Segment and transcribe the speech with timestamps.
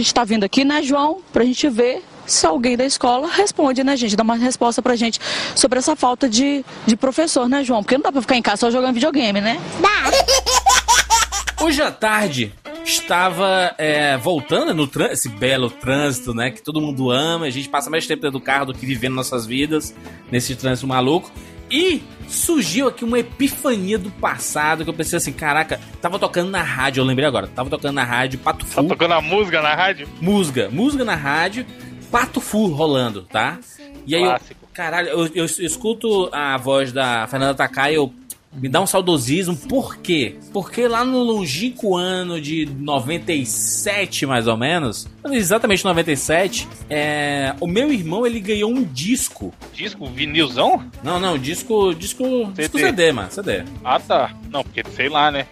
[0.00, 1.20] gente tá vindo aqui, né, João?
[1.32, 4.16] Pra gente ver se alguém da escola responde, né, gente?
[4.16, 5.20] Dá uma resposta pra gente
[5.54, 7.82] sobre essa falta de, de professor, né, João?
[7.82, 9.60] Porque não dá pra ficar em casa só jogando videogame, né?
[9.80, 11.64] Dá.
[11.64, 12.54] Hoje à tarde
[12.90, 16.50] estava é, voltando no esse belo trânsito, né?
[16.50, 17.46] Que todo mundo ama.
[17.46, 19.94] A gente passa mais tempo dentro do carro do que vivendo nossas vidas
[20.30, 21.30] nesse trânsito maluco.
[21.70, 26.62] E surgiu aqui uma epifania do passado que eu pensei assim, caraca, tava tocando na
[26.62, 28.76] rádio, eu lembrei agora, tava tocando na rádio, Pato Fu.
[28.76, 30.08] Tava tocando a música na rádio?
[30.20, 31.64] Música, música na rádio,
[32.10, 33.58] Pato Fu rolando, tá?
[34.04, 34.36] E aí eu,
[34.72, 38.12] caralho, eu, eu, eu, escuto a voz da Fernanda Takai, eu
[38.52, 39.56] me dá um saudosismo.
[39.56, 40.36] Por quê?
[40.52, 47.92] Porque lá no longínquo ano de 97, mais ou menos, exatamente 97, é, o meu
[47.92, 49.54] irmão ele ganhou um disco.
[49.72, 50.06] Disco?
[50.06, 50.84] Vinilzão?
[51.02, 51.94] Não, não, disco.
[51.94, 53.64] Disco CD, disco CD mano, CD.
[53.84, 54.34] Ah, tá.
[54.50, 55.46] Não, porque sei lá, né?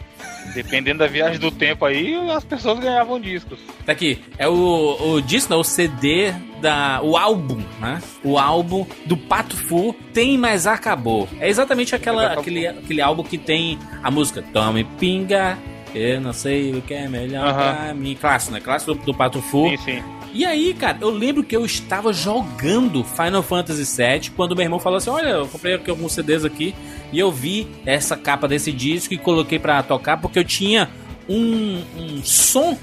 [0.54, 3.58] Dependendo da viagem do tempo aí, as pessoas ganhavam discos.
[3.84, 7.00] Tá aqui, é o, o disco, não, o CD da.
[7.02, 8.00] O álbum, né?
[8.22, 11.28] O álbum do Pato Fu Tem Mas Acabou.
[11.40, 15.58] É exatamente aquela, aquele, aquele álbum que tem a música Tome Pinga,
[15.94, 17.54] eu não sei o que é melhor uhum.
[17.54, 18.16] pra mim.
[18.20, 18.60] Clássico, né?
[18.60, 19.68] Clássico do, do Pato Fu.
[19.70, 20.17] Sim, sim.
[20.34, 24.78] E aí, cara, eu lembro que eu estava jogando Final Fantasy VII quando meu irmão
[24.78, 26.74] falou assim: Olha, eu comprei aqui alguns CDs aqui
[27.12, 30.88] e eu vi essa capa desse disco e coloquei para tocar porque eu tinha
[31.28, 32.78] um, um, som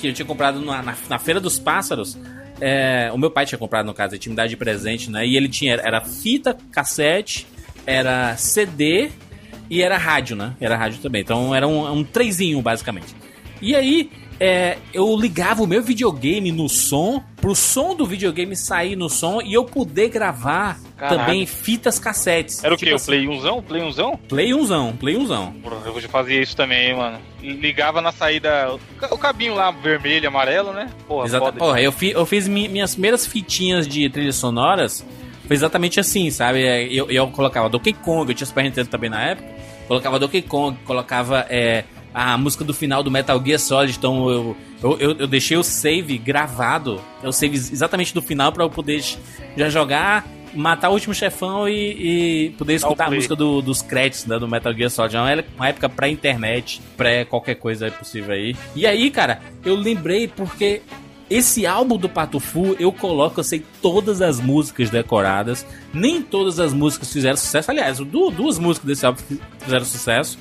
[0.00, 2.18] que eu tinha comprado na, na, na Feira dos Pássaros.
[2.60, 5.26] É, o meu pai tinha comprado, no caso, a intimidade de presente, né?
[5.26, 7.46] E ele tinha, era fita, cassete,
[7.86, 9.10] era CD
[9.68, 10.54] e era rádio, né?
[10.60, 11.20] Era rádio também.
[11.20, 13.14] Então era um, um trezinho, basicamente.
[13.60, 18.96] E aí, é, eu ligava o meu videogame no som, pro som do videogame sair
[18.96, 21.16] no som e eu poder gravar Caraca.
[21.16, 22.62] também fitas cassetes.
[22.62, 22.94] Era o tipo quê?
[22.94, 23.62] Assim, o Play 1zão?
[23.62, 24.18] Play 1zão?
[24.28, 25.54] Play 1zão, Play 1zão.
[25.84, 27.18] Eu já fazia isso também, mano.
[27.40, 28.74] Ligava na saída,
[29.10, 30.90] o cabinho lá vermelho, amarelo, né?
[31.06, 31.52] Porra, Exato.
[31.52, 35.04] Porra, eu, fi, eu fiz mi, minhas primeiras fitinhas de trilhas sonoras,
[35.46, 36.62] foi exatamente assim, sabe?
[36.94, 39.48] Eu, eu colocava Donkey Kong, eu tinha Super Nintendo também na época,
[39.88, 41.46] colocava Donkey Kong, colocava...
[41.48, 41.84] É,
[42.16, 45.62] a música do final do Metal Gear Solid, então eu, eu, eu, eu deixei o
[45.62, 49.04] save gravado, o save exatamente do final para eu poder
[49.54, 54.24] já jogar, matar o último chefão e, e poder escutar a música do, dos créditos
[54.24, 55.14] né, do Metal Gear Solid.
[55.14, 58.56] É uma época pré-internet, pré qualquer coisa possível aí.
[58.74, 60.80] E aí, cara, eu lembrei porque
[61.28, 65.66] esse álbum do Patufu, eu coloco, eu sei todas as músicas decoradas.
[65.92, 67.70] Nem todas as músicas fizeram sucesso.
[67.70, 69.20] Aliás, duas músicas desse álbum
[69.58, 70.38] fizeram sucesso.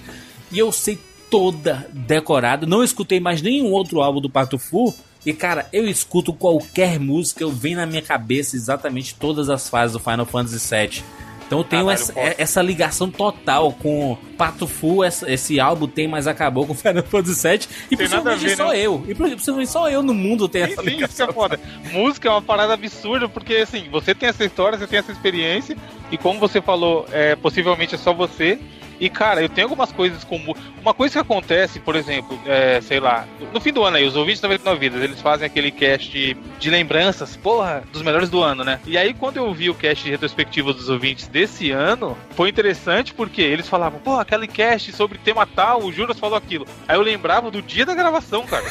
[0.50, 0.98] E eu sei
[1.30, 2.66] toda decorada.
[2.66, 4.94] Não escutei mais nenhum outro álbum do Pato Fu.
[5.26, 9.94] E cara, eu escuto qualquer música, eu venho na minha cabeça exatamente todas as fases
[9.94, 11.04] do Final Fantasy VII.
[11.46, 16.08] Então eu tenho essa, é, essa, ligação total com Pato Fu, essa, esse álbum tem,
[16.08, 17.68] mas acabou com Final Fantasy VII.
[17.92, 18.74] E tem possivelmente ver, só não.
[18.74, 19.04] eu.
[19.08, 21.08] E possivelmente só eu no mundo tenho essa ligação.
[21.08, 21.60] Isso é foda.
[21.92, 25.78] Música é uma parada absurda, porque assim, você tem essa história, você tem essa experiência,
[26.12, 28.60] e como você falou, é, possivelmente é só você.
[29.00, 30.56] E, cara, eu tenho algumas coisas como.
[30.82, 34.16] Uma coisa que acontece, por exemplo, é, sei lá, no fim do ano aí, os
[34.16, 38.64] ouvintes da 99 Vidas, eles fazem aquele cast de, lembranças, porra, dos melhores do ano,
[38.64, 38.80] né?
[38.86, 43.14] E aí, quando eu vi o cast de retrospectiva dos ouvintes desse ano, foi interessante
[43.14, 46.68] porque eles falavam, pô, aquele cast sobre tema tal, o Juras falou aquilo.
[46.88, 48.66] Aí eu lembrava do dia da gravação, cara.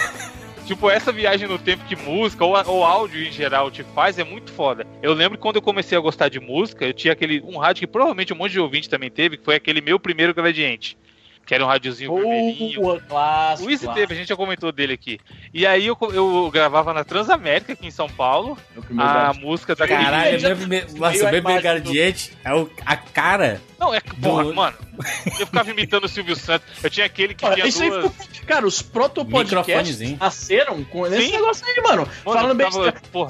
[0.66, 4.24] Tipo, essa viagem no tempo que música, ou, ou áudio em geral, te faz, é
[4.24, 4.86] muito foda.
[5.02, 7.80] Eu lembro que quando eu comecei a gostar de música, eu tinha aquele um rádio
[7.80, 10.96] que provavelmente um monte de ouvinte também teve, que foi aquele meu primeiro gradiente
[11.44, 13.00] que era um rádiozinho uh, vermelhinho.
[13.08, 15.18] Clássico, o Easy teve, a gente já comentou dele aqui.
[15.52, 18.56] E aí eu, eu gravava na Transamérica, aqui em São Paulo,
[18.96, 23.92] a música da Caralho, meu primeiro, nossa, meu primeiro gradiente é o, a cara não,
[23.92, 24.54] é porra, do...
[24.54, 24.76] mano,
[25.38, 26.66] eu ficava imitando o Silvio Santos.
[26.82, 27.80] Eu tinha aquele que tinha duas...
[27.80, 31.32] Aí, cara, os protopodcasts nasceram com esse Sim.
[31.32, 32.08] negócio aí, mano.
[32.24, 32.68] mano Falando bem,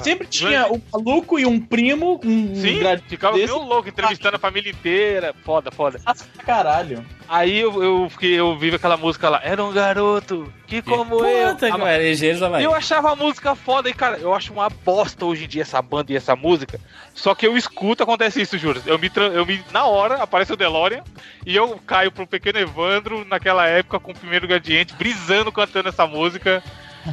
[0.01, 3.53] sempre tinha um maluco e um primo, um Sim, ficava desse...
[3.53, 5.35] meio louco, entrevistando a família inteira.
[5.45, 6.01] Foda, foda.
[6.05, 7.05] Nossa, caralho.
[7.29, 11.69] Aí eu, eu fiquei, eu vi aquela música lá, era um garoto que como Puta,
[11.69, 11.79] eu.
[11.79, 15.63] Cara, eu achava a música foda e, cara, eu acho uma bosta hoje em dia
[15.63, 16.79] essa banda e essa música.
[17.15, 18.83] Só que eu escuto, acontece isso, juro.
[18.85, 21.03] Eu me, eu me na hora aparece o DeLorean
[21.47, 26.07] e eu caio pro pequeno Evandro naquela época com o primeiro gradiente, brisando cantando essa
[26.07, 26.63] música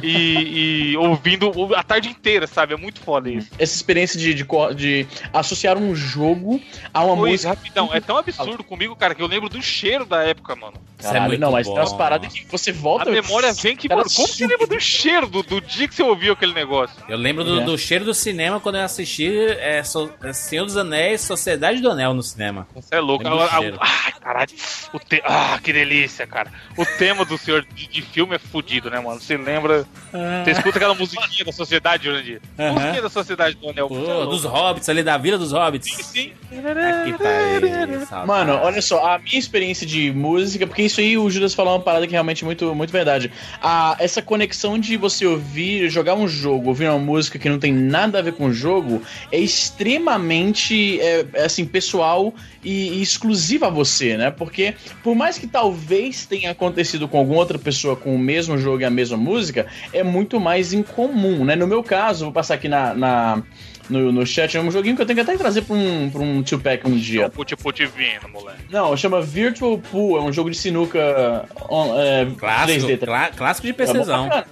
[0.02, 2.74] e, e, ouvindo a tarde inteira, sabe?
[2.74, 3.50] É muito foda isso.
[3.58, 4.46] Essa experiência de, de,
[4.76, 6.60] de associar um jogo
[6.92, 7.50] a uma música.
[7.50, 10.74] Rapidão, é tão absurdo comigo, cara, que eu lembro do cheiro da época, mano.
[11.02, 11.74] Caralho, é não, mas bom.
[11.74, 13.08] tem umas paradas que você volta.
[13.08, 16.02] A memória vem que, mano, como você lembra do cheiro do, do dia que você
[16.02, 16.96] ouviu aquele negócio?
[17.08, 17.64] Eu lembro do, é.
[17.64, 21.90] do cheiro do cinema quando eu assisti é, so, é, Senhor dos Anéis, Sociedade do
[21.90, 22.68] Anel no cinema.
[22.74, 23.24] Você é louco.
[23.26, 24.50] Ai, caralho.
[24.92, 25.20] O te...
[25.24, 26.52] Ah, que delícia, cara.
[26.76, 29.20] O tema do senhor de, de filme é fodido, né, mano?
[29.20, 30.44] Você lembra escuta, ah.
[30.44, 32.40] você escuta aquela musiquinha da sociedade, Jurandir.
[32.58, 32.72] Uhum.
[32.72, 33.88] Musiquinha da sociedade do Anel.
[33.88, 35.94] Pô, dos Hobbits, ali da Vila dos Hobbits.
[35.94, 36.32] Sim, sim.
[36.52, 41.30] Aqui tá aí, Mano, olha só, a minha experiência de música, porque isso aí o
[41.30, 43.32] Judas falou uma parada que é realmente muito, muito verdade.
[43.60, 47.72] A, essa conexão de você ouvir, jogar um jogo, ouvir uma música que não tem
[47.72, 53.66] nada a ver com o jogo, é extremamente, é, é assim, pessoal e, e exclusiva
[53.66, 54.30] a você, né?
[54.30, 58.82] Porque por mais que talvez tenha acontecido com alguma outra pessoa com o mesmo jogo
[58.82, 61.56] e a mesma música, é muito mais incomum, né?
[61.56, 63.42] No meu caso, vou passar aqui na, na
[63.88, 66.20] no, no chat, é um joguinho que eu tenho que até trazer pra um, pra
[66.20, 67.28] um two-pack um dia.
[67.28, 68.64] Put put vindo, moleque.
[68.70, 72.98] Não, chama Virtual Pool, é um jogo de sinuca on, é, clássico, 3D.
[72.98, 74.26] Clá, clássico de PCzão.
[74.26, 74.44] É,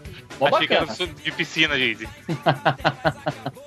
[0.47, 0.87] Achei bacana.
[0.87, 2.09] que era de piscina, gente.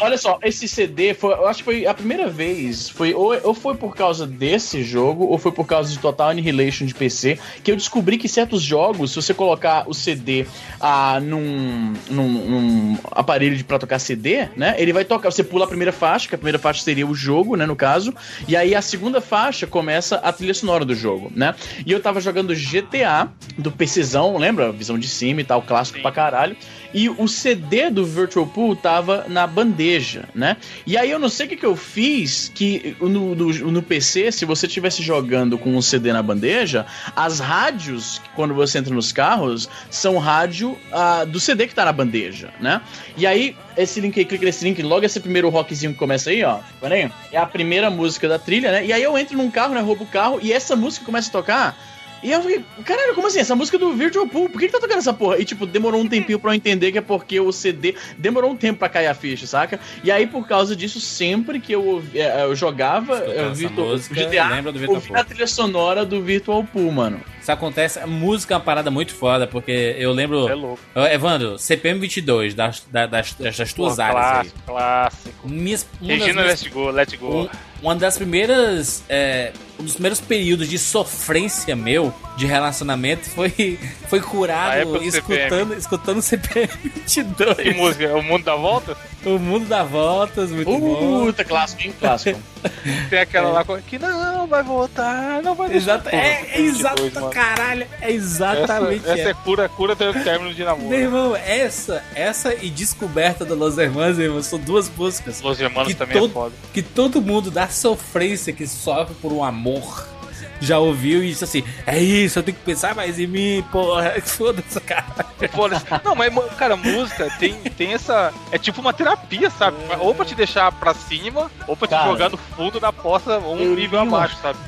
[0.00, 3.54] Olha só, esse CD foi, eu acho que foi a primeira vez, foi ou, ou
[3.54, 7.70] foi por causa desse jogo ou foi por causa de Total Annihilation de PC que
[7.70, 10.46] eu descobri que certos jogos, se você colocar o CD
[10.80, 14.74] ah, num, num, num aparelho de pra tocar CD, né?
[14.78, 17.56] Ele vai tocar, você pula a primeira faixa, que a primeira faixa seria o jogo,
[17.56, 18.14] né, no caso,
[18.46, 21.54] e aí a segunda faixa começa a trilha sonora do jogo, né?
[21.84, 24.72] E eu tava jogando GTA do PCzão, lembra?
[24.72, 26.02] Visão de cima e tal, clássico Sim.
[26.02, 26.56] pra caralho.
[26.92, 30.56] E o CD do Virtual Pool tava na bandeja, né?
[30.86, 34.32] E aí eu não sei o que, que eu fiz, que no, no, no PC,
[34.32, 39.12] se você estivesse jogando com um CD na bandeja, as rádios, quando você entra nos
[39.12, 42.80] carros, são rádio uh, do CD que tá na bandeja, né?
[43.16, 46.42] E aí, esse link aí, clica nesse link, logo esse primeiro rockzinho que começa aí,
[46.42, 46.58] ó.
[46.80, 47.10] Peraí.
[47.30, 48.86] É a primeira música da trilha, né?
[48.86, 49.80] E aí eu entro num carro, né?
[49.80, 51.76] Roubo o carro, e essa música começa a tocar.
[52.22, 53.40] E eu fiquei, caralho, como assim?
[53.40, 55.38] Essa música é do Virtual Pool, por que, que tá tocando essa porra?
[55.38, 58.56] E tipo, demorou um tempinho pra eu entender que é porque o CD demorou um
[58.56, 59.78] tempo pra cair a ficha, saca?
[60.02, 64.48] E aí, por causa disso, sempre que eu, é, eu jogava eu Virtual, música, GTA,
[64.48, 65.20] lembra do Virtual ouvia Pool.
[65.20, 67.20] a trilha sonora do Virtual Pool, mano.
[67.40, 70.48] Isso acontece, a música é uma parada muito foda, porque eu lembro.
[70.48, 70.80] É louco.
[71.10, 74.64] Evandro, CPM 22, das, das, das, das tuas Pô, áreas clássico, aí.
[74.66, 75.48] Clássico.
[75.48, 77.42] Minhas, Regina, minhas, let's go, let's go.
[77.42, 77.48] Um,
[77.82, 79.02] uma das primeiras.
[79.08, 83.78] É, um dos primeiros períodos de sofrência meu de relacionamento foi,
[84.08, 87.56] foi curado escutando, escutando CPM 22.
[87.56, 88.16] Que música?
[88.16, 88.96] O Mundo dá Voltas?
[89.24, 91.26] O Mundo dá Voltas, muito uh, bom.
[91.26, 91.94] Puta, clássico, hein?
[91.98, 92.40] Clássico.
[93.10, 93.52] Tem aquela é.
[93.52, 97.86] lá que não vai voltar, não vai Exato, É, é exato, caralho.
[98.00, 100.88] É exatamente Essa, essa é cura, cura do término de namoro.
[100.88, 105.40] Meu irmão, essa, essa e Descoberta do Los Hermanos, irmão, são duas músicas.
[105.40, 106.54] Los Hermanos também todo, é foda.
[106.72, 110.17] Que todo mundo dá sofrência que sofre por um amor
[110.60, 114.14] já ouviu e disse assim: é isso, eu tenho que pensar mais em mim, porra.
[114.22, 115.04] Foda-se, cara.
[115.52, 118.32] Foda Não, mas, cara, música tem, tem essa.
[118.50, 119.76] É tipo uma terapia, sabe?
[120.00, 123.38] Ou pra te deixar pra cima, ou pra te cara, jogar no fundo da poça,
[123.38, 124.58] ou um nível abaixo, sabe?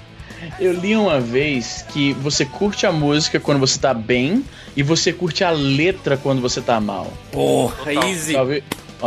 [0.58, 4.42] Eu li uma vez que você curte a música quando você tá bem
[4.74, 7.12] e você curte a letra quando você tá mal.
[7.30, 8.08] Porra, Total.
[8.08, 8.36] easy.
[8.36, 8.62] Olha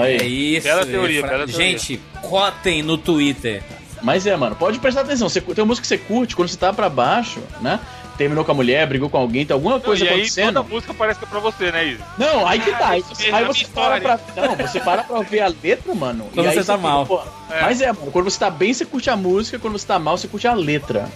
[0.10, 0.18] aí.
[0.18, 0.68] É isso.
[0.68, 1.56] Bela teoria, bela teoria.
[1.56, 3.64] Gente, cotem no Twitter.
[4.04, 5.30] Mas é, mano, pode prestar atenção.
[5.30, 7.80] Você, tem uma música que você curte, quando você tá pra baixo, né?
[8.18, 10.46] Terminou com a mulher, brigou com alguém, tem alguma coisa não, e acontecendo.
[10.46, 12.04] Aí toda música parece que é pra você, né, Isa?
[12.18, 12.90] Não, aí que tá.
[12.90, 14.20] Aí, você, aí você para pra.
[14.36, 16.30] Não, você para pra ver a letra, mano.
[16.32, 17.06] Quando você tá mal.
[17.06, 17.62] Fica, é.
[17.62, 20.18] Mas é, mano, quando você tá bem, você curte a música, quando você tá mal,
[20.18, 21.10] você curte a letra.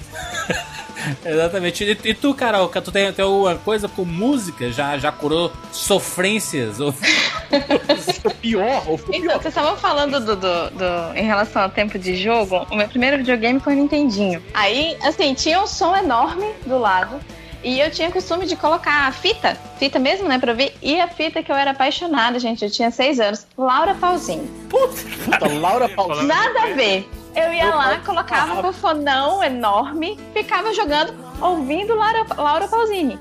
[1.25, 1.83] Exatamente.
[1.83, 4.71] E, e, tu, Carol, tu tem, tem alguma coisa com música?
[4.71, 6.79] Já, já curou sofrências?
[6.79, 6.91] Ou...
[6.93, 8.83] ficou pior?
[8.87, 12.65] Ou ficou então, vocês estavam falando do, do, do, em relação ao tempo de jogo.
[12.71, 14.41] O meu primeiro videogame foi o Nintendinho.
[14.53, 17.19] Aí, assim, tinha um som enorme do lado.
[17.63, 20.75] E eu tinha costume de colocar a fita, fita mesmo, né, pra ver.
[20.81, 24.47] E a fita que eu era apaixonada, gente, eu tinha seis anos, Laura Pausini.
[24.69, 26.27] Puta, Laura Pausini.
[26.27, 27.09] Nada a ver.
[27.37, 33.19] Eu ia lá, colocava o fonão enorme, ficava jogando, ouvindo Laura, Laura Pausini.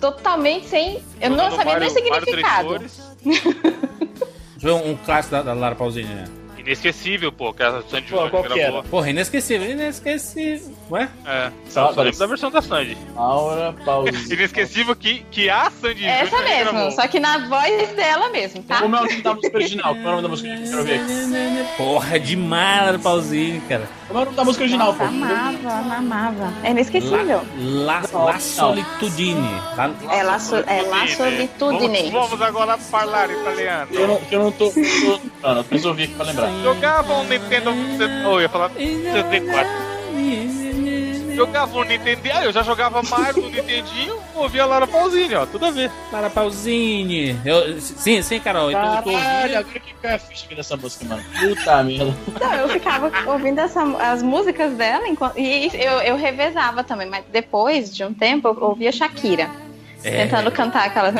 [0.00, 1.00] Totalmente sem.
[1.20, 2.84] Eu não sabia nem o significado.
[4.60, 6.41] Foi um, um clássico da, da Lara Pausini, né?
[6.64, 8.56] Inesquecível, pô, que a Sandy Júnior gravou.
[8.56, 8.82] Era?
[8.84, 10.72] Porra, inesquecível, inesquecível.
[10.90, 11.08] Ué?
[11.26, 12.96] É, só, só lembro da versão da Sandy.
[13.14, 14.34] Laura Pausini.
[14.34, 16.90] inesquecível que, que a Sandy Essa Júnior mesmo, gravou.
[16.92, 18.80] só que na voz dela mesmo, tá?
[18.80, 19.94] Como é o nome da música original?
[19.94, 20.84] Como é o nome da música original?
[20.84, 21.76] Quero ver aqui.
[21.76, 23.88] Porra, demais, Laura Pausini, cara.
[24.08, 25.04] Como é o nome da música original, pô?
[25.04, 26.52] Amava, amava.
[26.62, 27.42] É inesquecível.
[27.58, 29.48] La, la, la Solitudine.
[29.76, 32.10] La, é, la, so, é La Solitudine.
[32.10, 33.88] Vamos, vamos agora falar italiano.
[33.92, 34.72] Eu não, eu não tô...
[35.42, 36.51] Não, preciso ouvir aqui pra lembrar.
[36.62, 37.70] Jogava um Nintendo.
[38.26, 39.92] Oh, eu ia falar 64.
[41.34, 42.20] Jogava um Nintendo.
[42.34, 45.90] Ah, eu já jogava Mario no Nintendinho, ouvia Lara Pausini, ó, tudo a ver.
[46.12, 47.38] Lara Pausini.
[47.44, 48.70] Eu, sim, sim, Carol.
[48.70, 49.18] Caralho, então, eu
[49.58, 51.22] agora que é a ficha dessa música, mano.
[51.40, 52.14] Puta merda.
[52.40, 57.24] Não, eu ficava ouvindo essa, as músicas dela enquanto, e eu, eu revezava também, mas
[57.32, 59.48] depois de um tempo eu ouvia Shakira.
[60.04, 60.24] É.
[60.24, 61.12] Tentando cantar aquela.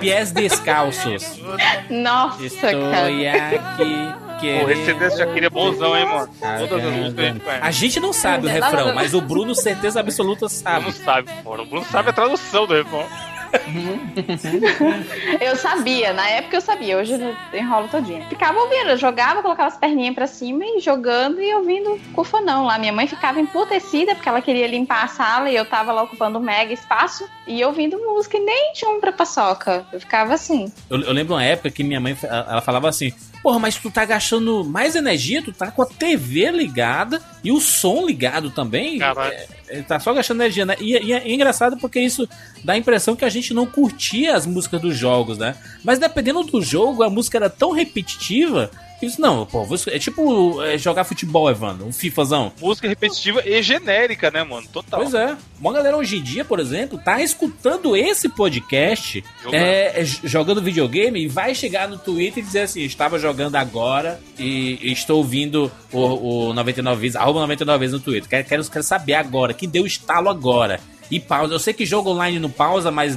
[0.00, 1.40] Pies descalços.
[1.88, 3.06] Nossa, Estou cara.
[3.06, 4.23] aqui.
[4.40, 6.28] Pô, esse CD já queria bonzão, hein, mano?
[6.68, 10.00] Todas as músicas a gente A gente não sabe o refrão, mas o Bruno, certeza
[10.00, 10.86] absoluta, sabe.
[10.86, 11.54] Não sabe, pô.
[11.54, 13.06] O Bruno sabe a tradução do refrão.
[15.40, 18.24] eu sabia, na época eu sabia, hoje eu enrolo todinho.
[18.28, 22.64] Ficava ouvindo, eu jogava, colocava as perninhas pra cima e jogando e ouvindo o fanão
[22.64, 22.78] lá.
[22.78, 26.38] Minha mãe ficava emputecida porque ela queria limpar a sala e eu tava lá ocupando
[26.38, 29.86] um mega espaço e ouvindo música e nem tinha um pra paçoca.
[29.92, 30.72] Eu ficava assim.
[30.90, 33.12] Eu, eu lembro uma época que minha mãe ela falava assim:
[33.44, 37.60] Porra, mas tu tá gastando mais energia, tu tá com a TV ligada e o
[37.60, 38.98] som ligado também.
[38.98, 39.34] Caralho.
[39.34, 40.74] É, é, tá só gastando energia, né?
[40.80, 42.26] E, e, é engraçado porque isso
[42.64, 45.54] dá a impressão que a gente não curtia as músicas dos jogos, né?
[45.84, 48.70] Mas dependendo do jogo, a música era tão repetitiva
[49.06, 52.52] isso não, pô, é tipo é jogar futebol, Evandro, um FIFAzão.
[52.60, 54.66] Música repetitiva e genérica, né, mano?
[54.72, 55.00] Total.
[55.00, 55.36] Pois é.
[55.60, 60.62] Uma galera hoje em dia, por exemplo, tá escutando esse podcast jogando, é, é, jogando
[60.62, 65.18] videogame e vai chegar no Twitter e dizer assim: estava jogando agora e, e estou
[65.18, 68.28] ouvindo o, o 99 vezes, arroba 99 vezes no Twitter.
[68.28, 70.80] Quero, quero, quero saber agora, que deu estalo agora.
[71.10, 71.52] E pausa.
[71.52, 73.16] Eu sei que jogo online não pausa, mas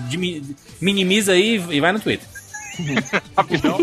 [0.81, 2.27] minimiza aí e vai no Twitter.
[3.35, 3.77] Rapidão.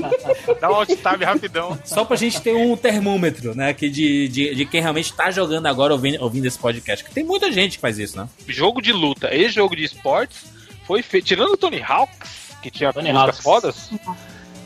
[0.61, 1.79] Dá um alt tab rapidão.
[1.85, 3.73] Só pra gente ter um termômetro, né?
[3.75, 7.05] Que de, de, de quem realmente tá jogando agora ouvindo, ouvindo esse podcast.
[7.05, 8.29] Que tem muita gente que faz isso, né?
[8.47, 10.45] Jogo de luta e jogo de esportes
[10.87, 11.25] foi feito.
[11.27, 13.89] Tirando o Tony Hawks, que tinha Tony músicas Hawks.
[13.89, 13.91] fodas.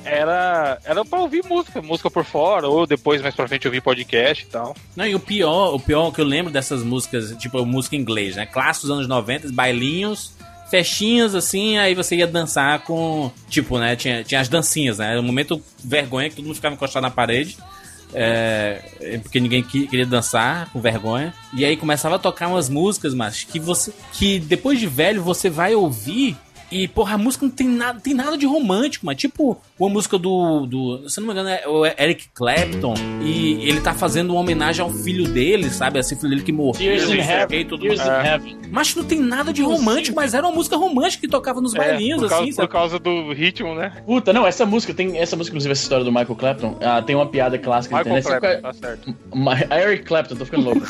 [0.04, 4.44] Era, era pra ouvir música, música por fora, ou depois mais pra frente ouvir podcast
[4.44, 4.74] e tal.
[4.96, 8.34] Não, e o pior, o pior que eu lembro dessas músicas, tipo música em inglês,
[8.36, 8.46] né?
[8.46, 10.32] Clássicos dos anos 90, bailinhos,
[10.70, 13.30] festinhas assim, aí você ia dançar com.
[13.48, 13.96] Tipo, né?
[13.96, 15.12] Tinha, tinha as dancinhas, né?
[15.12, 17.56] Era um momento vergonha que todo mundo ficava encostado na parede.
[18.14, 18.80] É,
[19.22, 21.34] porque ninguém queria dançar com vergonha.
[21.52, 23.92] E aí começava a tocar umas músicas, mas que você.
[24.12, 26.36] que depois de velho você vai ouvir
[26.70, 30.18] e, porra, a música não tem nada, tem nada de romântico, mas tipo uma música
[30.18, 31.08] do, do.
[31.08, 32.94] Se não me engano, é o Eric Clapton.
[33.22, 35.98] E ele tá fazendo uma homenagem ao filho dele, sabe?
[35.98, 36.80] Assim, filho dele que morreu.
[36.80, 37.66] Years in Heaven.
[37.66, 38.58] Tudo Years in Heaven.
[38.70, 41.78] Mas não tem nada de romântico, mas era uma música romântica que tocava nos é,
[41.78, 42.68] bailinhos, por causa, assim, sabe?
[42.68, 43.92] Por causa do ritmo, né?
[44.04, 47.16] Puta, não, essa música, tem essa música, inclusive, essa história do Michael Clapton, ah, tem
[47.16, 48.40] uma piada clássica Michael na internet.
[48.40, 49.16] Clapton, tá certo.
[49.74, 50.82] Eric Clapton, tô ficando louco.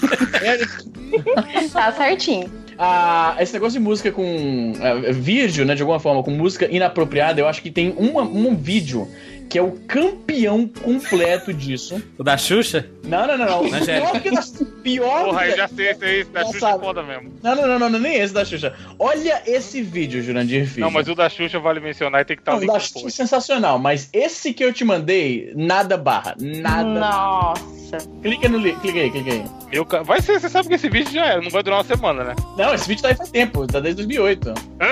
[0.42, 1.70] Eric...
[1.70, 2.50] tá certinho.
[2.78, 7.40] Ah, esse negócio de música com uh, vídeo, né, de alguma forma, com música inapropriada,
[7.40, 9.08] eu acho que tem uma, um vídeo
[9.48, 12.02] que é o campeão completo disso.
[12.18, 12.86] O da Xuxa?
[13.04, 13.62] Não, não, não, não.
[13.62, 14.42] não pior que da
[14.82, 17.32] pior Porra, eu já sei esse aí, da Xuxa é foda mesmo.
[17.42, 18.74] Não, não, não, não, não, nem esse da Xuxa.
[18.98, 20.82] Olha esse vídeo, Jurandir Filho.
[20.82, 23.06] Não, mas o da Xuxa vale mencionar e tem que estar tá O da Xuxa
[23.06, 26.36] é sensacional, mas esse que eu te mandei, nada barra.
[26.38, 26.84] Nada.
[26.84, 27.87] Nossa.
[28.22, 29.44] Clica no link, clica aí, clica aí.
[29.72, 32.24] Eu, vai ser, você sabe que esse vídeo já é, não vai durar uma semana,
[32.24, 32.34] né?
[32.56, 34.54] Não, esse vídeo tá aí faz tempo, tá desde 2008.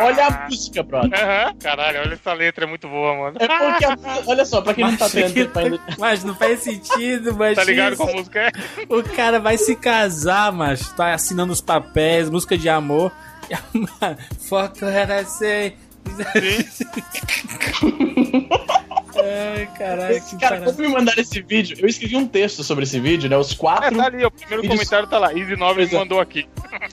[0.00, 1.10] olha a música, brother.
[1.60, 3.36] Caralho, olha essa letra, é muito boa, mano.
[3.38, 5.80] É porque, a, olha só, pra quem mas não tá tendo tempo ainda.
[5.98, 7.56] Mas não faz sentido, mas.
[7.56, 8.52] Tá ligado com a música é?
[8.88, 13.12] O cara vai se casar, mas tá assinando os papéis, música de amor.
[14.40, 15.76] Fuck what I say.
[19.22, 20.22] Ai, caralho.
[20.40, 23.36] Cara, quando me mandaram esse vídeo, eu escrevi um texto sobre esse vídeo, né?
[23.36, 23.86] Os quatro.
[23.86, 24.78] É, tá ali, o primeiro vídeos...
[24.78, 25.32] comentário tá lá.
[25.32, 26.46] Easy 9 me mandou aqui.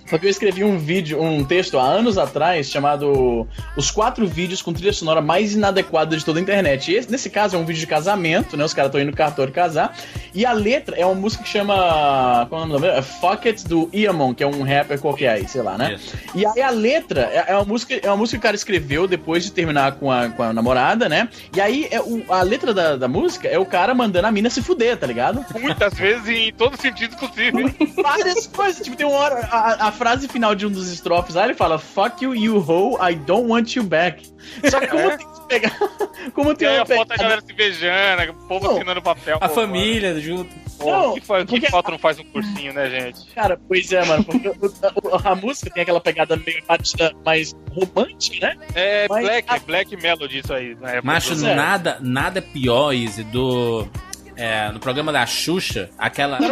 [0.06, 4.62] Só que eu escrevi um vídeo, um texto há anos atrás, chamado Os quatro vídeos
[4.62, 6.92] com trilha sonora mais inadequada de toda a internet.
[6.92, 8.64] E esse, nesse caso é um vídeo de casamento, né?
[8.64, 9.96] Os caras estão indo no cartório casar.
[10.34, 12.46] E a letra é uma música que chama.
[12.50, 15.30] Qual é o nome da É Fuck It do Iamon, que é um rapper qualquer
[15.30, 15.96] aí, sei lá, né?
[15.96, 16.16] Isso.
[16.36, 19.08] E aí a letra é, é, uma música, é uma música que o cara escreveu
[19.08, 21.30] depois de terminar com a, com a namorada, né?
[21.56, 24.50] E aí é, o, a letra da, da música é o cara mandando a mina
[24.50, 25.46] se fuder, tá ligado?
[25.60, 27.74] Muitas vezes em todos os sentidos possíveis.
[27.96, 28.84] Várias coisas.
[28.84, 29.48] Tipo, tem uma hora.
[29.52, 32.98] A, a, frase final de um dos estrofes lá, ele fala: Fuck you, you hoe,
[33.02, 34.30] I don't want you back.
[34.70, 35.18] Só que como é.
[35.18, 35.78] tem que pegar.
[36.34, 39.38] Como tem e aí a foto da galera se beijando, o povo não, assinando papel.
[39.40, 40.22] A família mano.
[40.22, 40.65] junto.
[40.78, 41.60] Pô, não, que, porque...
[41.62, 43.26] que foto não faz um cursinho, né, gente?
[43.34, 44.24] Cara, pois é, mano.
[44.24, 48.58] Porque a, a, música tem aquela pegada meio batida mais romântica, né?
[48.74, 49.60] É, Mas, Black, a...
[49.60, 50.76] Black Melody isso aí.
[50.76, 53.88] Na época Macho, nada, nada pior, Izzy, do
[54.36, 56.40] é, no programa da Xuxa, aquela.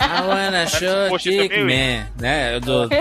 [0.00, 2.60] I wanna show Dick Man, né?
[2.60, 2.96] Do, do...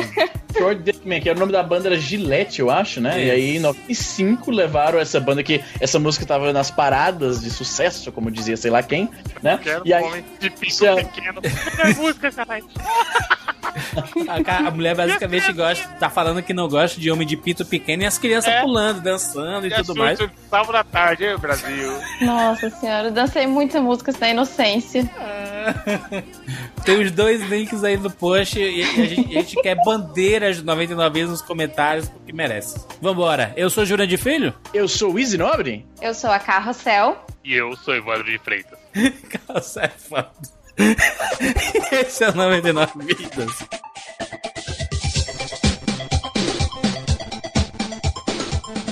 [0.58, 3.25] Short Dick Man, que era o nome da banda, era Gillette, eu acho, né?
[3.25, 8.12] E aí em 95 levaram essa banda que essa música tava nas paradas de sucesso,
[8.12, 9.10] como dizia sei lá quem,
[9.41, 9.60] né?
[9.62, 10.96] Quero e aí, um homem de pinto já...
[10.96, 11.41] pequeno.
[11.79, 12.65] É música, caralho.
[14.48, 18.04] A, a, mulher basicamente gosta, tá falando que não gosta de homem de pinto pequeno
[18.04, 18.62] e as crianças é.
[18.62, 20.20] pulando, dançando e, e tudo mais.
[20.50, 21.94] Sábado da tarde, hein, Brasil.
[22.22, 25.10] Nossa senhora, eu dancei muitas músicas inocência.
[25.20, 26.24] É.
[26.86, 30.64] Tem os dois links aí no post e a gente, a gente quer bandeiras de
[30.64, 32.84] 99 vezes nos comentários porque merece.
[33.02, 33.54] Vambora.
[33.56, 34.54] Eu sou Júlia de Filho.
[34.74, 35.86] Eu sou o Easy Nobre.
[36.02, 37.18] Eu sou a Carrossel.
[37.44, 38.80] E eu sou Evandro de Freitas.
[39.48, 40.59] Carrossel é foda.
[41.91, 43.51] Esse é o 99 Vidas.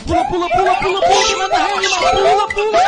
[0.05, 2.79] Pula, pula, pula, pula, pula, pula, pula, pula, pula.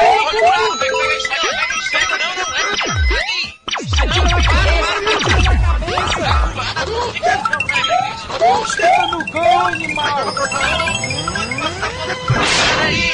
[8.66, 10.34] Esteva no gol, animal!
[12.68, 13.14] Peraí,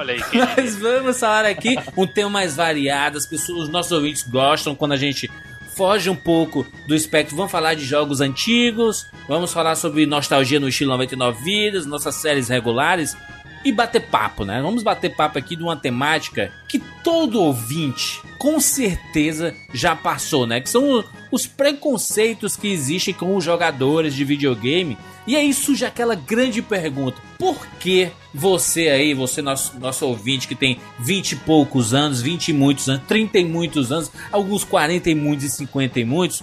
[0.00, 0.20] Olha aí,
[0.56, 3.18] nós vamos falar aqui um tema mais variado.
[3.18, 5.30] As pessoas, os nossos ouvintes gostam quando a gente
[5.76, 7.36] foge um pouco do espectro.
[7.36, 12.48] Vamos falar de jogos antigos, vamos falar sobre nostalgia no estilo 99 vidas, nossas séries
[12.48, 13.14] regulares
[13.62, 14.62] e bater papo, né?
[14.62, 20.62] Vamos bater papo aqui de uma temática que todo ouvinte com certeza já passou, né?
[20.62, 24.96] Que são os preconceitos que existem com os jogadores de videogame.
[25.26, 30.54] E aí surge aquela grande pergunta: por que você aí, você nosso, nosso ouvinte que
[30.54, 35.10] tem 20 e poucos anos, 20 e muitos anos, 30 e muitos anos, alguns 40
[35.10, 36.42] e muitos e 50 e muitos,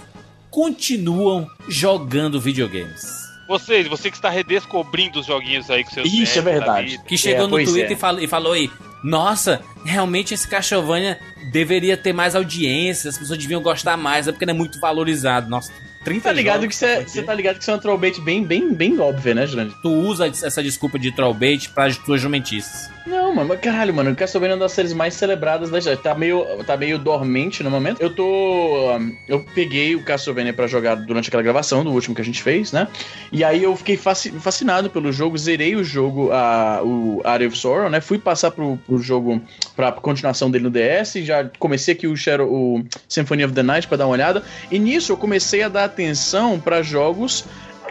[0.50, 3.28] continuam jogando videogames?
[3.48, 7.00] Você, você que está redescobrindo os joguinhos aí com seus Isso, é da verdade.
[7.06, 7.92] Que chegou É, no Twitter é.
[7.94, 8.70] e, falou, e falou aí:
[9.02, 11.18] Nossa, realmente esse Castlevania
[11.50, 15.48] deveria ter mais audiência, as pessoas deviam gostar mais, é porque não é muito valorizado.
[15.48, 15.72] Nossa,
[16.04, 17.22] 30 Tá ligado jogos que você quê?
[17.22, 19.76] tá ligado que isso é uma trollbait bem, bem, bem óbvia, né, Jurandir?
[19.82, 22.90] Tu usa essa desculpa de trollbait para as tuas jumentices.
[23.08, 25.98] Não, mano, caralho, mano, Castlevania é uma das séries mais celebradas da história.
[25.98, 28.00] Tá meio, tá meio dormente no momento.
[28.02, 28.92] Eu tô.
[28.98, 32.42] um, Eu peguei o Castlevania pra jogar durante aquela gravação do último que a gente
[32.42, 32.86] fez, né?
[33.32, 37.56] E aí eu fiquei fasci- fascinado pelo jogo, zerei o jogo, a, o Area of
[37.56, 38.00] Sorrow, né?
[38.02, 39.40] Fui passar pro, pro jogo,
[39.74, 43.88] pra continuação dele no DS, já comecei aqui o, Shadow, o Symphony of the Night
[43.88, 44.42] pra dar uma olhada.
[44.70, 47.46] E nisso eu comecei a dar atenção pra jogos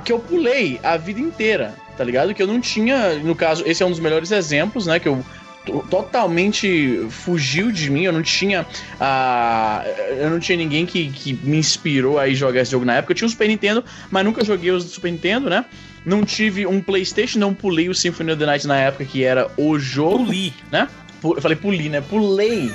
[0.06, 2.34] que eu pulei a vida inteira, tá ligado?
[2.34, 5.00] Que eu não tinha, no caso, esse é um dos melhores exemplos, né?
[5.00, 5.24] Que eu
[5.66, 8.66] to- totalmente fugiu de mim, eu não tinha
[9.00, 9.84] ah,
[10.20, 13.12] eu não tinha ninguém que, que me inspirou a jogar esse jogo na época.
[13.12, 15.66] Eu tinha um Super Nintendo, mas nunca joguei os do Super Nintendo, né?
[16.06, 19.52] Não tive um PlayStation, não pulei o Symphony of the Night na época que era
[19.58, 20.54] o jogo Puli.
[20.72, 20.88] né?
[21.24, 22.00] Eu falei puli, né?
[22.00, 22.72] Pulei.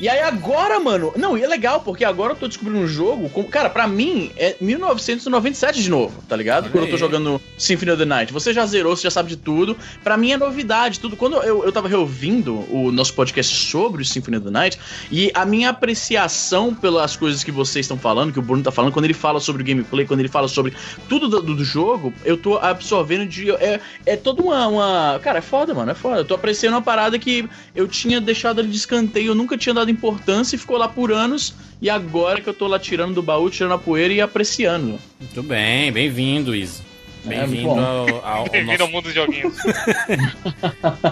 [0.00, 1.12] E aí agora, mano.
[1.16, 3.28] Não, e é legal, porque agora eu tô descobrindo um jogo.
[3.30, 6.64] Com, cara, pra mim é 1997 de novo, tá ligado?
[6.64, 8.32] Olha Quando eu tô jogando Symphony of the Night.
[8.32, 9.76] Você já zerou, você já sabe de tudo.
[10.02, 11.16] Pra mim é novidade, tudo.
[11.16, 14.78] Quando eu, eu tava reouvindo o nosso podcast sobre o Symphony of the Night,
[15.10, 18.92] e a minha apreciação pelas coisas que vocês estão falando, que o Bruno tá falando,
[18.92, 20.74] quando ele fala sobre o gameplay, quando ele fala sobre
[21.08, 23.50] tudo do, do- do jogo, eu tô absorvendo de.
[23.52, 25.20] É, é toda uma, uma.
[25.22, 26.18] Cara, é foda, mano, é foda.
[26.20, 29.72] Eu tô apreciando uma parada que eu tinha deixado ele de escanteio, eu nunca tinha
[29.74, 31.54] dado importância e ficou lá por anos.
[31.80, 34.98] E agora que eu tô lá tirando do baú, tirando a poeira e apreciando.
[35.20, 36.94] Muito bem, bem-vindo, Isa.
[37.26, 37.80] É, Bem-vindo bom.
[37.80, 39.56] ao, ao, Bem-vindo nosso ao mundo dos joguinhos.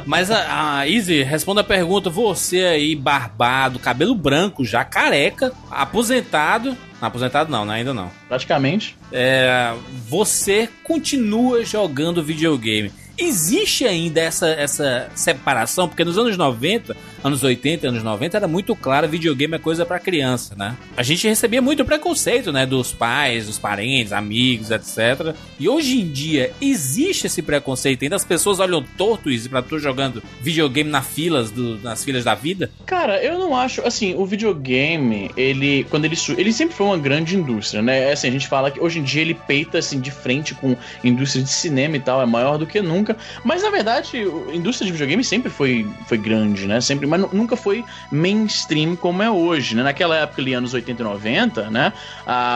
[0.05, 2.11] Mas a, a Izzy, responda a pergunta.
[2.11, 6.77] Você aí, barbado, cabelo branco, já careca, aposentado.
[7.01, 7.75] Não, aposentado não, né?
[7.75, 8.11] ainda não.
[8.29, 8.97] Praticamente.
[9.11, 9.75] É,
[10.07, 12.93] você continua jogando videogame.
[13.17, 15.89] Existe ainda essa, essa separação?
[15.89, 19.99] Porque nos anos 90, anos 80, anos 90, era muito claro videogame é coisa pra
[19.99, 20.77] criança, né?
[20.97, 22.65] A gente recebia muito preconceito, né?
[22.65, 25.35] Dos pais, dos parentes, amigos, etc.
[25.59, 28.17] E hoje em dia, existe esse preconceito ainda?
[28.17, 32.71] As pessoas olham torto isso pra tu jogando videogame filas, do, nas filas da vida?
[32.87, 37.37] Cara, eu não acho, assim, o videogame, ele, quando ele, ele sempre foi uma grande
[37.37, 38.11] indústria, né?
[38.13, 41.43] Assim, a gente fala que hoje em dia ele peita, assim, de frente com indústria
[41.43, 44.11] de cinema e tal, é maior do que nunca, mas na verdade,
[44.51, 46.81] a indústria de videogame sempre foi, foi grande, né?
[46.81, 49.83] Sempre, mas nunca foi mainstream como é hoje, né?
[49.83, 51.93] Naquela época ali, anos 80 e 90, né?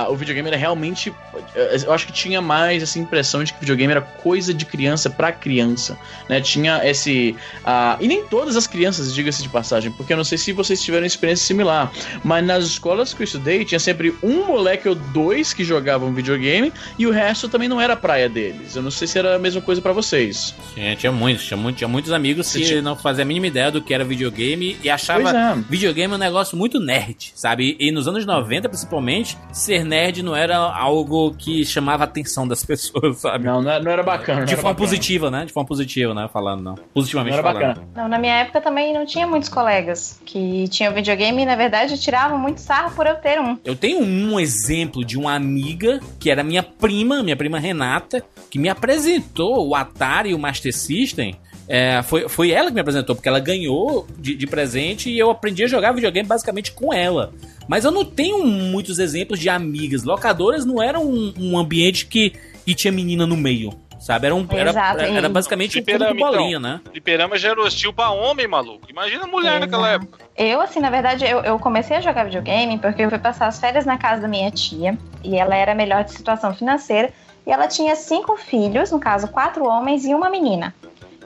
[0.09, 1.13] O videogame era realmente.
[1.55, 4.65] Eh, eu acho que tinha mais essa impressão de que o videogame era coisa de
[4.65, 6.41] criança para criança, né?
[6.41, 7.37] Tinha esse.
[7.59, 10.83] Uh, e nem todas as crianças, diga-se de passagem, porque eu não sei se vocês
[10.83, 11.93] tiveram experiência similar,
[12.25, 16.73] mas nas escolas que eu estudei, tinha sempre um moleque ou dois que jogavam videogame
[16.99, 18.75] e o resto também não era praia deles.
[18.75, 20.55] Eu não sei se era a mesma coisa para vocês.
[20.75, 22.81] Tinha, tinha muitos, tinha, muito, tinha muitos amigos que tinha...
[22.81, 25.55] não faziam a mínima ideia do que era videogame e achava é.
[25.69, 27.77] videogame um negócio muito nerd, sabe?
[27.81, 32.63] E nos anos 90, principalmente, ser nerd não era algo que chamava a atenção das
[32.67, 33.45] pessoas, sabe?
[33.45, 34.45] Não, não era, bacana.
[34.45, 34.75] De forma bacana.
[34.75, 35.45] positiva, né?
[35.45, 36.29] De forma positiva, né?
[36.33, 36.75] Falando, não.
[36.95, 37.75] Positivamente não era falando.
[37.75, 37.89] Bacana.
[37.95, 41.99] Não, na minha época também não tinha muitos colegas que tinham videogame e, na verdade,
[41.99, 43.59] tiravam muito sarro por eu ter um.
[43.65, 48.59] Eu tenho um exemplo de uma amiga que era minha prima, minha prima Renata, que
[48.59, 51.37] me apresentou o Atari e o Master System
[51.69, 55.31] é, foi, foi ela que me apresentou, porque ela ganhou de, de, presente e eu
[55.31, 57.33] aprendi a jogar videogame basicamente com ela.
[57.69, 60.05] Mas eu não tenho muitos exemplos de amigas.
[60.05, 62.33] Locadoras não eram um, um ambiente que
[62.67, 63.73] e tinha menina no meio.
[63.99, 64.27] Sabe?
[64.27, 64.71] Era, um, era,
[65.03, 66.81] era basicamente um público bolinha, então, né?
[66.91, 68.89] Fliperama já era hostil pra homem, maluco.
[68.89, 70.19] Imagina mulher naquela época.
[70.37, 73.59] Eu, assim, na verdade, eu, eu comecei a jogar videogame porque eu fui passar as
[73.59, 74.97] férias na casa da minha tia.
[75.25, 77.13] E ela era melhor de situação financeira.
[77.45, 80.75] E ela tinha cinco filhos, no caso, quatro homens e uma menina.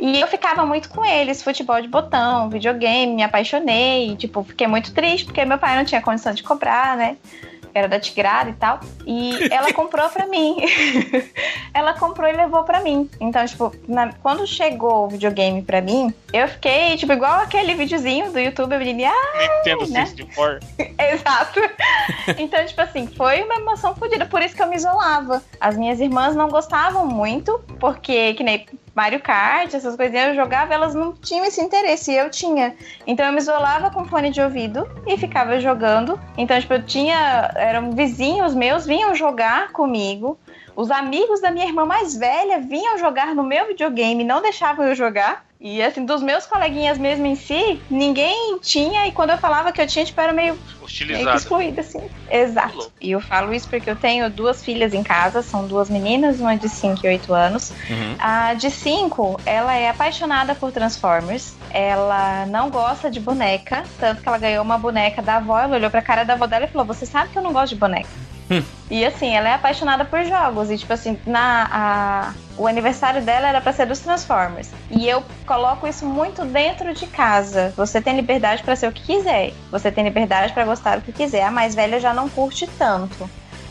[0.00, 4.94] E eu ficava muito com eles, futebol de botão, videogame, me apaixonei, tipo, fiquei muito
[4.94, 7.18] triste porque meu pai não tinha condição de comprar, né?
[7.74, 8.80] era da Tigrada e tal.
[9.06, 10.56] E ela comprou pra mim.
[11.72, 13.08] ela comprou e levou pra mim.
[13.20, 18.32] Então, tipo, na, quando chegou o videogame pra mim, eu fiquei, tipo, igual aquele videozinho
[18.32, 19.12] do YouTube, a menina.
[19.56, 20.06] Nintendo né?
[20.06, 20.66] 64.
[20.98, 21.60] Exato.
[22.38, 24.26] então, tipo assim, foi uma emoção fodida.
[24.26, 25.42] Por isso que eu me isolava.
[25.60, 30.74] As minhas irmãs não gostavam muito, porque, que nem Mario Kart, essas coisinhas eu jogava,
[30.74, 32.74] elas não tinham esse interesse, e eu tinha.
[33.07, 36.18] Então eu me isolava com fone de ouvido e ficava jogando.
[36.37, 37.50] Então, tipo, eu tinha.
[37.57, 40.38] Eram vizinhos meus, vinham jogar comigo.
[40.80, 44.94] Os amigos da minha irmã mais velha vinham jogar no meu videogame, não deixavam eu
[44.94, 45.44] jogar.
[45.60, 49.82] E assim, dos meus coleguinhas mesmo em si, ninguém tinha, e quando eu falava que
[49.82, 50.58] eu tinha, tipo, era meio,
[51.06, 52.00] meio excluída, assim.
[52.30, 52.90] Exato.
[52.98, 56.56] E eu falo isso porque eu tenho duas filhas em casa, são duas meninas, uma
[56.56, 57.74] de 5 e 8 anos.
[57.90, 58.16] Uhum.
[58.18, 61.54] A de 5, ela é apaixonada por Transformers.
[61.68, 65.90] Ela não gosta de boneca, tanto que ela ganhou uma boneca da avó, ela olhou
[65.90, 68.08] pra cara da avó dela e falou: Você sabe que eu não gosto de boneca.
[68.90, 70.70] E assim, ela é apaixonada por jogos.
[70.70, 74.70] E, tipo assim, na, a, o aniversário dela era para ser dos Transformers.
[74.90, 77.72] E eu coloco isso muito dentro de casa.
[77.76, 79.52] Você tem liberdade para ser o que quiser.
[79.70, 81.44] Você tem liberdade para gostar do que quiser.
[81.44, 83.30] A mais velha já não curte tanto.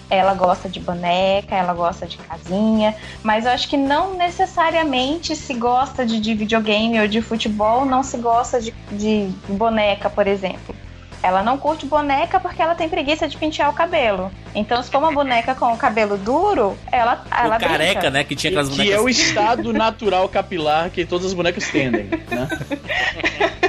[0.10, 5.54] Ela gosta de boneca, ela gosta de casinha, mas eu acho que não necessariamente se
[5.54, 10.76] gosta de, de videogame ou de futebol, não se gosta de, de boneca, por exemplo.
[11.22, 14.32] Ela não curte boneca porque ela tem preguiça de pentear o cabelo.
[14.56, 18.10] Então, se for uma boneca com o cabelo duro, ela, ela o careca, brinca.
[18.10, 18.24] né?
[18.24, 18.94] Que tinha aquelas bonecas.
[18.94, 22.48] Que é o estado natural capilar que todas as bonecas tendem, né?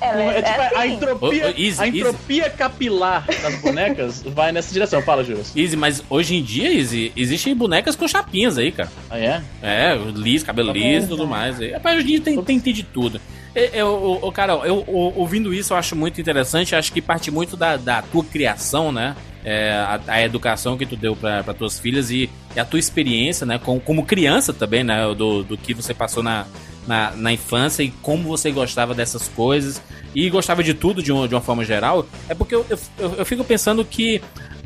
[0.00, 0.76] Ela é, é tipo, assim.
[0.76, 2.56] a entropia, oh, easy, a entropia easy.
[2.56, 5.02] capilar das bonecas vai nessa direção.
[5.02, 5.44] Fala, Júlio.
[5.54, 8.90] Easy, mas hoje em dia, Easy, existem bonecas com chapinhas aí, cara.
[9.10, 9.42] Ah, é?
[9.62, 11.58] É, liso, cabelo liso e tudo mais.
[11.58, 13.20] Rapaz, hoje em dia tem, tem, tem de tudo.
[13.54, 16.76] Eu, eu, Carol, eu, ouvindo isso, eu acho muito interessante.
[16.76, 19.16] Acho que parte muito da, da tua criação, né?
[19.44, 23.46] É, a, a, educação que tu deu para tuas filhas e, e, a tua experiência,
[23.46, 23.58] né?
[23.58, 25.02] Com, como criança também, né?
[25.14, 26.46] Do, do que você passou na,
[26.86, 29.82] na, na, infância e como você gostava dessas coisas
[30.14, 32.06] e gostava de tudo de, um, de uma forma geral.
[32.28, 34.20] É porque eu, eu, eu fico pensando que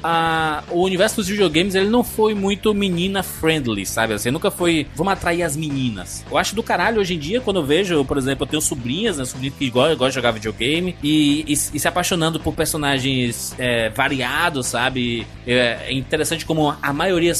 [0.06, 4.12] a, o universo dos videogames ele não foi muito menina friendly, sabe?
[4.12, 6.22] Assim, nunca foi vamos atrair as meninas.
[6.30, 9.16] Eu acho do caralho hoje em dia, quando eu vejo, por exemplo, eu tenho sobrinhas,
[9.16, 9.24] né?
[9.24, 14.66] Sobrinhas que gostam, de jogar videogame e, e, e, se apaixonando por personagens é, variados,
[14.66, 15.26] sabe?
[15.46, 17.32] É, é interessante como a maioria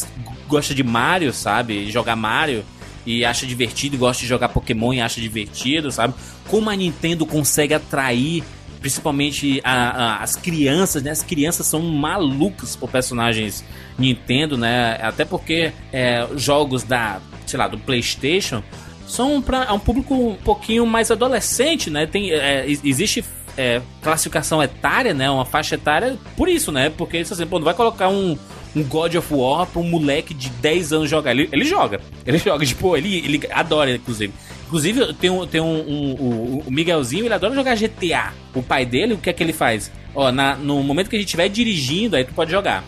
[0.48, 1.90] gosta de Mario, sabe?
[1.90, 2.64] Jogar Mario
[3.05, 6.14] e acha divertido, gosta de jogar Pokémon e acha divertido, sabe?
[6.48, 8.42] Como a Nintendo consegue atrair
[8.85, 11.11] principalmente a, a, as crianças, né?
[11.11, 13.64] As crianças são malucas por personagens
[13.99, 14.99] Nintendo, né?
[15.01, 18.62] Até porque é, jogos da, sei lá, do PlayStation
[19.09, 22.05] são para um público um pouquinho mais adolescente, né?
[22.05, 23.25] Tem, é, existe
[23.57, 25.31] é, classificação etária, né?
[25.31, 26.90] Uma faixa etária por isso, né?
[26.90, 28.37] Porque assim, pô, não vai colocar um,
[28.77, 31.31] um God of War pra um moleque de 10 anos jogar.
[31.31, 32.03] Ele, ele joga.
[32.27, 34.35] Ele joga, tipo, ele, ele adora, inclusive.
[34.66, 38.33] Inclusive, tem um, tem um, um, um, Miguelzinho, ele adora jogar GTA.
[38.55, 39.90] O pai dele, o que é que ele faz?
[40.14, 42.83] Ó, na, no momento que a gente estiver dirigindo, aí tu pode jogar.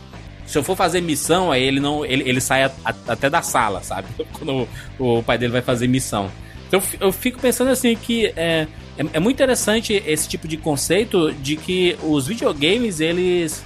[0.46, 2.04] Se eu for fazer missão, aí ele não.
[2.04, 4.08] Ele, ele sai a, a, até da sala, sabe?
[4.32, 6.30] Quando o, o, pai dele vai fazer missão.
[6.68, 11.32] Então eu fico pensando assim que é, é, é muito interessante esse tipo de conceito
[11.32, 13.62] de que os videogames, eles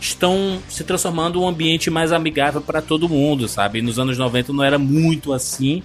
[0.00, 3.80] estão se transformando um ambiente mais amigável para todo mundo, sabe?
[3.80, 5.82] Nos anos 90 não era muito assim.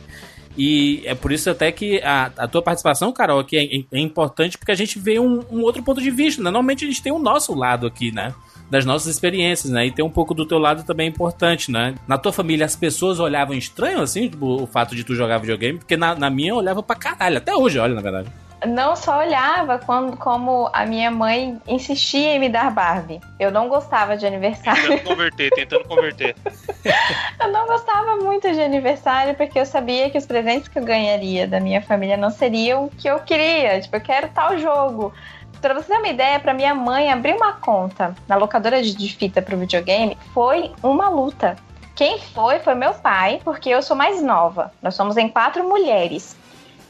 [0.58, 4.58] E é por isso até que a, a tua participação, Carol, aqui é, é importante
[4.58, 6.46] porque a gente vê um, um, outro ponto de vista, né?
[6.46, 8.34] Normalmente a gente tem o nosso lado aqui, né?
[8.70, 9.86] Das nossas experiências, né?
[9.86, 11.94] E ter um pouco do teu lado também é importante, né?
[12.08, 15.78] Na tua família as pessoas olhavam estranho, assim, tipo, o fato de tu jogar videogame,
[15.78, 18.30] porque na, na minha eu olhava pra caralho, até hoje, olha, na verdade
[18.66, 23.22] não só olhava quando, como a minha mãe insistia em me dar Barbie.
[23.40, 24.82] Eu não gostava de aniversário.
[24.82, 26.36] Tentando converter, tentando converter.
[27.40, 31.48] eu não gostava muito de aniversário porque eu sabia que os presentes que eu ganharia
[31.48, 33.80] da minha família não seriam o que eu queria.
[33.80, 35.14] Tipo, eu quero tal jogo.
[35.62, 39.42] Pra você ter uma ideia, pra minha mãe abrir uma conta na locadora de fita
[39.42, 41.56] pro videogame foi uma luta.
[41.96, 44.72] Quem foi foi meu pai, porque eu sou mais nova.
[44.84, 46.38] Nós somos em quatro mulheres.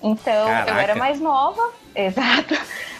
[0.07, 0.71] Então, Caraca.
[0.71, 1.61] eu era mais nova,
[1.95, 2.53] exato.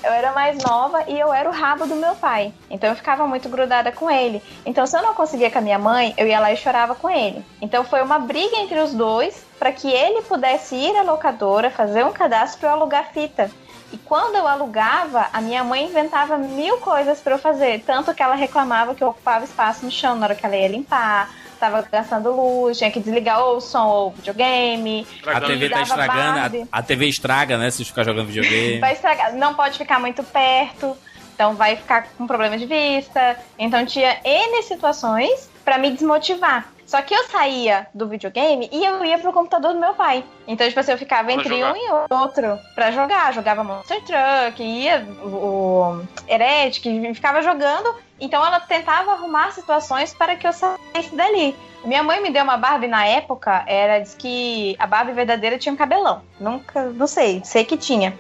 [0.04, 2.54] Eu era mais nova e eu era o rabo do meu pai.
[2.70, 4.41] Então eu ficava muito grudada com ele.
[4.65, 7.10] Então, se eu não conseguia com a minha mãe, eu ia lá e chorava com
[7.10, 7.43] ele.
[7.62, 12.06] Então foi uma briga entre os dois para que ele pudesse ir à locadora, fazer
[12.06, 13.50] um cadastro para eu alugar fita.
[13.91, 17.84] E quando eu alugava, a minha mãe inventava mil coisas para eu fazer.
[17.86, 20.67] Tanto que ela reclamava que eu ocupava espaço no chão na hora que ela ia
[20.67, 25.06] limpar tava gastando luz, tinha que desligar ou o som ou o videogame.
[25.26, 27.70] A TV tá estragando, a, a, TV estraga, né?
[27.72, 28.80] Se ficar jogando videogame.
[28.80, 30.96] Vai estragar, não pode ficar muito perto,
[31.34, 33.38] então vai ficar com problema de vista.
[33.58, 36.72] Então tinha N situações para me desmotivar.
[36.88, 40.24] Só que eu saía do videogame e eu ia pro computador do meu pai.
[40.48, 43.34] Então, tipo assim, eu ficava entre um e outro pra jogar.
[43.34, 47.93] Jogava Monster Truck, ia o, o Heretic, ficava jogando.
[48.19, 51.56] Então ela tentava arrumar situações para que eu saísse dali.
[51.84, 55.71] Minha mãe me deu uma Barbie na época, era diz que a Barbie verdadeira tinha
[55.71, 56.21] um cabelão.
[56.39, 58.17] Nunca, não sei, sei que tinha.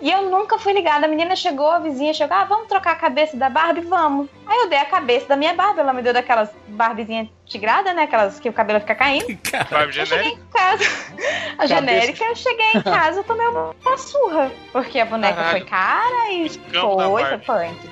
[0.00, 1.06] E eu nunca fui ligada.
[1.06, 3.82] A menina chegou, a vizinha chegou, ah, vamos trocar a cabeça da Barbie?
[3.82, 4.28] Vamos.
[4.46, 8.04] Aí eu dei a cabeça da minha Barbie, ela me deu daquelas Barbiezinhas tigrada, né?
[8.04, 9.26] Aquelas que o cabelo fica caindo.
[9.70, 10.40] Barbie genérica?
[10.52, 10.84] Casa,
[11.58, 14.50] a genérica, eu cheguei em casa, eu tomei uma surra.
[14.72, 15.58] Porque a boneca Caralho.
[15.58, 17.90] foi cara e foi, foi punk.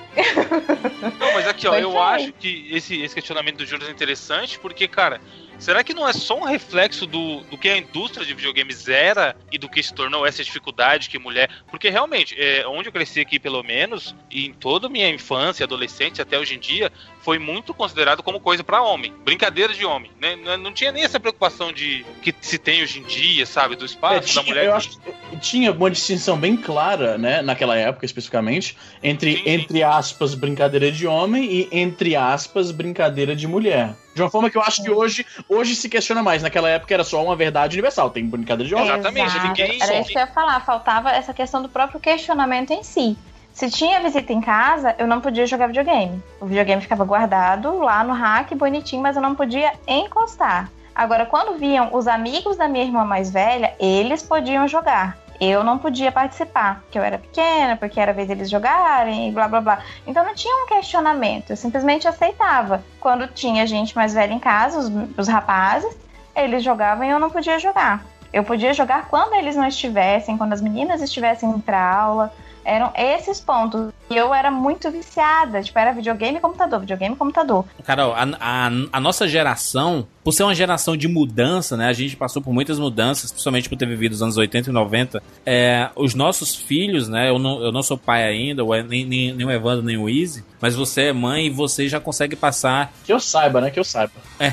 [1.18, 4.58] Não, mas aqui, ó, foi eu acho que esse, esse questionamento do Júlio é interessante,
[4.58, 5.20] porque, cara,
[5.58, 9.36] Será que não é só um reflexo do, do que a indústria de videogames era
[9.50, 11.50] e do que se tornou essa dificuldade que mulher.
[11.70, 15.64] Porque realmente, é, onde eu cresci aqui, pelo menos, e em toda a minha infância,
[15.64, 20.10] adolescente até hoje em dia, foi muito considerado como coisa para homem, brincadeira de homem,
[20.20, 20.36] né?
[20.56, 24.16] Não tinha nem essa preocupação de que se tem hoje em dia, sabe, do espaço
[24.16, 24.64] é, tinha, da mulher.
[24.66, 29.50] Eu acho que tinha uma distinção bem clara, né, naquela época especificamente, entre sim, sim.
[29.50, 33.94] entre aspas brincadeira de homem e entre aspas brincadeira de mulher.
[34.18, 36.42] De uma forma que eu acho que hoje, hoje se questiona mais.
[36.42, 38.10] Naquela época era só uma verdade universal.
[38.10, 38.88] Tem brincadeira de homem.
[38.88, 39.46] Exatamente, Exato.
[39.46, 39.78] ninguém.
[39.80, 40.58] Era isso que eu ia falar.
[40.64, 43.16] Faltava essa questão do próprio questionamento em si.
[43.52, 46.20] Se tinha visita em casa, eu não podia jogar videogame.
[46.40, 50.68] O videogame ficava guardado lá no rack, bonitinho, mas eu não podia encostar.
[50.92, 55.78] Agora, quando viam os amigos da minha irmã mais velha, eles podiam jogar eu não
[55.78, 59.78] podia participar, porque eu era pequena, porque era vez eles jogarem e blá blá blá.
[60.06, 62.82] Então não tinha um questionamento, eu simplesmente aceitava.
[63.00, 65.96] Quando tinha gente mais velha em casa, os, os rapazes,
[66.34, 68.04] eles jogavam e eu não podia jogar.
[68.32, 72.32] Eu podia jogar quando eles não estivessem, quando as meninas estivessem para aula.
[72.64, 73.92] Eram esses pontos.
[74.10, 75.62] E eu era muito viciada.
[75.62, 77.64] Tipo, era videogame e computador, videogame e computador.
[77.84, 81.88] Carol, a, a, a, nossa geração, por ser uma geração de mudança, né?
[81.88, 85.22] A gente passou por muitas mudanças, principalmente por ter vivido os anos 80 e 90.
[85.44, 87.28] É, os nossos filhos, né?
[87.28, 90.44] Eu não, eu não sou pai ainda, nem, nem, nem o Evandro, nem o Easy.
[90.60, 92.92] Mas você é mãe e você já consegue passar.
[93.04, 93.70] Que eu saiba, né?
[93.70, 94.12] Que eu saiba.
[94.40, 94.46] É.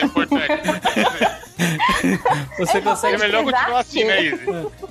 [0.00, 0.46] é importante.
[2.58, 3.14] você é consegue.
[3.14, 4.44] É melhor continuar assim, né, Easy?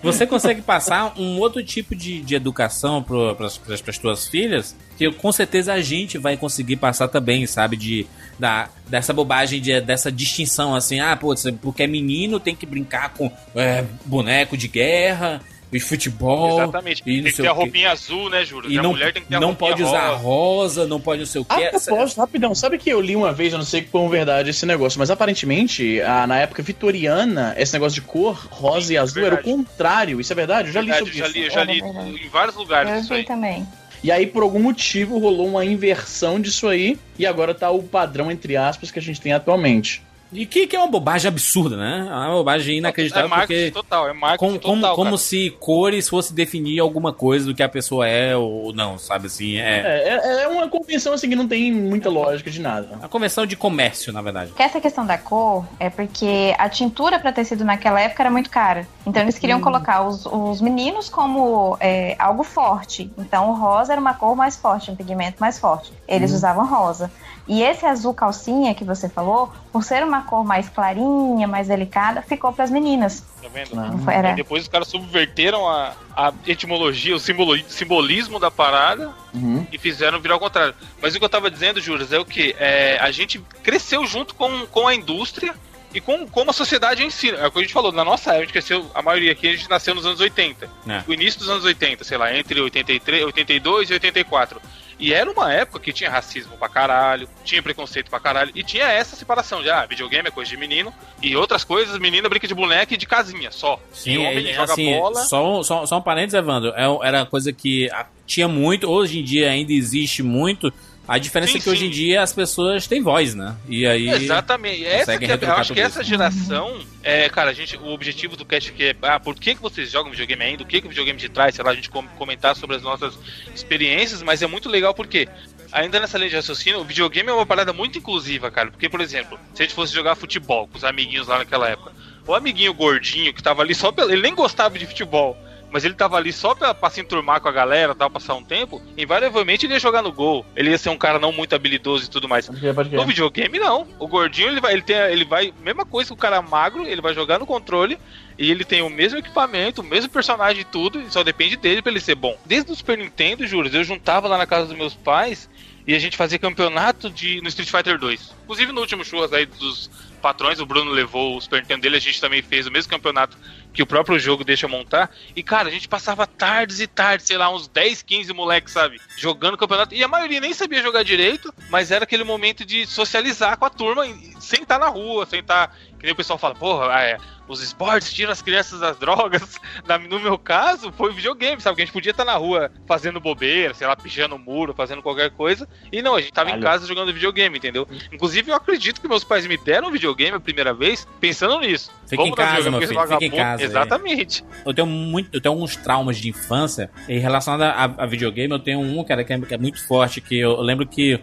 [0.03, 3.57] Você consegue passar um outro tipo de, de educação para as
[3.97, 7.75] tuas filhas que com certeza a gente vai conseguir passar também, sabe?
[7.75, 8.05] De,
[8.37, 13.13] da, dessa bobagem, de, dessa distinção assim, ah, pô, porque é menino tem que brincar
[13.13, 15.41] com é, boneco de guerra
[15.71, 16.61] e futebol.
[16.61, 17.01] Exatamente.
[17.05, 18.69] E tem que ter a roupinha azul, né, Júlio?
[18.69, 20.21] E, a não, mulher tem que ter a Não pode usar rosa.
[20.21, 21.71] rosa, não pode não sei o quê.
[21.73, 22.53] Ah, posso, rapidão.
[22.53, 26.01] Sabe que eu li uma vez, eu não sei como verdade esse negócio, mas aparentemente,
[26.01, 30.19] a, na época vitoriana, esse negócio de cor rosa Sim, e azul era o contrário.
[30.19, 30.69] Isso é verdade?
[30.69, 31.37] Eu já verdade, li sobre já isso.
[31.37, 33.23] Li, já li em vários lugares eu isso aí.
[33.23, 33.65] também.
[34.03, 38.31] E aí, por algum motivo, rolou uma inversão disso aí, e agora tá o padrão,
[38.31, 40.01] entre aspas, que a gente tem atualmente.
[40.31, 42.07] E que, que é uma bobagem absurda, né?
[42.09, 43.25] É uma bobagem inacreditável.
[43.25, 44.95] É marketing porque total, é marketing como, como, total.
[44.95, 45.17] como cara.
[45.17, 49.57] se cores fosse definir alguma coisa do que a pessoa é ou não, sabe assim?
[49.57, 52.97] É, É, é, é uma convenção assim que não tem muita lógica de nada.
[53.01, 54.51] a convenção de comércio, na verdade.
[54.53, 58.49] Que essa questão da cor é porque a tintura para tecido naquela época era muito
[58.49, 58.87] cara.
[59.05, 63.11] Então eles queriam colocar os, os meninos como é, algo forte.
[63.17, 65.91] Então o rosa era uma cor mais forte, um pigmento mais forte.
[66.07, 67.11] Eles usavam rosa.
[67.47, 72.21] E esse azul calcinha que você falou, por ser uma cor mais clarinha, mais delicada,
[72.21, 73.25] ficou para as meninas.
[73.41, 73.75] Tá vendo?
[73.75, 74.09] Não.
[74.09, 74.31] Era...
[74.31, 79.65] E depois os caras subverteram a, a etimologia, o simbolo, simbolismo da parada Uhum.
[79.71, 80.75] e fizeram virar ao contrário.
[81.01, 82.53] Mas o que eu tava dizendo, Juras, é o que?
[82.59, 85.55] É, a gente cresceu junto com, com a indústria
[85.93, 87.29] e com como a sociedade em si.
[87.29, 89.47] É o que a gente falou, na nossa época, a gente cresceu, a maioria aqui,
[89.47, 90.69] a gente nasceu nos anos 80.
[90.87, 91.03] É.
[91.07, 94.61] O início dos anos 80, sei lá, entre 83, 82 e 84.
[95.01, 98.85] E era uma época que tinha racismo pra caralho, tinha preconceito pra caralho, e tinha
[98.85, 102.53] essa separação de, ah, videogame é coisa de menino, e outras coisas, menina brinca de
[102.53, 103.81] boneca e de casinha, só.
[103.91, 105.15] Sim, e homem é, joga assim, bola.
[105.25, 106.69] Só, um- só, só um parênteses, Evandro.
[106.75, 107.89] É- era coisa que
[108.27, 110.71] tinha muito, hoje em dia ainda existe muito.
[111.11, 111.87] A diferença Sim, é que hoje sim.
[111.87, 113.57] em dia as pessoas têm voz, né?
[113.67, 114.07] E aí.
[114.07, 114.85] Exatamente.
[114.85, 118.37] Essa que é, eu acho que tudo essa geração, é, cara, a gente, o objetivo
[118.37, 120.63] do cast aqui é, ah, por que, que vocês jogam videogame ainda?
[120.63, 121.55] O que, que o videogame te traz?
[121.55, 123.19] Sei lá, a gente com- comentar sobre as nossas
[123.53, 125.27] experiências, mas é muito legal porque
[125.69, 128.71] ainda nessa linha de raciocínio, o videogame é uma parada muito inclusiva, cara.
[128.71, 131.91] Porque, por exemplo, se a gente fosse jogar futebol com os amiguinhos lá naquela época,
[132.25, 134.13] o amiguinho gordinho que tava ali só pelo.
[134.13, 135.37] Ele nem gostava de futebol.
[135.71, 138.43] Mas ele tava ali só pra, pra se enturmar com a galera, tal, passar um
[138.43, 138.81] tempo.
[138.97, 140.45] Invariavelmente ele ia jogar no gol.
[140.55, 142.47] Ele ia ser um cara não muito habilidoso e tudo mais.
[142.47, 143.87] Pode crer, pode No videogame, não.
[143.97, 147.01] O gordinho, ele vai, ele tem, ele vai, mesma coisa que o cara magro, ele
[147.01, 147.97] vai jogar no controle
[148.37, 151.81] e ele tem o mesmo equipamento, o mesmo personagem e tudo, e só depende dele
[151.81, 152.37] pra ele ser bom.
[152.45, 155.49] Desde o Super Nintendo, juros, eu juntava lá na casa dos meus pais
[155.85, 158.35] e a gente fazia campeonato de no Street Fighter 2.
[158.43, 159.89] Inclusive no último churras aí dos
[160.21, 163.37] patrões, o Bruno levou o Super Nintendo dele, a gente também fez o mesmo campeonato
[163.73, 165.09] que o próprio jogo deixa montar.
[165.35, 168.99] E, cara, a gente passava tardes e tardes, sei lá, uns 10, 15 moleques, sabe?
[169.17, 169.93] Jogando campeonato.
[169.95, 173.69] E a maioria nem sabia jogar direito, mas era aquele momento de socializar com a
[173.69, 174.03] turma
[174.39, 175.75] sem estar na rua, sem estar.
[175.97, 179.59] Que nem o pessoal fala, porra, é, os esportes tiram as crianças das drogas.
[179.87, 181.75] Na- no meu caso, foi videogame, sabe?
[181.75, 185.01] Que a gente podia estar na rua fazendo bobeira, sei lá, pichando o muro, fazendo
[185.03, 185.69] qualquer coisa.
[185.91, 187.87] E não, a gente tava em casa jogando videogame, entendeu?
[188.11, 191.91] Inclusive, eu acredito que meus pais me deram um videogame a primeira vez pensando nisso.
[192.07, 193.60] Fica em dar casa, meu filho, fica em vagabundo.
[193.67, 193.81] Casa, é.
[193.81, 194.43] Exatamente.
[194.65, 198.51] Eu tenho muito, eu tenho alguns traumas de infância em relação a, a videogame.
[198.53, 201.19] Eu tenho um, cara, que é, que é muito forte, que eu, eu lembro que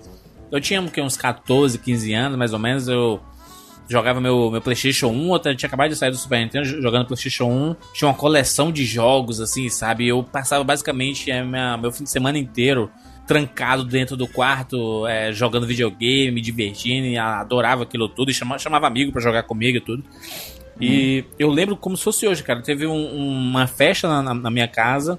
[0.51, 3.21] eu tinha que, uns 14, 15 anos, mais ou menos, eu
[3.89, 7.47] jogava meu, meu Playstation 1, eu tinha acabado de sair do Super Nintendo jogando Playstation
[7.47, 10.07] 1, tinha uma coleção de jogos, assim, sabe?
[10.07, 12.91] Eu passava basicamente a minha- meu fim de semana inteiro
[13.27, 18.59] trancado dentro do quarto, é, jogando videogame, me divertindo, e adorava aquilo tudo, e chamava,
[18.59, 20.03] chamava amigo pra jogar comigo e tudo.
[20.81, 22.63] E eu lembro como se fosse hoje, cara.
[22.63, 25.19] Teve um- uma festa na, na- na minha casa.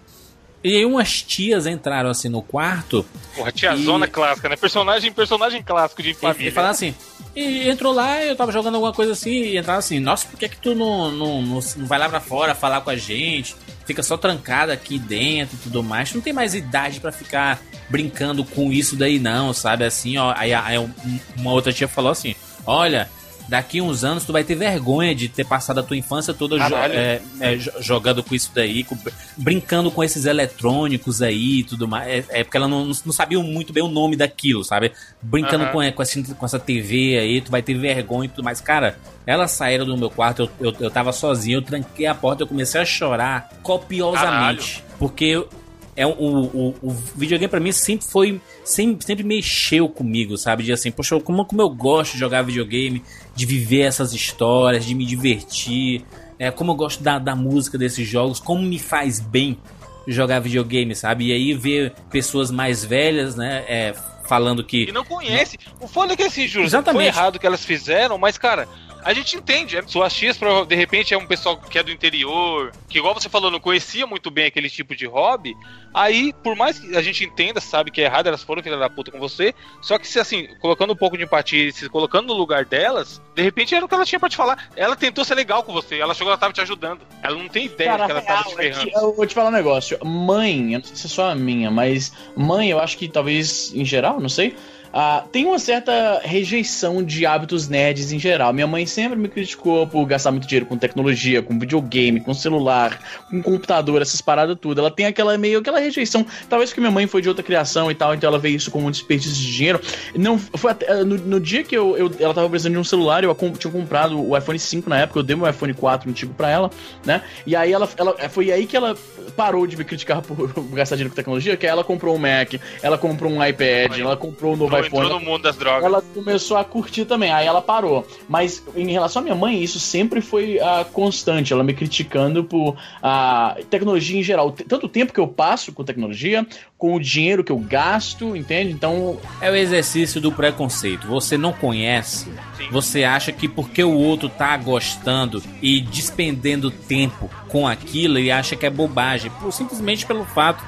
[0.64, 4.58] E aí umas tias entraram assim no quarto Porra, tia E- zona clássica, né?
[4.58, 6.50] Personagem, personagem clássico de e, família.
[6.50, 6.94] e falaram assim.
[7.34, 10.50] E entrou lá, eu tava jogando alguma coisa assim, e entraram assim, nossa, por que,
[10.50, 13.56] que tu não, não, não, não vai lá pra fora falar com a gente?
[13.86, 16.10] Fica só trancada aqui dentro e tudo mais.
[16.12, 19.86] Tu não tem mais idade pra ficar brincando com isso daí, não, sabe?
[19.86, 20.34] Assim, ó.
[20.36, 20.92] Aí, aí um-
[21.38, 23.10] uma outra tia falou assim: olha.
[23.50, 26.62] Daqui uns anos tu vai ter vergonha de ter passado a tua infância toda jo-
[26.70, 26.94] Caralho.
[26.94, 28.96] é, é, jo- jogando com isso daí, com-
[29.36, 32.08] brincando com esses eletrônicos aí e tudo mais.
[32.30, 34.92] É, é porque ela não, não sabia muito bem o nome daquilo, sabe?
[35.22, 35.72] Brincando Aham.
[35.72, 38.62] com, com, essa, com essa TV aí, tu vai ter vergonha e tudo mais.
[38.62, 42.44] Cara, elas saíram do meu quarto, eu, eu, eu tava sozinho, eu tranquei a porta,
[42.44, 44.84] eu comecei a chorar copiosamente.
[45.00, 45.50] Porque eu-
[45.96, 48.40] é o, o, o videogame pra mim sempre foi.
[48.64, 50.64] Sempre, sempre mexeu comigo, sabe?
[50.64, 53.02] De assim, poxa, como, como eu gosto de jogar videogame,
[53.40, 56.04] de viver essas histórias, de me divertir.
[56.38, 59.58] É, como eu gosto da, da música desses jogos, como me faz bem
[60.06, 61.28] jogar videogame, sabe?
[61.28, 63.64] E aí ver pessoas mais velhas, né?
[63.68, 63.94] é,
[64.26, 64.90] falando que.
[64.90, 65.58] E não conhece.
[65.80, 67.02] O foda é que assim, Júlio, Exatamente.
[67.02, 68.68] foi errado o que elas fizeram, mas, cara,
[69.04, 69.78] a gente entende.
[69.78, 73.30] é, Suas tias, de repente, é um pessoal que é do interior, que, igual você
[73.30, 75.56] falou, não conhecia muito bem aquele tipo de hobby.
[75.94, 78.90] Aí, por mais que a gente entenda, sabe que é errado, elas foram filha da
[78.90, 79.54] puta com você.
[79.82, 83.22] Só que, se assim, colocando um pouco de empatia e se colocando no lugar delas,
[83.36, 84.70] de repente era o que ela tinha pra te falar.
[84.76, 87.02] Ela tentou ser legal com você, ela que ela tava te ajudando.
[87.24, 88.92] Ela não tem ideia Cara, que ela tava te real, é ferrando.
[88.92, 89.98] que eu vou te falar um negócio.
[90.06, 93.74] Mãe, eu não sei se é só a minha, mas mãe, eu acho que talvez
[93.74, 94.56] em geral, não sei.
[94.94, 98.54] Uh, tem uma certa rejeição de hábitos nerds em geral.
[98.54, 103.00] Minha mãe sempre me criticou por gastar muito dinheiro com tecnologia, com videogame, com celular,
[103.30, 104.80] com computador, essas paradas tudo.
[104.80, 106.26] Ela tem aquela meio aquela rejeição.
[106.50, 108.88] Talvez porque minha mãe foi de outra criação e tal, então ela vê isso como
[108.88, 109.82] um desperdício de dinheiro.
[110.16, 113.24] Não, foi até, no, no dia que eu, eu, ela tava precisando de um celular,
[113.24, 116.50] eu tinha comprado o iPhone 5 na época, eu dei meu iPhone 4 antigo pra
[116.50, 116.72] ela,
[117.06, 117.22] né?
[117.46, 118.96] E aí ela, ela foi aí que ela
[119.36, 122.56] parou de me criticar por, por gastar dinheiro com tecnologia, que ela comprou um Mac,
[122.82, 125.20] ela comprou um iPad, ela comprou um novo Entrou iPhone.
[125.20, 125.84] no mundo das drogas.
[125.84, 128.06] Ela começou a curtir também, aí ela parou.
[128.28, 132.76] Mas em relação à minha mãe, isso sempre foi uh, constante, ela me criticando por
[133.02, 134.52] a uh, tecnologia em geral.
[134.52, 136.46] Tanto o tempo que eu passo com tecnologia,
[136.78, 138.72] com o dinheiro que eu gasto, entende?
[138.72, 139.20] Então.
[139.42, 141.08] É o exercício do preconceito.
[141.08, 142.68] Você não conhece, Sim.
[142.72, 148.56] você acha que porque o outro tá gostando e despendendo tempo com aquilo, ele acha
[148.56, 149.32] que é bobagem.
[149.52, 150.64] Simplesmente pelo fato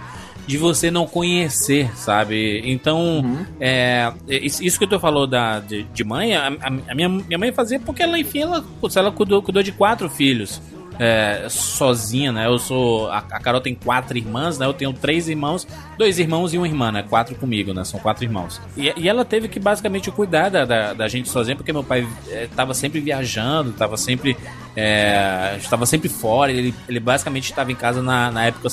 [0.51, 2.61] de você não conhecer, sabe?
[2.65, 3.45] Então, uhum.
[3.57, 7.79] é, isso que tu falou da, de, de mãe, a, a, minha, minha mãe fazia
[7.79, 8.61] porque ela, enfim, ela,
[8.93, 10.61] ela cuidou, cuidou de quatro filhos
[10.99, 12.47] é, sozinha, né?
[12.47, 13.09] Eu sou.
[13.09, 14.65] A, a, Carol tem quatro irmãs, né?
[14.65, 15.65] Eu tenho três irmãos,
[15.97, 17.01] dois irmãos e uma irmã, né?
[17.01, 17.85] Quatro comigo, né?
[17.85, 18.59] São quatro irmãos.
[18.75, 22.05] E, e ela teve que basicamente cuidar da, da, da gente sozinha, porque meu pai
[22.27, 24.35] estava é, sempre viajando, estava sempre.
[24.75, 26.51] É, estava sempre fora.
[26.51, 28.67] Ele, ele basicamente estava em casa na, na época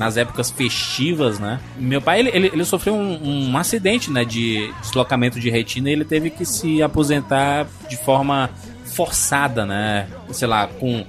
[0.00, 1.60] nas épocas festivas, né?
[1.76, 5.92] Meu pai, ele, ele, ele sofreu um, um, acidente, né, de deslocamento de retina e
[5.92, 8.48] ele teve que se aposentar de forma
[8.86, 10.08] forçada, né?
[10.32, 11.04] Sei lá, com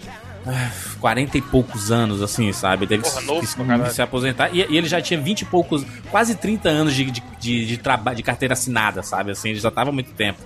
[1.00, 2.86] 40 e poucos anos, assim, sabe?
[2.86, 4.54] Deve Porra, novo, se, se aposentar.
[4.54, 7.78] E, e, ele já tinha 20 e poucos, quase 30 anos de, de, de, de,
[7.78, 9.32] traba, de carteira assinada, sabe?
[9.32, 10.42] Assim, ele já estava há muito tempo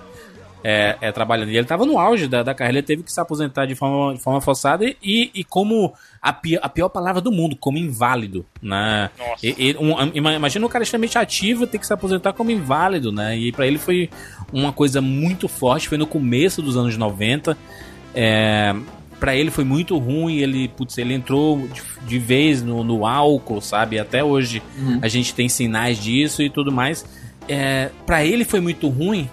[0.62, 1.50] é, é, trabalhando.
[1.50, 4.14] E ele estava no auge da, da carreira, ele teve que se aposentar de forma,
[4.14, 5.94] de forma forçada e, e como
[6.26, 9.10] a pior, a pior palavra do mundo, como inválido, né?
[9.16, 9.46] Nossa.
[9.46, 13.38] E, e, um, imagina um cara extremamente ativo ter que se aposentar como inválido, né?
[13.38, 14.10] E para ele foi
[14.52, 17.56] uma coisa muito forte, foi no começo dos anos 90.
[18.12, 18.74] É,
[19.20, 23.60] para ele foi muito ruim, ele, putz, ele entrou de, de vez no, no, álcool,
[23.60, 23.96] sabe?
[23.96, 24.98] Até hoje uhum.
[25.00, 27.06] a gente tem sinais disso e tudo mais.
[27.48, 29.30] É, para ele foi muito ruim,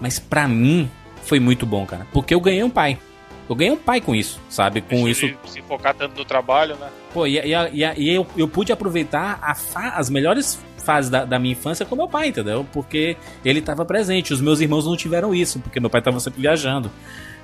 [0.00, 0.88] mas para mim
[1.24, 2.06] foi muito bom, cara.
[2.12, 3.00] Porque eu ganhei um pai.
[3.48, 4.80] Eu ganhei um pai com isso, sabe?
[4.80, 5.38] Com Deixa isso.
[5.46, 6.88] Se focar tanto no trabalho, né?
[7.12, 11.52] Pô, e, e, e, e eu, eu pude aproveitar as melhores fases da, da, minha
[11.52, 12.66] infância com meu pai, entendeu?
[12.72, 14.32] Porque ele estava presente.
[14.32, 16.90] Os meus irmãos não tiveram isso, porque meu pai estava sempre viajando.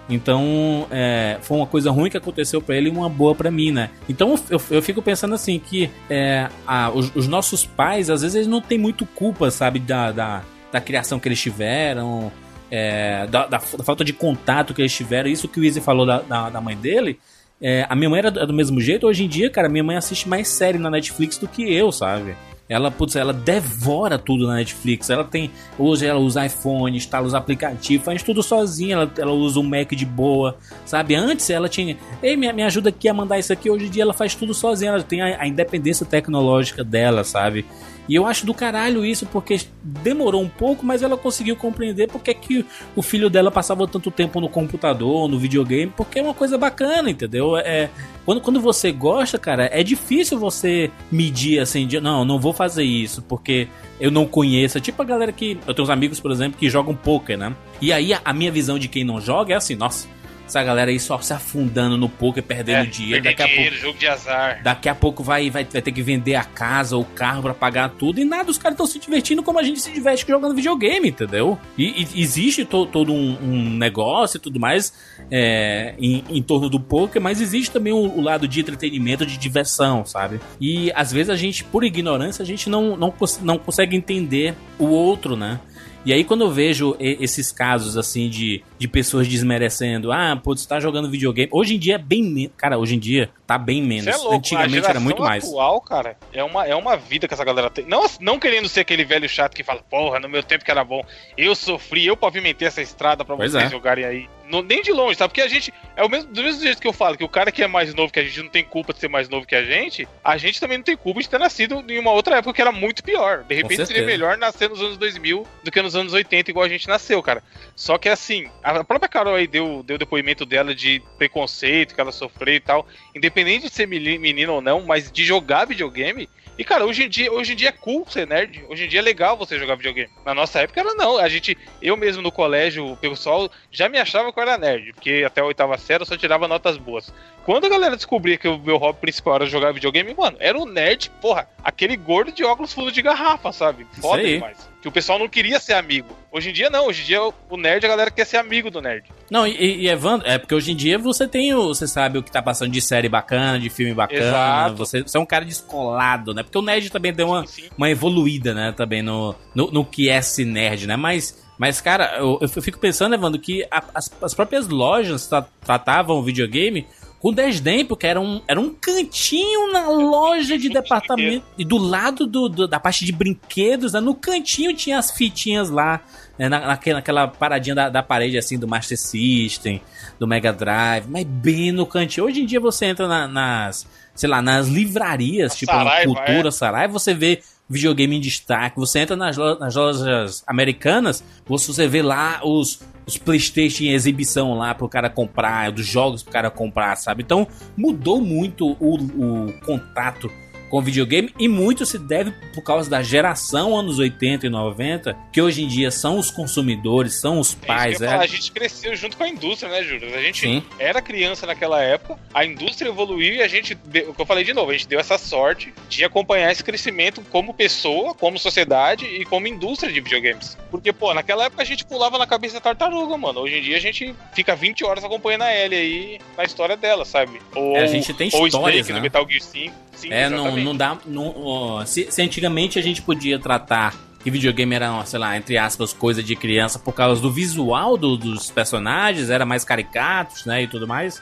[0.09, 3.71] Então, é, foi uma coisa ruim que aconteceu para ele e uma boa para mim,
[3.71, 3.91] né?
[4.09, 8.35] Então, eu, eu fico pensando assim, que é, a, os, os, nossos pais, às vezes,
[8.35, 10.43] eles não têm muito culpa, sabe, da, da,
[10.73, 12.33] da criação que eles tiveram,
[12.75, 15.29] é, da, da, da, falta de contato que eles tiveram.
[15.29, 17.21] Isso que o Izzy falou da, da, da mãe dele,
[17.61, 19.07] é, a minha mãe era do mesmo jeito.
[19.07, 22.35] Hoje em dia, cara, minha mãe assiste mais série na Netflix do que eu, sabe?
[22.69, 25.11] Ela, putz, ela devora tudo na Netflix.
[25.11, 25.51] Ela tem.
[25.79, 28.95] Hoje ela usa iPhone, instala os aplicativos, faz tudo sozinha.
[28.95, 30.57] Ela, ela usa o Mac de boa.
[30.87, 31.15] Sabe?
[31.15, 31.99] Antes ela tinha.
[32.23, 33.69] Ei, me, me ajuda aqui a mandar isso aqui.
[33.69, 34.93] Hoje em dia ela faz tudo sozinha.
[34.93, 37.67] Ela tem a, a independência tecnológica dela, sabe?
[38.09, 42.35] E eu acho do caralho isso, porque demorou um pouco, mas ela conseguiu compreender porque
[42.35, 42.65] que
[42.97, 47.11] o filho dela passava tanto tempo no computador, no videogame, porque é uma coisa bacana,
[47.11, 47.57] entendeu?
[47.57, 47.89] É,
[48.25, 52.85] quando, quando você gosta, cara, é difícil você medir assim, de, não, não vou fazer
[52.85, 53.69] isso, porque
[54.01, 54.79] eu não conheço.
[54.79, 55.59] É tipo a galera que.
[55.67, 57.55] Eu tenho uns amigos, por exemplo, que jogam poker, né?
[57.81, 60.09] E aí a, a minha visão de quem não joga é assim, nossa
[60.53, 63.25] essa galera aí só se afundando no poker, perdendo é, dinheiro.
[63.25, 64.63] Daqui dinheiro, a pouco, jogo de azar.
[64.63, 67.89] Daqui a pouco vai, vai, vai ter que vender a casa, o carro para pagar
[67.91, 68.21] tudo.
[68.21, 71.59] E nada, os caras estão se divertindo como a gente se diverte jogando videogame, entendeu?
[71.77, 74.93] E, e existe to, todo um, um, negócio e tudo mais
[75.31, 79.39] é, em, em, torno do poker, mas existe também o, o, lado de entretenimento, de
[79.39, 80.39] diversão, sabe?
[80.61, 84.87] E às vezes a gente, por ignorância, a gente não, não, não consegue entender o
[84.87, 85.61] outro, né?
[86.05, 90.67] E aí, quando eu vejo esses casos, assim, de, de pessoas desmerecendo, ah, pô, você
[90.67, 91.49] tá jogando videogame.
[91.53, 92.51] Hoje em dia é bem.
[92.57, 94.07] Cara, hoje em dia tá bem menos.
[94.07, 95.45] É louco, Antigamente era muito mais.
[95.45, 97.85] atual, cara, é uma, é uma vida que essa galera tem.
[97.85, 100.85] Não, não querendo ser aquele velho chato que fala, porra, no meu tempo que era
[100.85, 101.03] bom,
[101.37, 103.69] eu sofri, eu pavimentei essa estrada para vocês é.
[103.69, 104.29] jogarem aí.
[104.53, 105.31] Não, nem de longe, sabe?
[105.31, 105.73] Porque a gente.
[105.97, 107.95] É o mesmo, do mesmo jeito que eu falo, que o cara que é mais
[107.95, 110.37] novo que a gente não tem culpa de ser mais novo que a gente, a
[110.37, 113.03] gente também não tem culpa de ter nascido em uma outra época que era muito
[113.03, 113.45] pior.
[113.45, 116.69] De repente seria melhor nascer nos anos 2000 do que nos anos 80, igual a
[116.69, 117.43] gente nasceu, cara.
[117.75, 122.13] Só que assim, a própria Carol aí deu, deu depoimento dela de preconceito que ela
[122.13, 122.87] sofreu e tal.
[123.15, 126.29] Independente de ser menino ou não, mas de jogar videogame,
[126.59, 128.63] E, cara, hoje em dia, hoje em dia é cool ser nerd.
[128.69, 130.11] Hoje em dia é legal você jogar videogame.
[130.25, 131.17] Na nossa época era não.
[131.17, 134.93] A gente, eu mesmo no colégio, o pessoal já me achava que eu era nerd,
[134.93, 137.13] porque até a oitava série eu só tirava notas boas.
[137.45, 140.67] Quando a galera descobria que o meu hobby principal era jogar videogame, mano, era o
[140.67, 143.87] nerd, porra, aquele gordo de óculos fundo de garrafa, sabe?
[144.01, 144.72] Foda demais.
[144.83, 146.09] Que o pessoal não queria ser amigo.
[146.33, 148.83] Hoje em dia não, hoje em dia o nerd, a galera quer ser amigo do
[148.83, 149.09] nerd.
[149.31, 151.69] Não, e, e Evandro, é porque hoje em dia você tem o.
[151.69, 154.75] Você sabe o que tá passando de série bacana, de filme bacana.
[154.75, 156.43] Você, você, é um cara descolado, né?
[156.43, 157.69] Porque o nerd também deu uma, sim, sim.
[157.79, 158.73] uma evoluída, né?
[158.77, 160.97] Também no, no, no que é esse nerd, né?
[160.97, 161.41] Mas.
[161.59, 165.31] Mas, cara, eu, eu fico pensando, Evandro, que a, as, as próprias lojas
[165.65, 166.89] tratavam o videogame
[167.23, 171.47] com desdém, porque era um, era um cantinho na loja de departamento.
[171.57, 175.71] E do lado do, do, da parte de brinquedos, né, no cantinho tinha as fitinhas
[175.71, 176.01] lá,
[176.37, 179.81] né, na, naquela, naquela paradinha da, da parede assim do Master System,
[180.19, 182.27] do Mega Drive, mas bem no cantinho.
[182.27, 186.51] Hoje em dia você entra na, nas, sei lá, nas livrarias, tipo Saraiva, Cultura, é.
[186.51, 187.41] Saraiva, você vê
[187.73, 188.79] videogame em destaque.
[188.79, 194.55] Você entra nas, lo nas lojas americanas, você vê lá os, os PlayStation em exibição
[194.55, 197.23] lá pro cara comprar, dos jogos pro cara comprar, sabe?
[197.23, 197.47] Então
[197.77, 200.31] mudou muito o, o contato
[200.73, 205.43] com videogame e muito se deve por causa da geração anos 80 e 90, que
[205.43, 208.01] hoje em dia são os consumidores, são os é pais.
[208.01, 210.17] É, a gente cresceu junto com a indústria, né, Júlio?
[210.17, 210.65] A gente Sim.
[210.79, 214.55] era criança naquela época, a indústria evoluiu e a gente, o que eu falei de
[214.55, 219.27] novo, a gente deu essa sorte de acompanhar esse crescimento como pessoa, como sociedade e
[219.27, 220.57] como indústria de videogames.
[220.71, 223.41] Porque, pô, naquela época a gente pulava na cabeça da tartaruga, mano.
[223.41, 227.05] Hoje em dia a gente fica 20 horas acompanhando a Ellie aí na história dela,
[227.05, 227.43] sabe?
[227.55, 228.95] Ou, é, a gente tem histórias, ou Snake né?
[228.97, 229.93] no Metal Gear 5.
[229.95, 230.99] Sim, é, não, não dá.
[231.07, 235.93] Não, se, se antigamente a gente podia tratar que videogame era, sei lá, entre aspas,
[235.93, 240.69] coisa de criança por causa do visual do, dos personagens, era mais caricatos, né, e
[240.69, 241.21] tudo mais.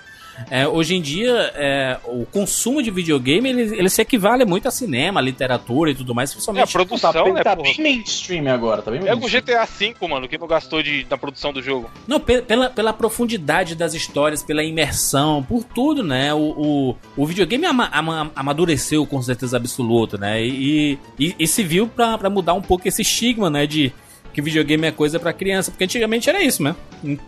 [0.51, 4.71] É, hoje em dia, é, o consumo de videogame ele, ele se equivale muito a
[4.71, 6.63] cinema, literatura e tudo mais, principalmente.
[6.63, 9.95] É, a produção, tá, né, tá bem mainstream agora, tá bem É o GTA V,
[10.09, 11.91] mano, que não gastou de, na produção do jogo.
[12.07, 16.33] Não, pela, pela profundidade das histórias, pela imersão, por tudo, né?
[16.33, 20.43] O, o, o videogame ama, ama, amadureceu com certeza absoluta, né?
[20.43, 23.67] E, e, e se viu pra, pra mudar um pouco esse estigma, né?
[23.67, 23.93] De
[24.33, 26.75] que videogame é coisa para criança, porque antigamente era isso, né?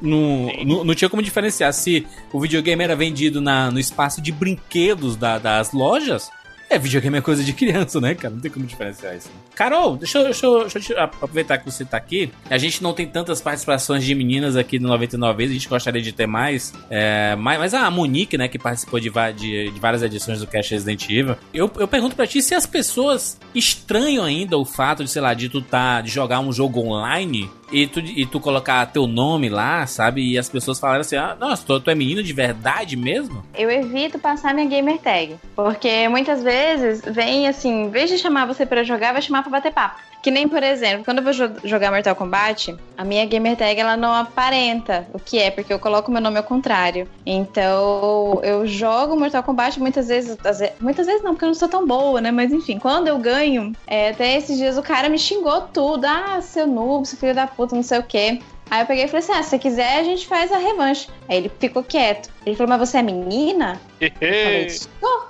[0.01, 4.31] Não, não, não, tinha como diferenciar se o videogame era vendido na, no espaço de
[4.31, 6.31] brinquedos da, das lojas
[6.73, 8.35] é, videogame é coisa de criança, né, cara?
[8.35, 9.29] Não tem como diferenciar isso.
[9.29, 9.35] Né?
[9.55, 12.33] Carol, deixa eu, deixa, eu, deixa eu aproveitar que você tá aqui.
[12.49, 16.03] A gente não tem tantas participações de meninas aqui no 99 vezes, a gente gostaria
[16.03, 16.73] de ter mais.
[16.91, 20.71] É, mas, mas a Monique, né, que participou de, de, de várias edições do Cash
[20.71, 25.11] Resident Evil, eu, eu pergunto pra ti se as pessoas estranham ainda o fato de,
[25.11, 28.87] sei lá, de tu tá, de jogar um jogo online e tu, e tu colocar
[28.87, 30.33] teu nome lá, sabe?
[30.33, 33.45] E as pessoas falaram assim: ah, nossa, tu, tu é menina de verdade mesmo?
[33.55, 35.37] Eu evito passar minha gamer tag.
[35.57, 39.51] Porque muitas vezes vem assim, em vez de chamar você para jogar, vai chamar pra
[39.51, 40.01] bater papo.
[40.23, 43.97] Que nem, por exemplo, quando eu vou jogar Mortal Kombat, a minha gamer tag ela
[43.97, 47.09] não aparenta o que é, porque eu coloco meu nome ao contrário.
[47.27, 50.39] Então, eu jogo Mortal Kombat muitas vezes,
[50.79, 52.31] muitas vezes não, porque eu não sou tão boa, né?
[52.31, 56.05] Mas enfim, quando eu ganho, é, até esses dias o cara me xingou tudo.
[56.05, 58.41] Ah, seu noob, seu filho da puta, não sei o quê.
[58.71, 61.07] Aí eu peguei e falei assim: ah, se você quiser, a gente faz a revanche.
[61.29, 62.31] Aí ele ficou quieto.
[62.47, 63.79] Ele falou: mas você é menina?
[64.01, 64.11] eu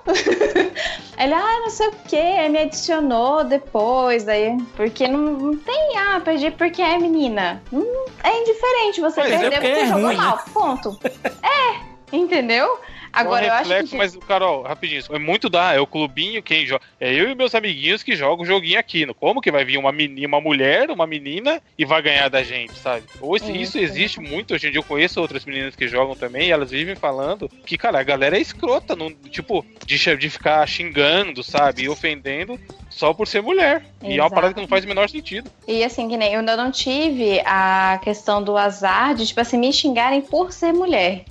[0.07, 0.73] falei:
[1.19, 2.17] ele, ah, não sei o que.
[2.17, 4.23] Aí me adicionou depois.
[4.23, 7.61] Daí, porque não, não tem, ah, perdi porque é menina.
[7.73, 10.17] Hum, é indiferente você mas perder é porque, porque é jogou ruim.
[10.17, 10.39] mal.
[10.53, 10.99] Ponto.
[11.43, 12.79] é, entendeu?
[13.13, 13.97] Agora, eu reflexo, acho que...
[13.97, 16.83] mas, Carol, rapidinho, é muito da, é o clubinho quem joga.
[16.99, 19.07] É eu e meus amiguinhos que jogam o joguinho aqui.
[19.15, 22.77] Como que vai vir uma menina, uma mulher, uma menina e vai ganhar da gente,
[22.79, 23.05] sabe?
[23.21, 24.55] Ou isso, isso existe muito.
[24.55, 27.77] Hoje em dia eu conheço outras meninas que jogam também e elas vivem falando que,
[27.77, 31.83] cara, a galera é escrota, não, tipo, de, de ficar xingando, sabe?
[31.83, 32.59] E ofendendo
[32.89, 33.77] só por ser mulher.
[34.01, 34.13] Exato.
[34.13, 35.51] E é uma parada que não faz o menor sentido.
[35.67, 39.59] E assim, que nem eu ainda não tive a questão do azar de, tipo assim,
[39.59, 41.25] me xingarem por ser mulher.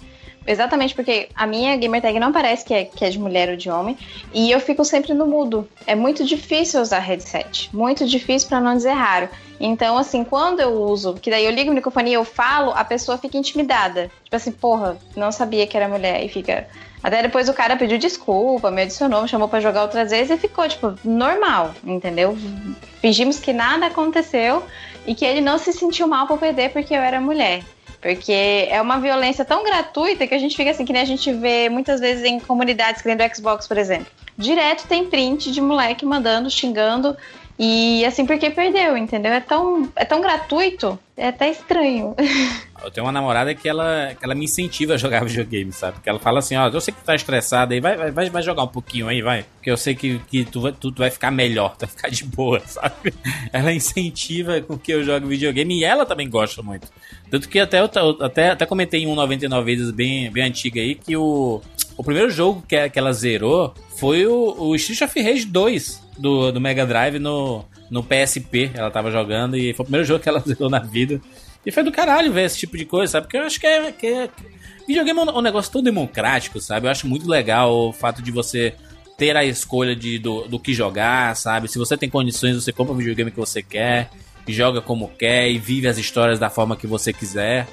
[0.46, 3.56] Exatamente porque a minha gamer tag não parece que é, que é de mulher ou
[3.56, 3.98] de homem.
[4.34, 5.68] E eu fico sempre no mudo.
[5.86, 7.70] É muito difícil usar headset.
[7.72, 9.30] Muito difícil para não dizer raro.
[9.60, 12.84] Então, assim, quando eu uso, que daí eu ligo o microfone e eu falo, a
[12.84, 14.10] pessoa fica intimidada.
[14.24, 16.24] Tipo assim, porra, não sabia que era mulher.
[16.26, 16.68] E fica.
[17.04, 20.38] Até depois o cara pediu desculpa, me adicionou, me chamou para jogar outras vezes e
[20.38, 22.38] ficou, tipo, normal, entendeu?
[23.00, 24.64] Fingimos que nada aconteceu
[25.06, 27.64] e que ele não se sentiu mal por perder porque eu era mulher.
[28.02, 31.32] Porque é uma violência tão gratuita que a gente fica assim, que nem a gente
[31.32, 34.08] vê muitas vezes em comunidades, que nem do Xbox, por exemplo.
[34.36, 37.16] Direto tem print de moleque mandando, xingando.
[37.60, 39.32] E assim, porque perdeu, entendeu?
[39.32, 42.16] É tão, é tão gratuito, é até estranho.
[42.84, 46.00] eu tenho uma namorada que ela, que ela me incentiva a jogar videogame, sabe?
[46.02, 48.42] Que ela fala assim, ó, eu sei que tu tá estressado aí, vai, vai, vai
[48.42, 49.46] jogar um pouquinho aí, vai.
[49.56, 52.24] Porque eu sei que, que tu, tu, tu vai ficar melhor, tu vai ficar de
[52.24, 53.14] boa, sabe?
[53.52, 56.88] Ela incentiva com que eu jogue videogame e ela também gosta muito.
[57.30, 57.90] Tanto que até eu
[58.22, 61.62] até, até comentei em um 99 vezes bem, bem antiga aí que o,
[61.98, 66.52] o primeiro jogo que, que ela zerou foi o, o Street of Rage 2 do,
[66.52, 68.72] do Mega Drive no, no PSP.
[68.74, 71.22] Ela tava jogando e foi o primeiro jogo que ela zerou na vida.
[71.66, 73.28] E foi do caralho ver esse tipo de coisa, sabe?
[73.28, 73.92] Porque eu acho que é.
[73.92, 74.30] Que é...
[74.88, 76.88] Videogame é um negócio tão democrático, sabe?
[76.88, 78.74] Eu acho muito legal o fato de você
[79.18, 81.68] ter a escolha de, do, do que jogar, sabe?
[81.68, 84.10] Se você tem condições, você compra o videogame que você quer,
[84.48, 87.68] joga como quer e vive as histórias da forma que você quiser.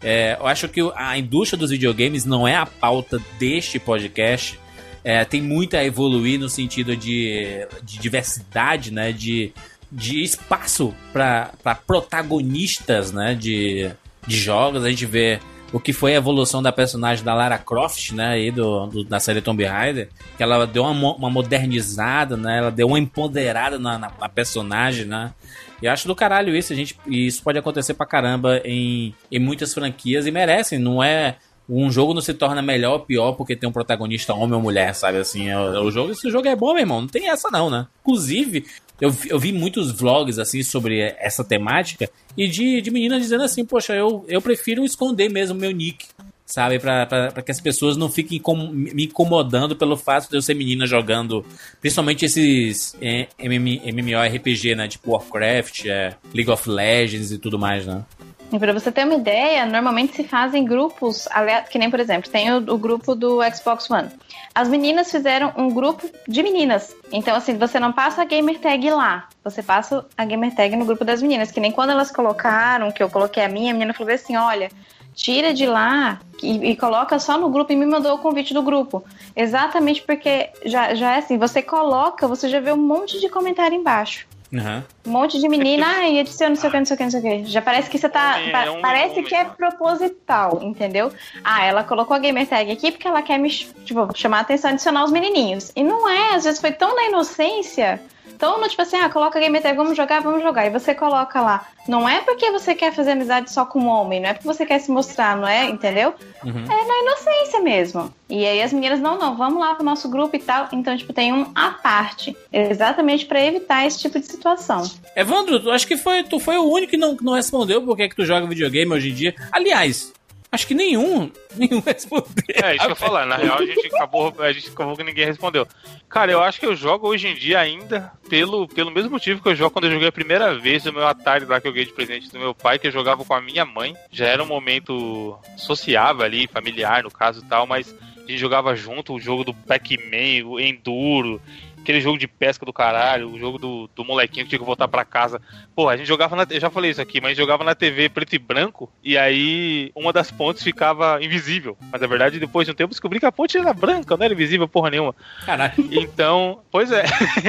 [0.00, 4.58] É, eu acho que a indústria dos videogames não é a pauta deste podcast.
[5.04, 9.12] É, tem muito a evoluir no sentido de, de diversidade, né?
[9.12, 9.52] De,
[9.92, 13.34] de espaço para protagonistas né?
[13.34, 13.90] de,
[14.26, 14.84] de jogos.
[14.84, 15.38] A gente vê
[15.72, 19.18] o que foi a evolução da personagem da Lara Croft, né, aí do, do da
[19.18, 23.98] série Tomb Raider, que ela deu uma, uma modernizada, né, ela deu uma empoderada na,
[23.98, 25.32] na, na personagem, né,
[25.80, 29.72] e acho do caralho isso, a gente, isso pode acontecer pra caramba em, em muitas
[29.72, 31.36] franquias e merecem, não é
[31.68, 34.94] um jogo não se torna melhor ou pior porque tem um protagonista homem ou mulher,
[34.94, 35.18] sabe?
[35.18, 37.48] Assim, é o, o jogo, se o jogo é bom, meu irmão, não tem essa
[37.50, 37.86] não, né?
[38.02, 38.66] Inclusive,
[39.02, 43.64] eu, eu vi muitos vlogs assim sobre essa temática e de, de meninas dizendo assim,
[43.64, 46.06] poxa, eu, eu prefiro esconder mesmo meu nick
[46.46, 46.78] sabe?
[46.78, 50.86] Para que as pessoas não fiquem com, me incomodando pelo fato de eu ser menina
[50.86, 51.44] jogando,
[51.80, 54.86] principalmente esses é, MMORPG, né?
[54.86, 58.04] Tipo Warcraft, é, League of Legends e tudo mais, né?
[58.52, 61.26] E para você ter uma ideia, normalmente se fazem grupos,
[61.70, 64.10] que nem por exemplo, tem o, o, grupo do Xbox One.
[64.54, 66.94] As meninas fizeram um grupo de meninas.
[67.10, 70.84] Então, assim, você não passa a gamer tag lá, você passa a gamer tag no
[70.84, 71.50] grupo das meninas.
[71.50, 74.70] Que nem quando elas colocaram, que eu coloquei a minha, a menina falou assim: olha,
[75.14, 78.62] tira de lá e, e, coloca só no grupo e me mandou o convite do
[78.62, 79.02] grupo.
[79.34, 83.76] Exatamente porque já, já é assim, você coloca, você já vê um monte de comentário
[83.76, 84.26] embaixo.
[84.52, 84.82] Uhum.
[85.06, 87.10] Um monte de menina, e adiciona não sei o que, não sei o que, não
[87.10, 87.50] sei o que.
[87.50, 88.38] Já parece que você tá.
[88.38, 91.10] É, um parece que é proposital, entendeu?
[91.42, 94.70] Ah, ela colocou a gamer tag aqui porque ela quer me tipo, chamar a atenção,
[94.70, 95.72] adicionar os menininhos.
[95.74, 98.00] E não é, às vezes foi tão na inocência
[98.34, 100.66] então, no, tipo assim, ah, coloca game tag, vamos jogar, vamos jogar.
[100.66, 101.66] E você coloca lá.
[101.88, 104.64] Não é porque você quer fazer amizade só com um homem, não é porque você
[104.64, 105.68] quer se mostrar, não é?
[105.68, 106.14] Entendeu?
[106.44, 106.64] Uhum.
[106.64, 108.14] É na inocência mesmo.
[108.28, 110.68] E aí as meninas, não, não, vamos lá pro nosso grupo e tal.
[110.72, 112.36] Então, tipo, tem um à parte.
[112.52, 114.88] Exatamente para evitar esse tipo de situação.
[115.16, 118.08] Evandro, tu acho que foi, tu foi o único que não, não respondeu por que,
[118.08, 119.34] que tu joga videogame hoje em dia.
[119.50, 120.12] Aliás,
[120.52, 122.44] Acho que nenhum, nenhum respondeu.
[122.62, 123.24] É, isso que eu falar.
[123.24, 125.66] Na real, a gente acabou, a gente acabou que ninguém respondeu.
[126.10, 129.48] Cara, eu acho que eu jogo hoje em dia ainda pelo, pelo mesmo motivo que
[129.48, 131.86] eu jogo quando eu joguei a primeira vez o meu Atari lá que eu ganhei
[131.86, 133.96] de presente do meu pai, que eu jogava com a minha mãe.
[134.10, 138.76] Já era um momento sociável ali, familiar no caso e tal, mas a gente jogava
[138.76, 141.40] junto o jogo do Pac-Man, o Enduro,
[141.82, 144.88] aquele jogo de pesca do caralho, o jogo do, do molequinho que tinha que voltar
[144.88, 145.40] para casa.
[145.74, 146.46] Pô, a gente jogava na.
[146.48, 150.12] Eu já falei isso aqui, mas jogava na TV preto e branco, e aí uma
[150.12, 151.76] das pontes ficava invisível.
[151.90, 154.34] Mas na verdade, depois de um tempo, descobri que a ponte era branca, não era
[154.34, 155.14] invisível porra nenhuma.
[155.44, 155.74] Caralho.
[155.90, 157.04] Então, pois é.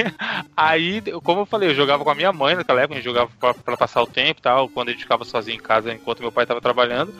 [0.56, 3.30] aí, como eu falei, eu jogava com a minha mãe naquela época, a gente jogava
[3.38, 6.20] pra, pra passar o tempo e tal, quando a gente ficava sozinho em casa enquanto
[6.20, 7.14] meu pai tava trabalhando.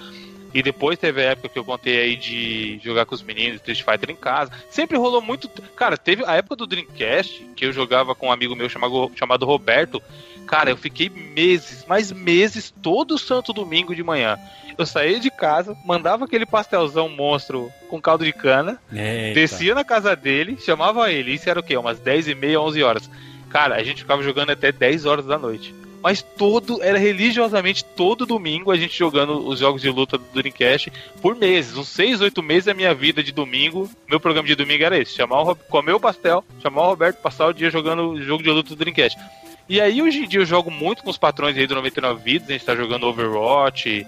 [0.54, 3.82] E depois teve a época que eu contei aí de jogar com os meninos Street
[3.82, 4.52] Fighter em casa.
[4.70, 5.48] Sempre rolou muito.
[5.74, 9.44] Cara, teve a época do Dreamcast, que eu jogava com um amigo meu chamado, chamado
[9.44, 10.00] Roberto.
[10.46, 14.38] Cara, eu fiquei meses, mais meses, todo santo domingo de manhã.
[14.78, 19.34] Eu saía de casa, mandava aquele pastelzão monstro com caldo de cana, Eita.
[19.34, 21.32] descia na casa dele, chamava ele.
[21.32, 21.76] Isso era o quê?
[21.76, 23.10] Umas 10 e meia, 11 horas.
[23.50, 25.74] Cara, a gente ficava jogando até 10 horas da noite
[26.04, 30.92] mas todo, era religiosamente todo domingo a gente jogando os jogos de luta do Dreamcast
[31.22, 33.90] por meses, uns 6, 8 meses da minha vida de domingo.
[34.06, 37.46] Meu programa de domingo era esse: chamar o, comer o pastel, chamar o Roberto, passar
[37.46, 39.18] o dia jogando jogo de luta do Dreamcast.
[39.66, 42.50] E aí, hoje em dia, eu jogo muito com os patrões aí do 99 Vidas,
[42.50, 44.06] a gente tá jogando Overwatch,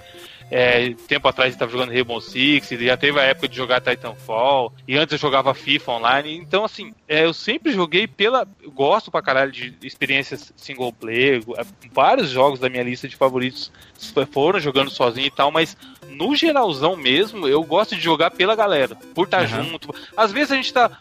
[0.50, 4.96] é, tempo atrás estava jogando Rainbow Six, já teve a época de jogar Titanfall, e
[4.96, 6.36] antes eu jogava FIFA online.
[6.36, 8.46] Então, assim, é, eu sempre joguei pela.
[8.74, 11.42] Gosto pra caralho de experiências single player.
[11.92, 13.72] Vários jogos da minha lista de favoritos
[14.30, 15.76] foram jogando sozinho e tal, mas
[16.08, 19.64] no geralzão mesmo, eu gosto de jogar pela galera, por estar uhum.
[19.64, 19.94] junto.
[20.16, 20.98] Às vezes a gente tá.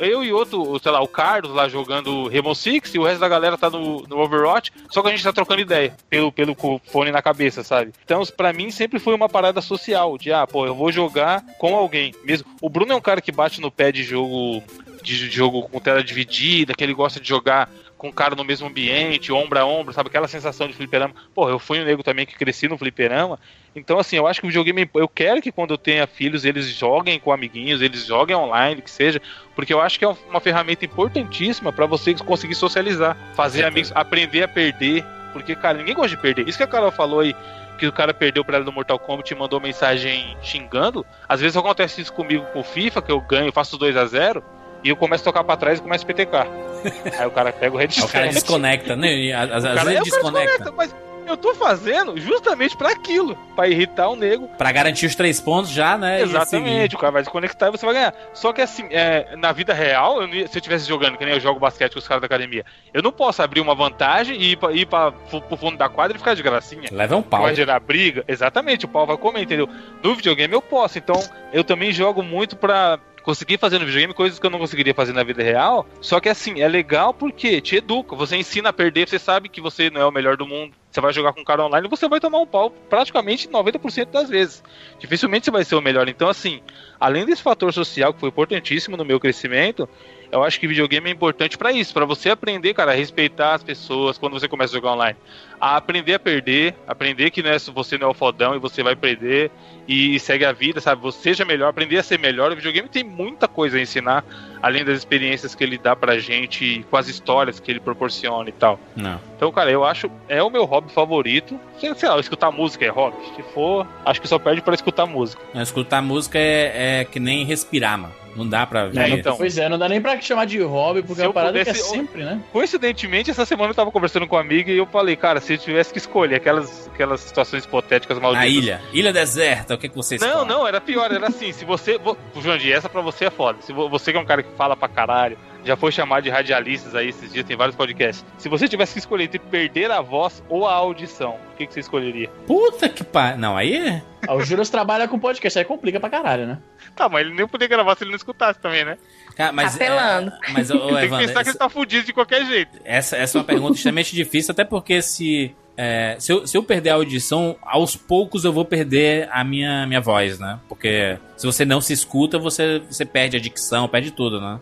[0.00, 3.28] Eu e outro, sei lá, o Carlos lá jogando Rainbow Six e o resto da
[3.28, 7.10] galera tá no, no Overwatch, só que a gente tá trocando ideia pelo, pelo fone
[7.10, 7.92] na cabeça, sabe?
[8.04, 11.74] Então, para mim, sempre foi uma parada social, de ah, pô, eu vou jogar com
[11.74, 12.14] alguém.
[12.24, 12.46] Mesmo.
[12.62, 14.62] O Bruno é um cara que bate no pé de jogo
[15.02, 18.68] de jogo com tela dividida, que ele gosta de jogar com o cara no mesmo
[18.68, 20.08] ambiente, ombro a ombro, sabe?
[20.08, 21.14] Aquela sensação de fliperama.
[21.34, 23.38] Pô, eu fui um nego também que cresci no fliperama.
[23.74, 24.88] Então, assim, eu acho que o videogame.
[24.94, 28.90] Eu quero que quando eu tenha filhos, eles joguem com amiguinhos, eles joguem online, que
[28.90, 29.20] seja.
[29.56, 34.44] Porque eu acho que é uma ferramenta importantíssima para você conseguir socializar, fazer amigos, aprender
[34.44, 35.04] a perder.
[35.32, 36.48] Porque, cara, ninguém gosta de perder.
[36.48, 37.34] Isso que a Carol falou aí,
[37.78, 41.06] que o cara perdeu pra ela no Mortal Kombat e mandou mensagem xingando.
[41.28, 44.44] Às vezes acontece isso comigo com o FIFA, que eu ganho, faço 2 a 0
[44.84, 46.36] e eu começo a tocar pra trás e começo a PTK.
[47.18, 48.02] Aí o cara pega o headset.
[48.02, 49.32] Aí o cara desconecta, né?
[49.32, 50.58] Às, às vezes é, desconecta.
[50.58, 50.72] desconecta.
[50.72, 50.94] Mas
[51.30, 54.48] eu tô fazendo justamente para aquilo, para irritar o nego.
[54.48, 56.22] Para garantir os três pontos já, né?
[56.22, 58.14] Exatamente, o cara vai desconectar e você vai ganhar.
[58.32, 61.40] Só que assim, é, na vida real, eu, se eu estivesse jogando, que nem eu
[61.40, 64.56] jogo basquete com os caras da academia, eu não posso abrir uma vantagem e ir,
[64.56, 66.88] pra, ir pra, pro fundo da quadra e ficar de gracinha.
[66.90, 67.42] Leva um pau.
[67.42, 68.24] Vai gerar briga.
[68.26, 69.68] Exatamente, o pau vai comer, entendeu?
[70.02, 71.20] No videogame eu posso, então
[71.52, 72.98] eu também jogo muito pra
[73.28, 75.86] conseguir fazer no videogame coisas que eu não conseguiria fazer na vida real.
[76.00, 79.60] Só que assim, é legal porque te educa, você ensina a perder, você sabe que
[79.60, 80.72] você não é o melhor do mundo.
[80.90, 84.30] Você vai jogar com um cara online você vai tomar um pau praticamente 90% das
[84.30, 84.64] vezes.
[84.98, 86.08] Dificilmente você vai ser o melhor.
[86.08, 86.62] Então, assim,
[86.98, 89.86] além desse fator social que foi importantíssimo no meu crescimento,
[90.32, 93.62] eu acho que videogame é importante para isso, para você aprender, cara, a respeitar as
[93.62, 95.18] pessoas quando você começa a jogar online.
[95.60, 98.82] A aprender a perder, aprender que não é, você não é o fodão e você
[98.82, 99.50] vai perder
[99.88, 101.00] e segue a vida, sabe?
[101.02, 102.52] Você seja melhor, aprender a ser melhor.
[102.52, 104.24] O videogame tem muita coisa a ensinar,
[104.62, 108.52] além das experiências que ele dá pra gente, com as histórias que ele proporciona e
[108.52, 108.78] tal.
[108.94, 109.18] Não.
[109.36, 111.58] Então, cara, eu acho, é o meu hobby favorito.
[111.80, 113.16] Sei, sei lá, escutar música é hobby.
[113.34, 115.42] Se for, acho que só perde para escutar música.
[115.54, 118.14] escutar música é, é que nem respirar, mano.
[118.38, 119.00] Não dá pra ver.
[119.00, 119.36] É, então.
[119.36, 121.86] Pois é, não dá nem pra chamar de hobby, porque é uma parada pudesse, que
[121.86, 122.40] é sempre, né?
[122.52, 125.58] Coincidentemente, essa semana eu tava conversando com uma amiga e eu falei, cara, se eu
[125.58, 128.44] tivesse que escolher aquelas, aquelas situações hipotéticas malditas.
[128.44, 128.82] Na ilha.
[128.92, 130.32] Ilha deserta, o que, que você escolhe?
[130.32, 131.98] Não, não, era pior, era assim, se você.
[132.36, 133.58] Jandir, essa pra você é foda.
[133.62, 136.94] Se você que é um cara que fala pra caralho, já foi chamado de radialistas
[136.94, 138.24] aí esses dias, tem vários podcasts.
[138.38, 141.74] Se você tivesse que escolher entre perder a voz ou a audição, o que, que
[141.74, 142.28] você escolheria?
[142.46, 143.38] Puta que pariu.
[143.38, 144.02] Não, aí é.
[144.26, 146.58] Ah, o Juras trabalha com podcast, aí complica pra caralho, né?
[146.96, 148.98] Tá, mas ele nem poderia gravar se ele não escutasse também, né?
[149.36, 150.32] Cara, mas, Apelando.
[150.46, 152.78] É, mas, ô, Tem Evandro, que pensar que ele tá fudido de qualquer jeito.
[152.84, 155.54] Essa, essa é uma pergunta extremamente difícil, até porque se.
[155.76, 159.86] É, se, eu, se eu perder a audição, aos poucos eu vou perder a minha,
[159.86, 160.58] minha voz, né?
[160.68, 164.58] Porque se você não se escuta, você, você perde a dicção, perde tudo, né?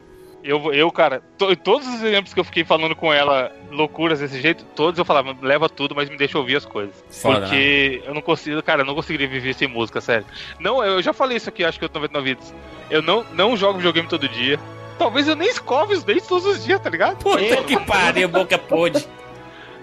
[0.47, 4.41] Eu, eu cara, to, todos os exemplos que eu fiquei falando com ela, loucuras desse
[4.41, 6.95] jeito, todos eu falava, leva tudo, mas me deixa ouvir as coisas.
[7.11, 8.09] Foda, porque né?
[8.09, 10.25] eu não consigo, cara, eu não conseguiria viver sem música, sério.
[10.61, 12.55] Não, eu já falei isso aqui, acho que eu tô vendo vidas.
[12.89, 14.57] Eu não, não jogo videogame todo dia.
[14.97, 17.17] Talvez eu nem escove os dentes todos os dias, tá ligado?
[17.17, 19.05] Puta que pariu, boca podre.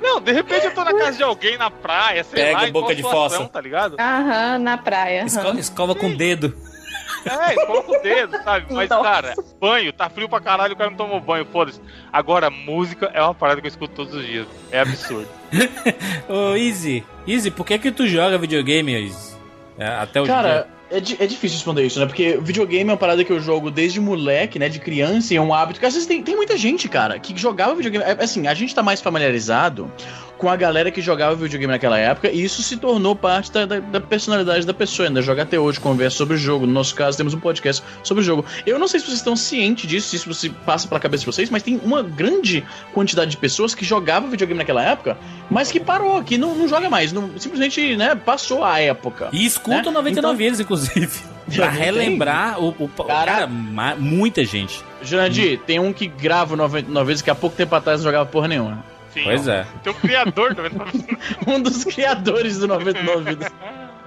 [0.02, 2.96] Não, de repente eu tô na casa de alguém na praia, sei Pega lá, boca
[2.96, 3.96] de fossa, tá ligado?
[4.00, 5.24] Aham, na praia.
[5.26, 6.54] Escova, escova com o dedo.
[7.26, 8.74] É, com o dedo, sabe?
[8.74, 9.04] Mas, Nossa.
[9.04, 11.80] cara, banho, tá frio pra caralho, o cara não tomou banho, foda-se.
[12.12, 14.48] Agora, música é uma parada que eu escuto todos os dias.
[14.72, 15.28] É absurdo.
[16.28, 19.34] Ô, Easy, Easy, por que que tu joga videogame, Easy?
[19.78, 22.06] É, até o Cara, é, é, difícil responder isso, né?
[22.06, 24.70] Porque videogame é uma parada que eu jogo desde moleque, né?
[24.70, 27.36] De criança, e é um hábito que às vezes tem, tem muita gente, cara, que
[27.36, 28.06] jogava videogame.
[28.06, 29.92] É, assim, a gente tá mais familiarizado
[30.44, 33.80] com a galera que jogava videogame naquela época, e isso se tornou parte da, da,
[33.80, 35.08] da personalidade da pessoa.
[35.08, 36.66] Ainda joga até hoje, conversa sobre o jogo.
[36.66, 38.44] No nosso caso, temos um podcast sobre o jogo.
[38.66, 41.50] Eu não sei se vocês estão cientes disso, se isso passa pela cabeça de vocês,
[41.50, 42.62] mas tem uma grande
[42.94, 45.18] quantidade de pessoas que jogavam videogame naquela época,
[45.50, 47.14] mas que parou, que não, não joga mais.
[47.14, 49.30] Não, simplesmente, né, passou a época.
[49.32, 49.92] E escuta né?
[49.92, 51.22] 99 então, vezes, inclusive.
[51.56, 54.84] pra relembrar o, o, cara, muita gente.
[55.02, 55.64] Jurandir, hum.
[55.66, 58.92] tem um que grava 99 vezes que há pouco tempo atrás não jogava porra nenhuma.
[59.14, 59.66] Sim, pois é.
[59.84, 63.52] Tem um criador do 99 Um dos criadores do 99 Vidas.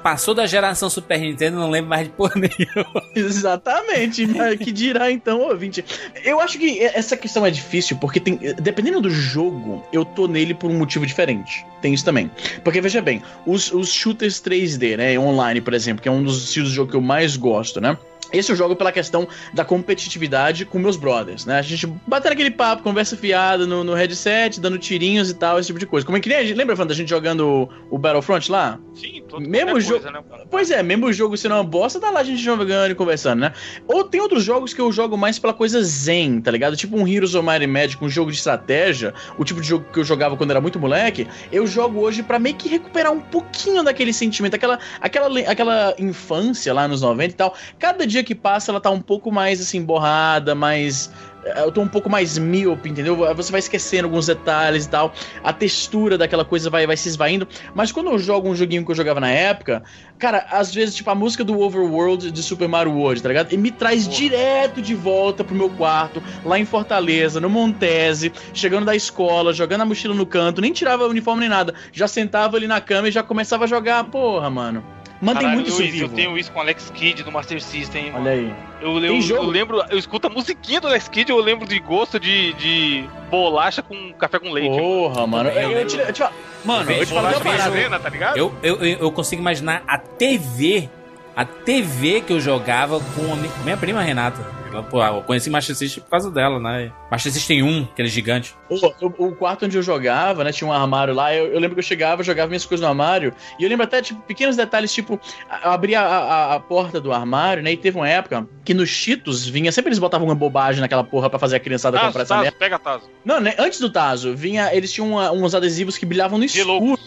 [0.03, 3.03] Passou da geração Super Nintendo, não lembro mais de porra nenhuma.
[3.15, 4.25] Exatamente.
[4.59, 5.85] que dirá então, ouvinte?
[6.25, 8.39] Eu acho que essa questão é difícil, porque tem.
[8.61, 11.67] Dependendo do jogo, eu tô nele por um motivo diferente.
[11.83, 12.31] Tem isso também.
[12.63, 15.19] Porque, veja bem, os, os shooters 3D, né?
[15.19, 17.99] Online, por exemplo, que é um dos estilos de jogo que eu mais gosto, né?
[18.33, 21.59] Esse eu jogo pela questão da competitividade com meus brothers, né?
[21.59, 25.68] A gente batendo aquele papo, conversa fiada no, no headset, dando tirinhos e tal, esse
[25.68, 26.05] tipo de coisa.
[26.05, 28.79] Como é que nem a gente, lembra, Fran, da gente jogando o, Battlefront lá?
[28.95, 30.11] Sim, todo mesmo jogo.
[30.11, 30.22] Né?
[30.51, 33.41] Pois é, mesmo o jogo sendo uma bosta, tá lá a gente jogando e conversando,
[33.41, 33.53] né?
[33.87, 36.77] Ou tem outros jogos que eu jogo mais pela coisa zen, tá ligado?
[36.77, 39.85] Tipo um Heroes of Might and Magic, um jogo de estratégia, o tipo de jogo
[39.93, 43.20] que eu jogava quando era muito moleque, eu jogo hoje para meio que recuperar um
[43.20, 47.55] pouquinho daquele sentimento, aquela, aquela, aquela infância lá nos 90 e tal.
[47.79, 51.11] Cada dia dia que passa ela tá um pouco mais assim borrada, mais
[51.45, 53.17] eu tô um pouco mais míope, entendeu?
[53.35, 55.12] Você vai esquecendo alguns detalhes e tal.
[55.45, 57.47] A textura daquela coisa vai, vai se esvaindo.
[57.73, 59.83] Mas quando eu jogo um joguinho que eu jogava na época,
[60.19, 63.53] cara, às vezes, tipo, a música do Overworld de Super Mario World, tá ligado?
[63.53, 64.17] E me traz Porra.
[64.17, 69.83] direto de volta pro meu quarto, lá em Fortaleza, no Montese, chegando da escola, jogando
[69.83, 71.75] a mochila no canto, nem tirava o uniforme nem nada.
[71.93, 74.03] Já sentava ali na cama e já começava a jogar.
[74.05, 74.95] Porra, mano.
[75.21, 76.05] Mantém Caralho, muito isso Luiz, vivo.
[76.05, 78.12] Eu tenho isso com Alex Kidd no Master System.
[78.14, 78.55] Olha aí.
[78.81, 82.21] Eu, eu, eu, lembro, eu escuto a musiquinha do Alex Kidd, eu lembro de gosto
[82.21, 84.77] de, de bolacha com café com leite.
[84.77, 85.49] Porra, mano.
[85.51, 86.23] Eu, eu, te, eu te,
[86.64, 87.99] mano, eu, eu te falo uma parada.
[87.99, 88.37] Tá ligado?
[88.37, 90.89] Eu, eu, eu consigo imaginar a TV,
[91.35, 94.56] a TV que eu jogava com a minha prima Renata.
[94.91, 96.93] Pô, eu conheci Master System por causa dela, né?
[97.11, 98.55] Master System 1, aquele gigante.
[98.69, 100.53] O, o, o, quarto onde eu jogava, né?
[100.53, 101.35] Tinha um armário lá.
[101.35, 103.33] Eu, eu, lembro que eu chegava, jogava minhas coisas no armário.
[103.59, 105.21] E eu lembro até, tipo, pequenos detalhes, tipo,
[105.64, 107.73] eu abria a, a, a, porta do armário, né?
[107.73, 109.71] E teve uma época que nos Cheetos vinha.
[109.73, 112.57] Sempre eles botavam uma bobagem naquela porra pra fazer a criançada tazo, comprar essa merda.
[112.59, 113.11] Pega Tazo.
[113.25, 113.55] Não, né?
[113.59, 114.75] Antes do Tazo, vinha.
[114.75, 116.99] Eles tinham uma, uns adesivos que brilhavam no escuro.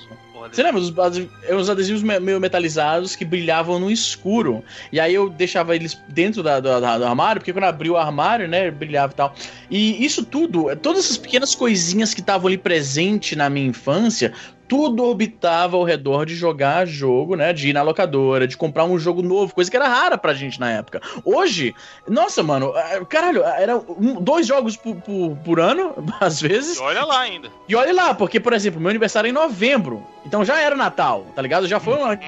[0.52, 0.82] Você lembra?
[0.82, 0.94] Os,
[1.58, 4.64] os adesivos meio metalizados que brilhavam no escuro.
[4.92, 8.48] E aí eu deixava eles dentro da, do, do armário, porque quando abriu o armário,
[8.48, 9.36] né, brilhava e tal.
[9.70, 14.34] E isso tudo, todas essas pequenas coisinhas que estavam ali presente na minha infância,
[14.70, 17.52] tudo orbitava ao redor de jogar jogo, né?
[17.52, 20.60] De ir na locadora, de comprar um jogo novo, coisa que era rara pra gente
[20.60, 21.02] na época.
[21.26, 21.76] Hoje,
[22.08, 22.72] nossa, mano,
[23.10, 26.78] caralho, era um, dois jogos por, por, por, ano, às vezes.
[26.78, 27.50] E olha lá ainda.
[27.68, 30.06] E olha lá, porque, por exemplo, meu aniversário é em novembro.
[30.24, 31.68] Então já era Natal, tá ligado?
[31.68, 32.20] Já foi uma.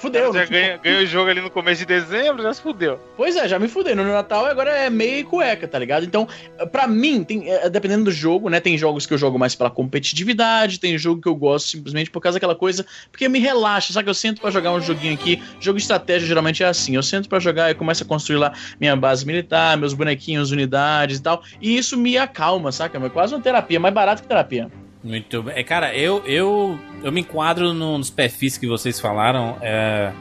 [0.00, 0.32] Fudeu.
[0.32, 2.98] Já ganha, ganha o jogo ali no começo de dezembro, já se fudeu.
[3.18, 3.94] Pois é, já me fudei.
[3.94, 6.06] No Natal agora é meio cueca, tá ligado?
[6.06, 6.26] Então,
[6.72, 8.60] pra mim, tem, é, dependendo do jogo, né?
[8.60, 12.18] Tem jogos que eu jogo mais pela competitividade, tem jogo que eu gosto simplesmente por
[12.18, 14.08] causa daquela coisa, porque me relaxa, sabe?
[14.08, 15.42] Eu sento para jogar um joguinho aqui.
[15.60, 16.96] Jogo de estratégia geralmente é assim.
[16.96, 21.18] Eu sento para jogar e começo a construir lá minha base militar, meus bonequinhos, unidades
[21.18, 21.42] e tal.
[21.60, 22.96] E isso me acalma, saca?
[22.96, 24.70] É quase uma terapia, mais barato que terapia.
[25.02, 25.58] Muito bem.
[25.58, 29.56] É, cara, eu, eu, eu me enquadro nos perfis que vocês falaram.
[29.62, 30.12] É,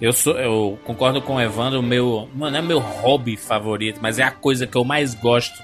[0.00, 4.22] eu, sou, eu concordo com o Evandro, meu, não é meu hobby favorito, mas é
[4.22, 5.60] a coisa que eu mais gosto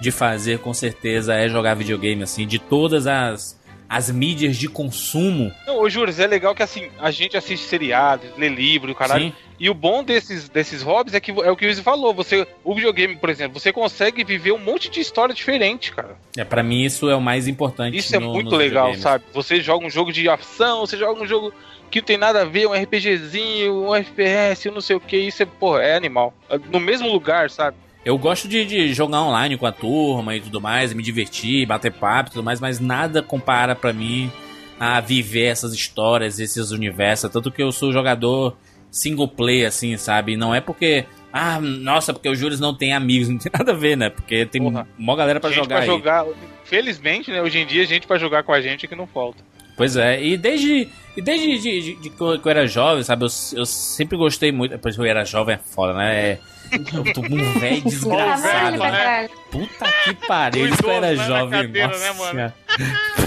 [0.00, 3.56] de fazer, com certeza, é jogar videogame, assim, de todas as,
[3.92, 5.52] as mídias de consumo.
[5.66, 8.94] Não, ô Júlio, é legal que assim, a gente assiste seriados, lê livro e o
[8.94, 9.26] caralho.
[9.26, 9.34] Sim.
[9.60, 12.14] E o bom desses, desses hobbies é que é o que o Izzy falou.
[12.14, 16.16] Você, o videogame, por exemplo, você consegue viver um monte de história diferente, cara.
[16.34, 17.98] É, para mim isso é o mais importante.
[17.98, 19.24] Isso é no, é muito legal, sabe?
[19.34, 21.52] Você joga um jogo de ação, você joga um jogo
[21.90, 25.18] que não tem nada a ver, um RPGzinho, um FPS, um não sei o que,
[25.18, 26.32] isso é, porra, é animal.
[26.70, 27.76] No mesmo lugar, sabe?
[28.04, 31.92] Eu gosto de, de, jogar online com a turma e tudo mais, me divertir, bater
[31.92, 34.30] papo e tudo mais, mas nada compara para mim
[34.78, 37.30] a viver essas histórias, esses universos.
[37.30, 38.56] Tanto que eu sou jogador
[38.90, 40.36] single player, assim, sabe?
[40.36, 41.06] Não é porque.
[41.32, 44.10] Ah, nossa, porque o Júlio não tem amigos, não tem nada a ver, né?
[44.10, 44.86] Porque tem Porra.
[44.98, 45.68] uma galera para jogar.
[45.68, 45.86] Pra aí.
[45.86, 46.26] jogar.
[46.64, 47.40] Felizmente, né?
[47.40, 49.44] Hoje em dia, gente para jogar com a gente é que não falta.
[49.76, 53.24] Pois é, e desde, e desde de, de, de, que eu era jovem, sabe?
[53.24, 54.72] Eu, eu sempre gostei muito.
[54.72, 56.30] Depois que eu era jovem é foda, né?
[56.32, 56.40] É,
[56.72, 59.28] eu tô um velho desgraçado, né?
[59.50, 62.32] Puta que pariu, isso era jovem, cadeira, nossa.
[62.32, 62.52] Né,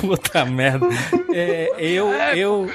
[0.01, 0.87] Puta merda.
[1.33, 2.71] É, eu, eu,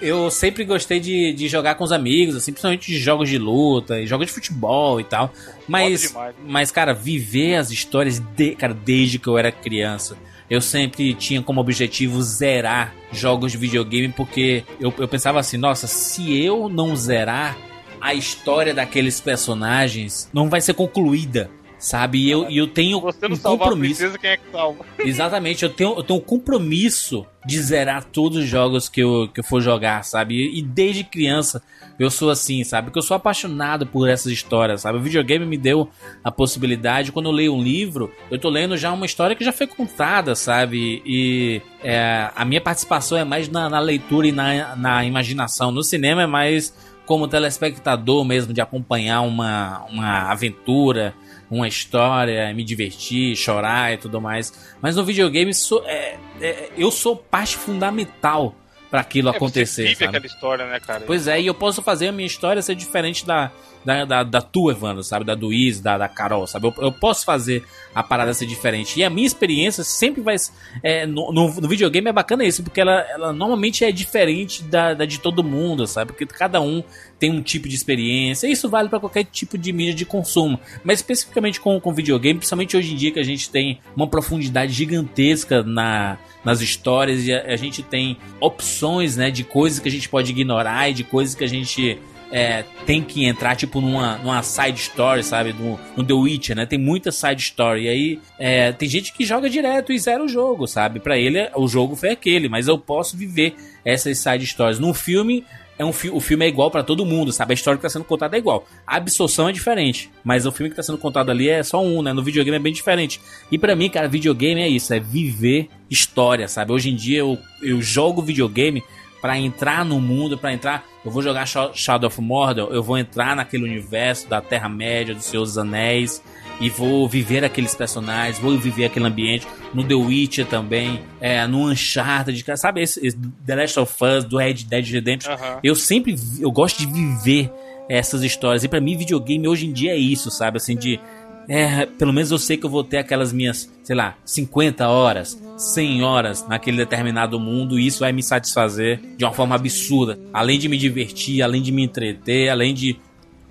[0.00, 4.00] eu sempre gostei de, de jogar com os amigos, assim, principalmente de jogos de luta,
[4.00, 5.32] e jogos de futebol e tal.
[5.68, 6.14] Mas,
[6.44, 10.16] mas cara, viver as histórias, de, cara, desde que eu era criança.
[10.48, 15.86] Eu sempre tinha como objetivo zerar jogos de videogame, porque eu, eu pensava assim, nossa,
[15.86, 17.56] se eu não zerar,
[18.04, 21.50] a história daqueles personagens não vai ser concluída
[21.84, 22.18] sabe?
[22.18, 24.00] E eu, eu tenho Você não um compromisso.
[24.00, 24.86] Princesa, quem é que salva?
[24.98, 29.40] Exatamente, eu tenho, eu tenho um compromisso de zerar todos os jogos que eu, que
[29.40, 30.34] eu for jogar, sabe?
[30.34, 31.62] E, e desde criança
[31.98, 32.86] eu sou assim, sabe?
[32.86, 34.98] Porque eu sou apaixonado por essas histórias, sabe?
[34.98, 35.90] O videogame me deu
[36.22, 39.52] a possibilidade, quando eu leio um livro, eu tô lendo já uma história que já
[39.52, 41.02] foi contada, sabe?
[41.04, 45.70] E é, a minha participação é mais na, na leitura e na, na imaginação.
[45.70, 46.72] No cinema é mais
[47.06, 51.14] como telespectador mesmo, de acompanhar uma, uma aventura,
[51.50, 54.74] uma história, me divertir, chorar e tudo mais.
[54.80, 58.54] Mas no videogame sou, é, é, eu sou parte fundamental
[58.90, 59.82] para aquilo é, acontecer.
[59.82, 60.16] Você vive sabe?
[60.16, 61.04] aquela história, né, cara?
[61.06, 63.50] Pois é, e eu posso fazer a minha história ser diferente da,
[63.84, 65.24] da, da, da tua, Evandro, sabe?
[65.24, 65.50] Da do
[65.82, 66.66] da, da Carol, sabe?
[66.66, 67.62] Eu, eu, posso fazer
[67.94, 68.98] a parada ser diferente.
[68.98, 70.36] E a minha experiência sempre vai.
[70.82, 74.94] É, no, no, no, videogame é bacana isso, porque ela, ela normalmente é diferente da,
[74.94, 76.12] da de todo mundo, sabe?
[76.12, 76.82] Porque cada um
[77.18, 78.46] tem um tipo de experiência.
[78.46, 80.58] Isso vale para qualquer tipo de mídia de consumo.
[80.82, 84.72] Mas especificamente com, com videogame, principalmente hoje em dia que a gente tem uma profundidade
[84.72, 89.92] gigantesca na, nas histórias e a, a gente tem opções né, de coisas que a
[89.92, 91.98] gente pode ignorar e de coisas que a gente
[92.30, 95.52] é, tem que entrar, tipo, numa, numa side story, sabe?
[95.52, 96.66] No, no The Witcher, né?
[96.66, 97.84] Tem muita side story.
[97.84, 101.00] E aí, é, tem gente que joga direto e zera o jogo, sabe?
[101.00, 103.54] Para ele, o jogo foi aquele, mas eu posso viver
[103.84, 104.78] essas side stories.
[104.78, 105.44] No filme,
[105.78, 107.52] é um fi o filme é igual para todo mundo, sabe?
[107.52, 108.66] A história que tá sendo contada é igual.
[108.86, 112.02] A absorção é diferente, mas o filme que tá sendo contado ali é só um,
[112.02, 112.12] né?
[112.12, 113.20] No videogame é bem diferente.
[113.50, 116.72] E para mim, cara, videogame é isso, é viver história, sabe?
[116.72, 118.82] Hoje em dia eu, eu jogo videogame
[119.24, 120.84] para entrar no mundo, para entrar.
[121.02, 125.56] Eu vou jogar Shadow of Mordor, eu vou entrar naquele universo da Terra-média, dos Seus
[125.56, 126.22] Anéis,
[126.60, 129.46] e vou viver aqueles personagens, vou viver aquele ambiente.
[129.72, 132.82] No The Witcher também, é, no Uncharted, sabe?
[132.82, 133.16] Esse, esse
[133.46, 135.32] The Last of Us, do Red Dead Redemption.
[135.32, 135.60] Uhum.
[135.64, 137.50] Eu sempre eu gosto de viver
[137.88, 138.62] essas histórias.
[138.62, 140.58] E para mim, videogame hoje em dia é isso, sabe?
[140.58, 141.00] Assim, de
[141.48, 145.40] é, pelo menos eu sei que eu vou ter aquelas minhas, sei lá, 50 horas,
[145.56, 150.18] 100 horas naquele determinado mundo e isso vai me satisfazer de uma forma absurda.
[150.32, 152.98] Além de me divertir, além de me entreter, além de,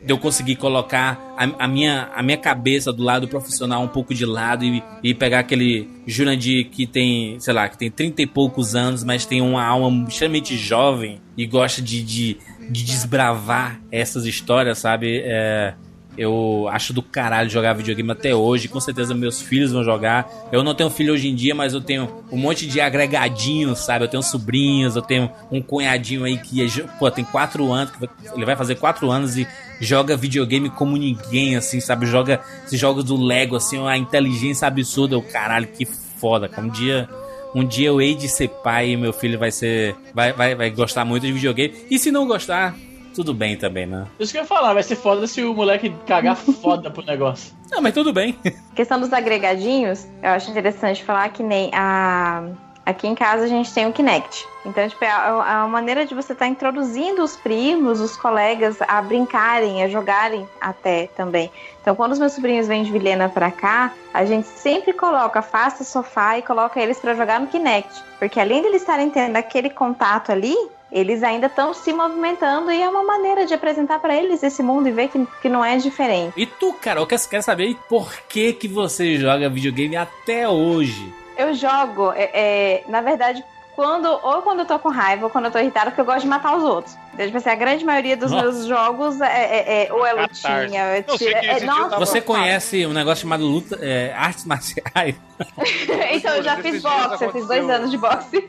[0.08, 4.26] eu conseguir colocar a, a, minha, a minha cabeça do lado profissional um pouco de
[4.26, 8.76] lado e, e pegar aquele Jurandir que tem, sei lá, que tem 30 e poucos
[8.76, 12.38] anos, mas tem uma alma extremamente jovem e gosta de, de,
[12.70, 15.22] de desbravar essas histórias, sabe?
[15.24, 15.74] É,
[16.18, 18.68] eu acho do caralho jogar videogame até hoje.
[18.68, 20.30] Com certeza meus filhos vão jogar.
[20.51, 24.05] Eu não tenho filho hoje em dia, mas eu tenho um monte de agregadinhos, sabe?
[24.05, 26.66] Eu tenho sobrinhos, eu tenho um cunhadinho aí que
[26.99, 27.93] pô, tem quatro anos,
[28.36, 29.47] ele vai fazer quatro anos e
[29.80, 32.05] joga videogame como ninguém, assim, sabe?
[32.05, 35.18] Joga esses jogos do Lego, assim, a inteligência absurda.
[35.18, 36.49] O caralho, que foda.
[36.57, 37.09] Um dia
[37.55, 39.95] um dia eu hei de ser pai e meu filho vai ser.
[40.14, 41.74] Vai, vai, vai gostar muito de videogame.
[41.89, 42.76] E se não gostar,
[43.14, 44.05] tudo bem também, né?
[44.20, 47.53] Isso que eu ia falar, vai ser foda se o moleque cagar foda pro negócio.
[47.72, 48.38] Não, mas tudo bem.
[48.45, 52.43] A questão dos agregadinhos, eu acho interessante falar que nem a.
[52.86, 54.45] Aqui em casa a gente tem o Kinect.
[54.66, 58.76] Então, tipo, é a, a maneira de você estar tá introduzindo os primos, os colegas
[58.82, 61.49] a brincarem, a jogarem até também.
[61.82, 65.82] Então, quando os meus sobrinhos vêm de Vilhena pra cá, a gente sempre coloca, afasta
[65.84, 68.03] o sofá e coloca eles para jogar no Kinect.
[68.20, 70.55] Porque além de eles estarem tendo aquele contato ali,
[70.94, 74.88] eles ainda estão se movimentando e é uma maneira de apresentar para eles esse mundo
[74.88, 76.34] e ver que, que não é diferente.
[76.38, 81.12] E tu, Carol, quer, quer saber por que, que você joga videogame até hoje?
[81.36, 83.44] Eu jogo, é, é, na verdade,
[83.76, 86.22] quando ou quando eu tô com raiva ou quando eu tô irritada, porque eu gosto
[86.22, 86.96] de matar os outros.
[87.14, 88.43] Então, tipo assim, a grande maioria dos Nossa.
[88.43, 92.93] meus jogos é, é, é ou é lutinha, é, tira, é, nossa, Você conhece um
[92.93, 95.16] negócio chamado luta, é, artes marciais?
[96.11, 98.43] então, eu já fiz boxe, eu fiz dois anos de boxe.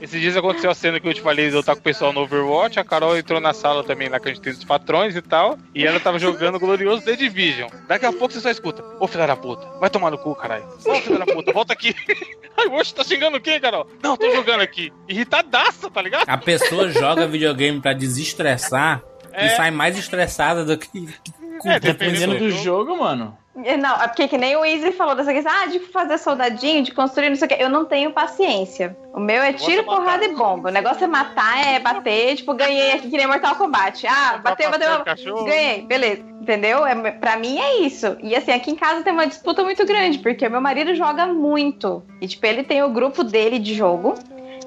[0.00, 2.12] Esses dias aconteceu a cena que eu te falei de eu estar com o pessoal
[2.12, 5.16] no Overwatch, a Carol entrou na sala também, lá que a gente tem os patrões
[5.16, 7.68] e tal, e ela tava jogando o glorioso The Division.
[7.88, 10.64] Daqui a pouco você só escuta, ô filha da puta, vai tomar no cu, caralho.
[10.84, 11.94] Ô filha da puta, volta aqui.
[12.56, 13.86] Ai, oxe, tá xingando quem, Carol?
[14.02, 14.92] Não, tô jogando aqui.
[15.08, 16.28] Irritadaça, tá ligado?
[16.28, 19.02] A pessoa joga videogame para desestressar
[19.32, 19.46] é.
[19.46, 21.08] e sai mais estressada do que.
[21.62, 23.36] É, dependendo do jogo, mano.
[23.64, 26.82] É, não, é porque que nem o Easy falou dessa questão, ah, de fazer soldadinho,
[26.82, 27.62] de construir, não sei o que.
[27.62, 28.96] Eu não tenho paciência.
[29.12, 30.68] O meu é tiro, porrada e bomba.
[30.68, 34.06] O negócio é matar, é bater, tipo, ganhei aqui que nem Mortal Kombat.
[34.06, 36.22] Ah, bateu, bateu, bateu ganhei, beleza.
[36.40, 36.86] Entendeu?
[36.86, 38.16] É, pra mim é isso.
[38.22, 41.26] E assim, aqui em casa tem uma disputa muito grande, porque o meu marido joga
[41.26, 42.02] muito.
[42.20, 44.14] E, tipo, ele tem o grupo dele de jogo.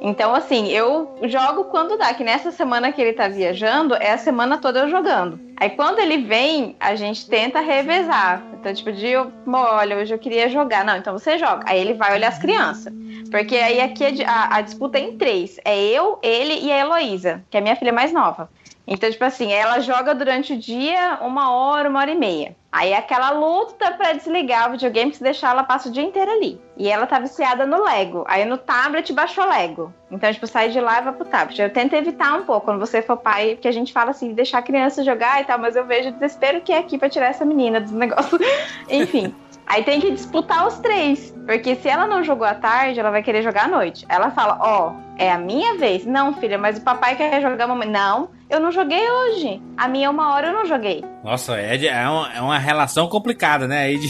[0.04, 4.18] Então, assim, eu jogo quando dá, que nessa semana que ele tá viajando, é a
[4.18, 5.40] semana toda eu jogando.
[5.56, 8.44] Aí quando ele vem, a gente tenta revezar.
[8.60, 10.84] Então, tipo, de olha, hoje eu queria jogar.
[10.84, 11.64] Não, então você joga.
[11.66, 12.94] Aí ele vai olhar as crianças.
[13.32, 15.58] Porque aí aqui a, a disputa é em três.
[15.64, 18.50] É eu, ele e a Heloísa, que é a minha filha mais nova.
[18.86, 22.56] Então, tipo assim, ela joga durante o dia uma hora, uma hora e meia.
[22.72, 26.32] Aí é aquela luta para desligar o videogame, se deixar ela passa o dia inteiro
[26.32, 26.60] ali.
[26.76, 28.26] E ela tá viciada no Lego.
[28.28, 29.94] Aí no tablet baixou Lego.
[30.12, 31.62] Então, tipo, sai de lá e vai pro tablet.
[31.62, 34.58] Eu tento evitar um pouco quando você for pai, porque a gente fala assim, deixar
[34.58, 37.28] a criança jogar e tal, mas eu vejo o desespero que é aqui para tirar
[37.28, 38.42] essa menina dos negócios.
[38.90, 39.34] Enfim.
[39.66, 41.34] Aí tem que disputar os três.
[41.46, 44.06] Porque se ela não jogou à tarde, ela vai querer jogar à noite.
[44.08, 46.06] Ela fala: Ó, oh, é a minha vez.
[46.06, 47.90] Não, filha, mas o papai quer jogar mamãe.
[47.90, 49.62] Não, eu não joguei hoje.
[49.76, 51.04] A minha uma hora eu não joguei.
[51.24, 53.84] Nossa, é, de, é, uma, é uma relação complicada, né?
[53.84, 54.08] Aí de...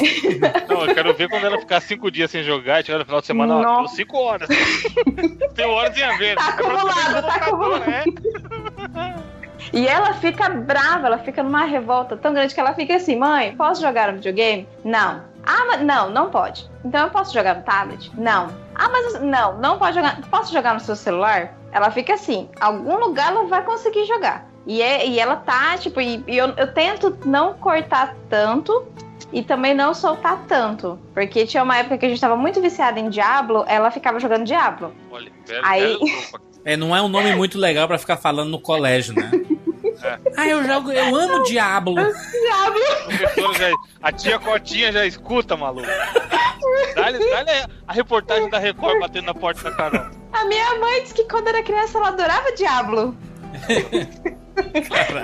[0.68, 3.22] não, eu quero ver quando ela ficar cinco dias sem jogar e chegar no final
[3.22, 3.70] de semana, Nossa.
[3.70, 4.50] ó, deu cinco horas.
[5.56, 6.36] Tem horas em a ver.
[6.36, 7.86] Tá acumulado, tá acumulado.
[7.86, 8.04] Né?
[9.72, 13.56] E ela fica brava, ela fica numa revolta tão grande que ela fica assim: mãe,
[13.56, 14.68] posso jogar no videogame?
[14.84, 15.33] Não.
[15.46, 16.70] Ah, mas não, não pode.
[16.84, 18.12] Então eu posso jogar no tablet?
[18.18, 18.48] Não.
[18.76, 20.20] Ah, mas não, não pode jogar.
[20.30, 21.58] Posso jogar no seu celular?
[21.72, 24.48] Ela fica assim, algum lugar ela vai conseguir jogar.
[24.66, 28.88] E, é, e ela tá, tipo, e, e eu, eu tento não cortar tanto
[29.32, 30.98] e também não soltar tanto.
[31.14, 34.46] Porque tinha uma época que a gente tava muito viciada em Diablo, ela ficava jogando
[34.46, 34.94] Diablo.
[35.12, 36.00] Olha, velho, Aí...
[36.66, 39.30] É, não é um nome muito legal para ficar falando no colégio, né?
[40.04, 40.20] É.
[40.36, 41.96] Ah, eu jogo, eu amo Diablo.
[41.96, 43.54] Diablo.
[43.54, 45.88] Já, a tia Cotinha já escuta, maluco.
[46.96, 50.06] Dá-lhe dá a reportagem da Record batendo na porta da Carol.
[50.34, 53.16] A minha mãe disse que quando era criança ela adorava Diablo.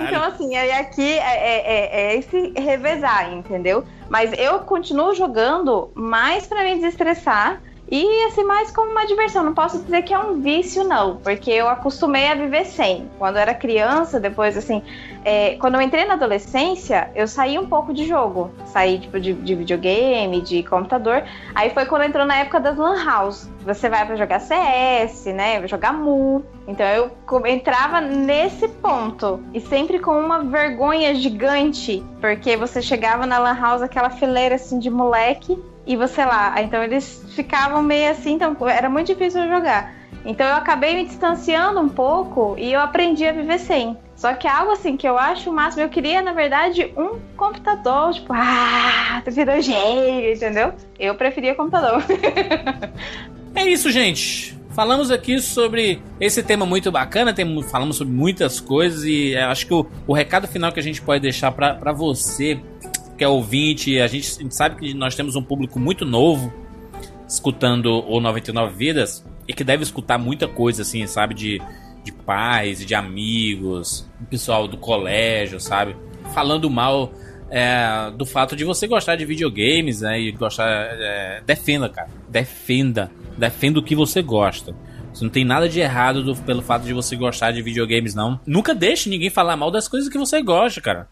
[0.07, 3.84] então, assim, aí aqui é, é, é, é, esse revezar, entendeu?
[4.09, 7.61] Mas eu continuo jogando mais para me desestressar
[7.91, 9.43] e assim, mais como uma diversão.
[9.43, 13.09] Não posso dizer que é um vício, não, porque eu acostumei a viver sem.
[13.17, 14.83] Quando eu era criança, depois, assim,
[15.25, 18.51] é, quando eu entrei na adolescência, eu saí um pouco de jogo.
[18.67, 21.23] Saí, tipo, de, de videogame, de computador.
[21.55, 23.49] Aí foi quando entrou na época das Lan House.
[23.65, 25.67] Você vai para jogar CS, né?
[25.67, 26.43] Jogar Mu.
[26.67, 27.11] Então eu
[27.47, 29.39] entrava nesse ponto.
[29.51, 32.03] E sempre com uma vergonha gigante.
[32.21, 35.59] Porque você chegava na Lan House, aquela fileira assim de moleque
[35.89, 36.61] e você lá.
[36.61, 39.91] Então eles ficavam meio assim, então era muito difícil jogar.
[40.23, 43.97] Então eu acabei me distanciando um pouco e eu aprendi a viver sem.
[44.15, 45.81] Só que é algo assim que eu acho o máximo.
[45.81, 50.73] Eu queria, na verdade, um computador, tipo, ah, virou gênio, entendeu?
[50.99, 52.03] Eu preferia computador.
[53.55, 54.59] é isso, gente.
[54.71, 59.73] Falamos aqui sobre esse tema muito bacana, tem, falamos sobre muitas coisas e acho que
[59.73, 62.59] o, o recado final que a gente pode deixar para você
[63.20, 66.53] que é ouvinte, a gente, sabe que nós temos um público muito novo
[67.28, 71.34] escutando o 99 Vidas e que deve escutar muita coisa, assim, sabe?
[71.34, 71.61] De,
[72.01, 75.97] de pais, de amigos, pessoal do colégio, sabe?
[76.34, 77.11] Falando mal
[77.49, 80.17] é, do fato de você gostar de videogames, né?
[80.17, 80.70] E gostar.
[80.70, 82.09] É, defenda, cara.
[82.30, 83.11] Defenda.
[83.38, 84.74] Defenda o que você gosta.
[85.13, 88.39] Você não tem nada de errado do, pelo fato de você gostar de videogames, não.
[88.47, 91.09] Nunca deixe ninguém falar mal das coisas que você gosta, cara.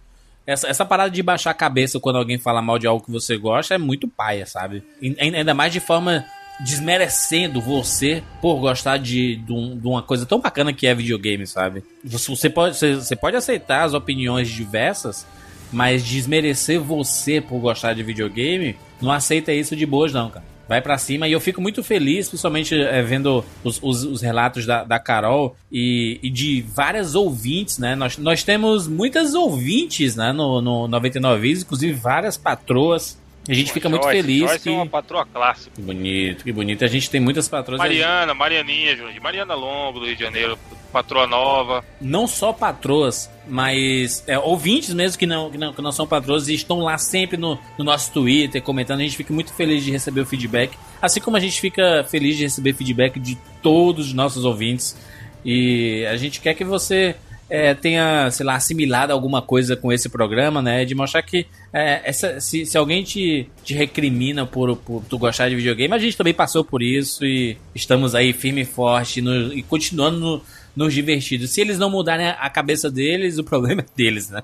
[0.47, 3.37] Essa, essa parada de baixar a cabeça quando alguém fala mal de algo que você
[3.37, 4.81] gosta é muito paia, sabe?
[5.19, 6.25] Ainda mais de forma
[6.61, 11.45] desmerecendo você por gostar de, de, um, de, uma coisa tão bacana que é videogame,
[11.45, 11.83] sabe?
[12.01, 15.27] Você, pode, você, você pode aceitar as opiniões diversas,
[15.71, 20.81] mas desmerecer você por gostar de videogame, não aceita isso de boas, não, cara vai
[20.81, 21.27] para cima.
[21.27, 25.55] E eu fico muito feliz, principalmente é, vendo os, os, os, relatos da, da Carol
[25.71, 27.95] e, e, de várias ouvintes, né?
[27.95, 30.31] Nós, nós temos muitas ouvintes né?
[30.31, 33.17] no, no 99 Vezes, inclusive várias patroas.
[33.47, 34.39] A gente fica muito Joyce, feliz.
[34.41, 34.69] Joyce que...
[34.69, 35.71] é uma patroa clássica.
[35.75, 36.83] Que bonito, que bonito.
[36.83, 37.79] A gente tem muitas patroas.
[37.79, 40.57] Mariana, Marianinha, de Mariana Longo, do Rio de Janeiro,
[40.91, 41.83] patroa nova.
[42.01, 46.47] Não só patroas, mas é, ouvintes mesmo que não, que não, que não são patroas
[46.49, 48.99] e estão lá sempre no, no nosso Twitter comentando.
[48.99, 50.77] A gente fica muito feliz de receber o feedback.
[51.01, 54.97] Assim como a gente fica feliz de receber feedback de todos os nossos ouvintes.
[55.45, 57.15] E a gente quer que você
[57.49, 60.83] é, tenha, sei lá, assimilado alguma coisa com esse programa, né?
[60.83, 65.49] De mostrar que é, essa, se, se alguém te, te recrimina por, por tu gostar
[65.49, 69.53] de videogame, a gente também passou por isso e estamos aí firme e forte no,
[69.53, 70.41] e continuando no,
[70.75, 71.47] nos divertindo.
[71.47, 74.43] Se eles não mudarem a cabeça deles, o problema é deles, né?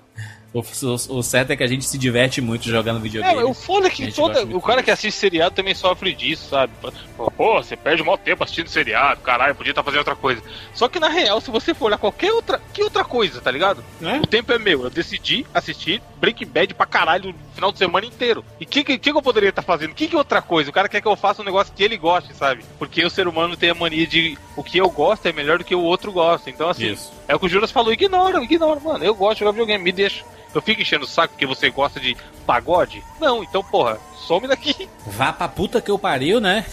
[0.54, 3.42] O, o, o, certo é que a gente se diverte muito jogando videogame.
[3.42, 6.72] É, o foda é que toda, o cara que assiste seriado também sofre disso, sabe?
[7.36, 10.44] Pô, você perde um tempo assistindo seriado, caralho, podia estar tá fazendo outra coisa.
[10.74, 13.84] Só que na real, se você for olhar qualquer outra, que outra coisa, tá ligado?
[14.02, 14.18] É?
[14.20, 14.84] O tempo é meu.
[14.84, 18.46] Eu decidi assistir Breaking Bad pra caralho no final de semana inteiro.
[18.58, 19.92] E o que, que, que, eu poderia estar tá fazendo?
[19.92, 20.70] O que, que outra coisa?
[20.70, 22.64] O cara quer que eu faça um negócio que ele goste, sabe?
[22.80, 25.66] Porque o ser humano tem a mania de o que eu gosto é melhor do
[25.66, 26.50] que o outro gosta.
[26.50, 27.12] Então, assim, Isso.
[27.28, 29.04] é o que o Juras falou: ignora, ignora, mano.
[29.04, 30.24] Eu gosto de jogar videogame, me deixa.
[30.56, 32.16] Eu fico enchendo o saco porque você gosta de
[32.46, 33.04] pagode?
[33.20, 34.88] Não, então, porra, some daqui.
[35.06, 36.66] Vá pra puta que eu pariu, né?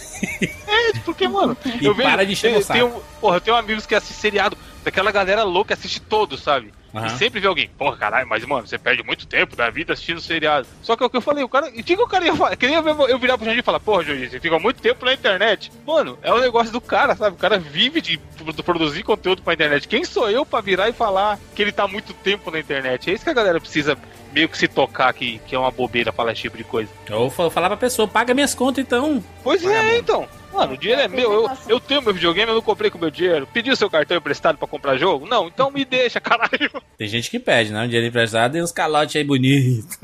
[0.65, 2.79] é, porque, mano, e eu vejo, para de encher o saco.
[2.79, 6.71] Tenho, porra, eu tenho amigos que assistem seriado, daquela galera louca que assiste todos, sabe?
[6.93, 7.05] Uhum.
[7.05, 10.19] E sempre vê alguém, porra, caralho, mas mano, você perde muito tempo da vida assistindo
[10.19, 10.67] seriado.
[10.81, 11.69] Só que é o que eu falei, o cara.
[11.73, 12.55] E que o cara ia falar?
[12.55, 15.71] Queria eu virar pro Jandir e falar, porra, Jandir, você fica muito tempo na internet.
[15.85, 17.35] Mano, é o um negócio do cara, sabe?
[17.35, 18.17] O cara vive de
[18.65, 19.87] produzir conteúdo pra internet.
[19.87, 23.09] Quem sou eu pra virar e falar que ele tá muito tempo na internet?
[23.09, 23.97] É isso que a galera precisa
[24.31, 26.89] meio que se tocar que, que é uma bobeira falar esse tipo de coisa.
[27.11, 29.23] Ou falar pra pessoa, paga minhas contas então.
[29.43, 30.27] Pois é, então.
[30.53, 33.09] Mano, o dinheiro é meu, eu, eu tenho meu videogame, eu não comprei com meu
[33.09, 33.47] dinheiro.
[33.53, 35.25] Pediu seu cartão emprestado pra comprar jogo?
[35.25, 36.69] Não, então me deixa, caralho.
[36.97, 37.81] Tem gente que pede, né?
[37.81, 39.97] Um dinheiro emprestado e uns calotes aí bonitos.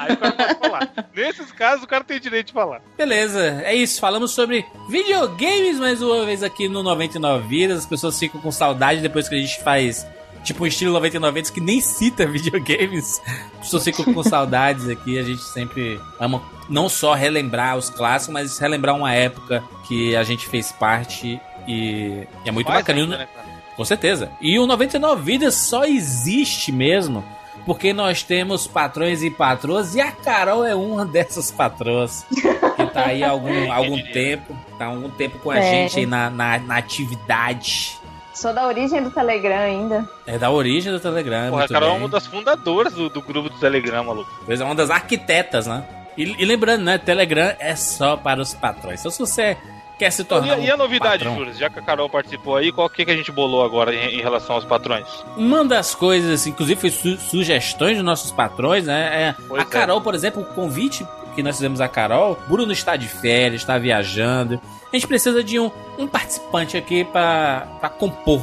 [0.00, 1.10] aí o cara pode falar.
[1.14, 2.82] Nesses casos, o cara tem direito de falar.
[2.98, 4.00] Beleza, é isso.
[4.00, 7.78] Falamos sobre videogames mais uma vez aqui no 99 Vidas.
[7.78, 10.04] As pessoas ficam com saudade depois que a gente faz
[10.44, 13.20] tipo um estilo 99 que nem cita videogames.
[13.58, 15.18] Pessoas ficam com saudades aqui.
[15.18, 20.22] A gente sempre ama não só relembrar os clássicos, mas relembrar uma época que a
[20.22, 23.00] gente fez parte e, e é muito Faz bacana.
[23.00, 23.28] Ainda, né,
[23.76, 24.30] com certeza.
[24.40, 27.24] E o 99 Vidas só existe mesmo
[27.66, 33.06] porque nós temos patrões e patroas e a Carol é uma dessas patroas que tá
[33.06, 35.62] aí há algum, algum tempo, tá há algum tempo com a é.
[35.70, 37.98] gente aí na, na, na atividade
[38.34, 40.08] Sou da origem do Telegram ainda.
[40.26, 41.50] É da origem do Telegram.
[41.50, 44.30] Porra, a Carol é uma das fundadoras do, do grupo do Telegram, maluco.
[44.44, 45.84] Pois é, uma das arquitetas, né?
[46.16, 46.98] E, e, lembrando, né?
[46.98, 49.00] Telegram é só para os patrões.
[49.00, 49.56] Então, se você
[49.98, 50.58] quer se tornar.
[50.58, 51.54] E, e a novidade, Júlio?
[51.54, 54.20] Já que a Carol participou aí, qual que, que a gente bolou agora em, em,
[54.20, 55.06] relação aos patrões?
[55.36, 59.34] Uma das coisas, inclusive, foi su sugestões dos nossos patrões, né?
[59.50, 59.64] É, a é.
[59.64, 61.06] Carol, por exemplo, o convite
[61.36, 64.60] que nós fizemos a Carol, Bruno está de férias, está viajando.
[64.94, 68.40] A gente precisa de um, um participante aqui para compor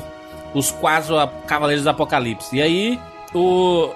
[0.54, 1.16] os quatro
[1.48, 2.58] Cavaleiros do Apocalipse.
[2.58, 3.00] E aí,
[3.34, 3.90] o,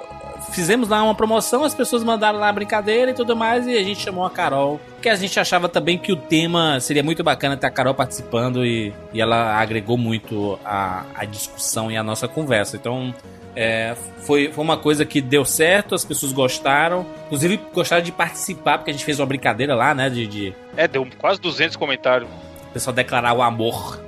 [0.51, 3.83] fizemos lá uma promoção, as pessoas mandaram lá a brincadeira e tudo mais, e a
[3.83, 7.57] gente chamou a Carol, que a gente achava também que o tema seria muito bacana
[7.57, 12.27] ter a Carol participando e, e ela agregou muito a, a discussão e a nossa
[12.27, 12.75] conversa.
[12.75, 13.13] Então,
[13.55, 17.05] é, foi, foi uma coisa que deu certo, as pessoas gostaram.
[17.27, 20.09] Inclusive, gostaram de participar, porque a gente fez uma brincadeira lá, né?
[20.09, 20.53] De, de...
[20.75, 22.29] É, deu quase 200 comentários.
[22.69, 24.01] O pessoal declarar o amor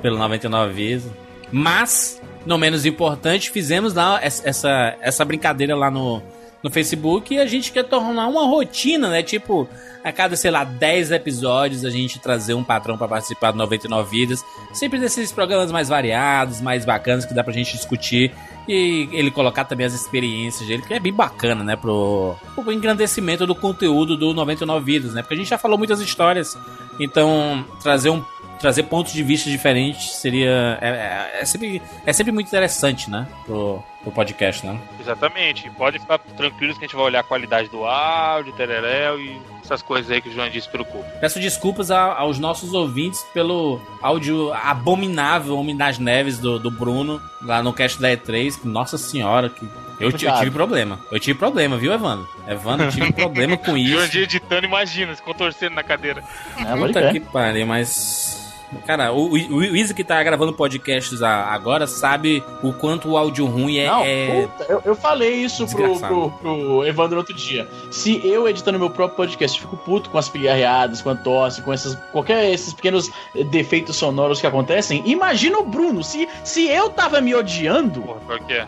[0.00, 1.12] pelo 99 vezes.
[1.56, 6.20] Mas, não menos importante, fizemos lá essa, essa brincadeira lá no,
[6.60, 9.22] no Facebook e a gente quer tornar uma rotina, né?
[9.22, 9.68] Tipo,
[10.02, 14.10] a cada, sei lá, 10 episódios a gente trazer um patrão para participar do 99
[14.10, 14.44] Vidas.
[14.72, 18.32] Sempre desses programas mais variados, mais bacanas que dá pra gente discutir.
[18.66, 21.76] E ele colocar também as experiências dele, que é bem bacana, né?
[21.76, 25.22] Pro, pro engrandecimento do conteúdo do 99 Vidas, né?
[25.22, 26.58] Porque a gente já falou muitas histórias.
[26.98, 28.24] Então, trazer um
[28.64, 30.78] trazer pontos de vista diferentes seria.
[30.80, 33.26] É, é, é, sempre, é sempre muito interessante, né?
[33.44, 34.80] Pro, pro podcast, né?
[34.98, 35.68] Exatamente.
[35.72, 39.82] Pode ficar tranquilos que a gente vai olhar a qualidade do áudio, tereréu e essas
[39.82, 41.06] coisas aí que o João disse pelo corpo.
[41.20, 47.20] Peço desculpas a, aos nossos ouvintes pelo áudio abominável Homem das Neves do, do Bruno
[47.42, 48.64] lá no cast da E3.
[48.64, 49.66] Nossa senhora, que
[50.00, 50.98] eu, eu, tive problema.
[51.12, 52.26] Eu tive problema, viu, Evandro?
[52.48, 53.92] Evandro, tive problema com isso.
[53.92, 56.24] João editando, imagina, se contorcendo na cadeira.
[56.56, 58.43] É, Puta que pariu, mas
[58.86, 63.46] Cara, o, o, o Isa que tá gravando podcasts agora sabe o quanto o áudio
[63.46, 63.86] ruim é.
[63.86, 64.46] Não, é...
[64.46, 67.68] Puta, eu, eu, falei isso pro, pro, pro, Evandro outro dia.
[67.90, 71.72] Se eu editando meu próprio podcast fico puto com as pigarreadas, com a tosse, com
[71.72, 73.10] essas, qualquer esses pequenos
[73.50, 76.02] defeitos sonoros que acontecem, imagina o Bruno.
[76.02, 78.02] Se, se eu tava me odiando.
[78.02, 78.66] Porra, qual que é?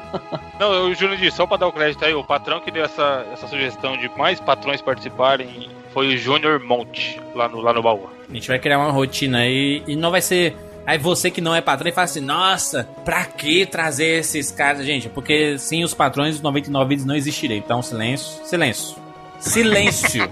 [0.58, 3.26] Não, o Júnior disse, só pra dar o crédito aí, o patrão que deu essa,
[3.32, 8.10] essa sugestão de mais patrões participarem foi o Júnior Monte, lá no, lá no baú.
[8.28, 10.54] A gente vai criar uma rotina aí e não vai ser.
[10.84, 14.84] Aí você que não é patrão e fala assim, nossa, pra que trazer esses caras?
[14.84, 17.56] Gente, porque sem os patrões, os 99 vídeos não existiriam.
[17.56, 18.96] Então, silêncio, silêncio.
[19.40, 20.30] Silêncio.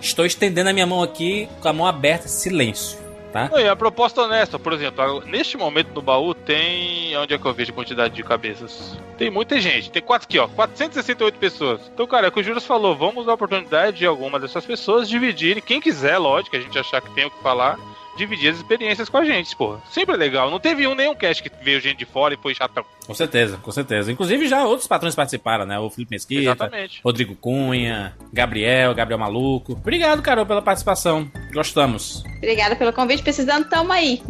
[0.00, 3.05] Estou estendendo a minha mão aqui com a mão aberta, silêncio
[3.36, 3.48] tá?
[3.50, 7.16] Não, e a proposta honesta, por exemplo, neste momento no baú tem.
[7.16, 8.98] Onde é que eu vejo a quantidade de cabeças?
[9.18, 11.80] Tem muita gente, tem quatro aqui, ó, 468 pessoas.
[11.92, 14.64] Então, cara, é o que o Júlio falou, vamos dar a oportunidade de alguma dessas
[14.64, 17.78] pessoas dividirem, quem quiser, lógico, a gente achar que tem o que falar
[18.16, 19.80] dividir as experiências com a gente, porra.
[19.90, 20.50] Sempre é legal.
[20.50, 22.84] Não teve um nenhum cast que veio gente de fora e foi chatão.
[23.06, 24.10] Com certeza, com certeza.
[24.10, 25.78] Inclusive já outros patrões participaram, né?
[25.78, 27.00] O Felipe Mesquita, Exatamente.
[27.04, 29.72] Rodrigo Cunha, Gabriel, Gabriel Maluco.
[29.72, 31.30] Obrigado, Carol, pela participação.
[31.52, 32.24] Gostamos.
[32.38, 33.22] Obrigada pelo convite.
[33.22, 34.20] Precisando, tamo aí.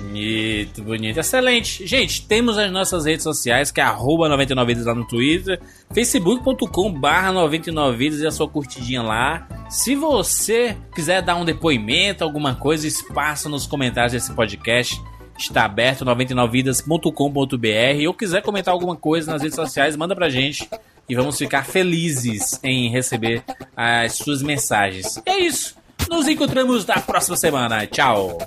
[0.00, 1.18] bonito, bonito.
[1.18, 1.86] Excelente.
[1.86, 5.60] Gente, temos as nossas redes sociais, que é arroba 99vidas lá no Twitter,
[5.92, 9.46] facebook.com barra 99vidas e a sua curtidinha lá.
[9.70, 15.00] Se você quiser dar um depoimento, alguma coisa, espaço nos comentários desse podcast
[15.38, 20.68] está aberto 99vidas.com.br ou quiser comentar alguma coisa nas redes sociais, manda pra gente
[21.08, 23.42] e vamos ficar felizes em receber
[23.76, 25.20] as suas mensagens.
[25.26, 25.76] é isso.
[26.08, 27.86] Nos encontramos na próxima semana.
[27.86, 28.38] Tchau.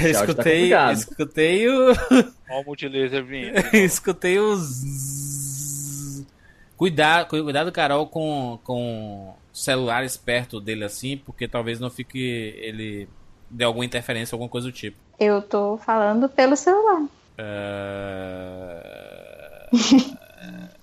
[0.00, 1.92] Áudio tá escutei, escutei o.
[2.50, 3.54] Ó o multilaser vindo.
[3.74, 6.24] escutei os.
[6.76, 12.18] Cuidado, cuidado, Carol, com, com celulares perto dele assim, porque talvez não fique.
[12.58, 13.08] Ele
[13.48, 14.96] dê alguma interferência, alguma coisa do tipo.
[15.18, 17.04] Eu tô falando pelo celular.
[17.38, 18.64] É...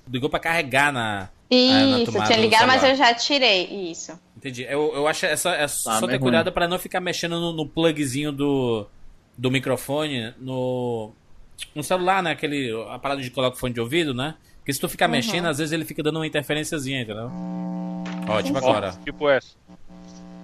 [0.07, 1.19] Ligou pra carregar na.
[1.19, 2.89] na Isso, tomada tinha do ligado, mas celular.
[2.89, 3.91] eu já tirei.
[3.91, 4.17] Isso.
[4.35, 4.63] Entendi.
[4.63, 5.51] Eu, eu acho essa.
[5.51, 6.19] É só mas ter ruim.
[6.19, 8.87] cuidado pra não ficar mexendo no, no plugzinho do,
[9.37, 11.11] do microfone no,
[11.75, 12.31] no celular, né?
[12.31, 14.35] Aquele, a parada de coloca o fone de ouvido, né?
[14.57, 17.31] Porque se tu ficar mexendo, às vezes ele fica dando uma interferenciazinha, entendeu?
[18.29, 18.65] Ótimo Sim.
[18.67, 18.93] agora.
[19.03, 19.55] Tipo essa.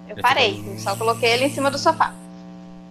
[0.08, 2.12] Eu parei, só coloquei ele em cima do sofá.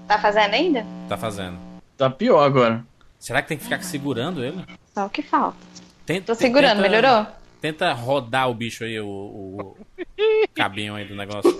[0.07, 0.85] Tá fazendo ainda?
[1.09, 1.57] Tá fazendo.
[1.97, 2.85] Tá pior agora.
[3.19, 4.63] Será que tem que ficar segurando ele?
[4.93, 5.57] Só o que falta.
[6.05, 7.27] Tenta, Tô segurando, tenta- melhorou?
[7.59, 9.77] Tenta rodar o bicho aí, o, o, o
[10.55, 11.51] cabinho aí do negócio.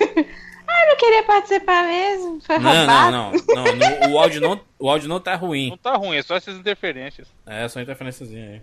[0.81, 2.39] Eu não queria participar mesmo.
[2.41, 3.11] Foi Não, roubado.
[3.11, 3.75] não, não.
[3.75, 5.69] não o, áudio não o áudio não tá ruim.
[5.71, 7.27] Não tá ruim, é só essas interferências.
[7.45, 8.61] É só interferênciazinha aí.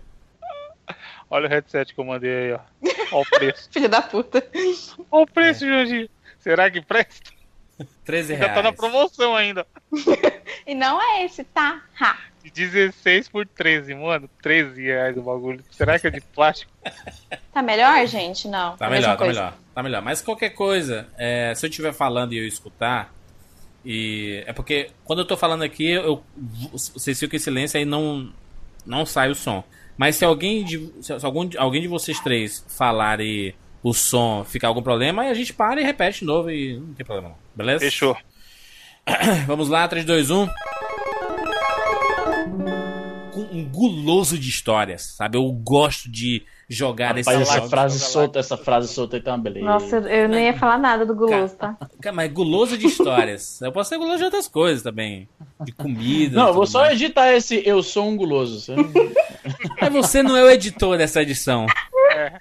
[1.29, 2.59] Olha o headset que eu mandei aí, ó.
[3.11, 3.69] Olha o preço.
[3.73, 4.45] Filho da puta.
[5.11, 6.07] Olha o preço, Jorginho.
[6.39, 7.31] Será que presta?
[8.05, 8.75] 13 Já tá na reais.
[8.75, 9.65] promoção ainda.
[10.67, 11.83] E não é esse, tá?
[11.99, 12.17] Ha.
[12.51, 14.29] 16 por 13, mano.
[14.41, 15.63] 13 reais o bagulho.
[15.71, 16.71] Será que é de plástico?
[17.51, 18.49] Tá melhor, gente?
[18.49, 18.75] Não.
[18.75, 19.39] Tá mesma melhor, tá coisa.
[19.39, 19.57] melhor.
[19.73, 20.01] Tá melhor.
[20.01, 23.13] Mas qualquer coisa, é, se eu estiver falando e eu escutar,
[23.85, 26.21] e é porque quando eu tô falando aqui, eu,
[26.73, 28.29] vocês ficam em silêncio aí não,
[28.85, 29.63] não sai o som.
[29.95, 34.67] Mas se alguém de, se algum, alguém de vocês três falar e o som ficar
[34.67, 37.37] algum problema, aí a gente para e repete de novo e não tem problema não.
[37.55, 37.85] Beleza?
[37.85, 38.17] Fechou.
[39.47, 40.47] Vamos lá, 3, 2, 1.
[43.75, 45.37] Guloso de histórias, sabe?
[45.37, 47.69] Eu gosto de jogar Rapaz, essa jogos.
[47.69, 49.65] frase solta, essa frase solta aí tá uma beleza.
[49.65, 51.77] Nossa, eu- não ia falar nada do guloso, tá?
[52.01, 53.61] Cara, mas guloso de histórias.
[53.61, 55.27] Eu posso ser guloso de outras coisas também.
[55.63, 56.35] De comida.
[56.37, 56.93] Não, vou só mais.
[56.99, 58.73] editar esse Eu Sou um Guloso.
[59.79, 61.67] Mas você não é o editor dessa edição.
[62.11, 62.33] É.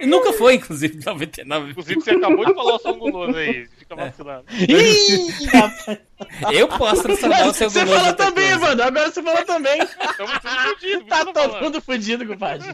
[0.00, 1.70] E nunca foi, inclusive, 99.
[1.70, 3.68] Inclusive, você acabou de falar o som guloso aí.
[3.88, 4.44] Fica vacilando.
[4.50, 5.98] Ih, rapaz.
[6.52, 8.66] Eu posso transformar o seu Você outra também, coisa.
[8.66, 8.84] Evandro.
[8.84, 9.82] Agora você falou também.
[9.82, 11.06] Estamos tudo fodidos.
[11.08, 12.68] Tá todo mundo fudido, compadre.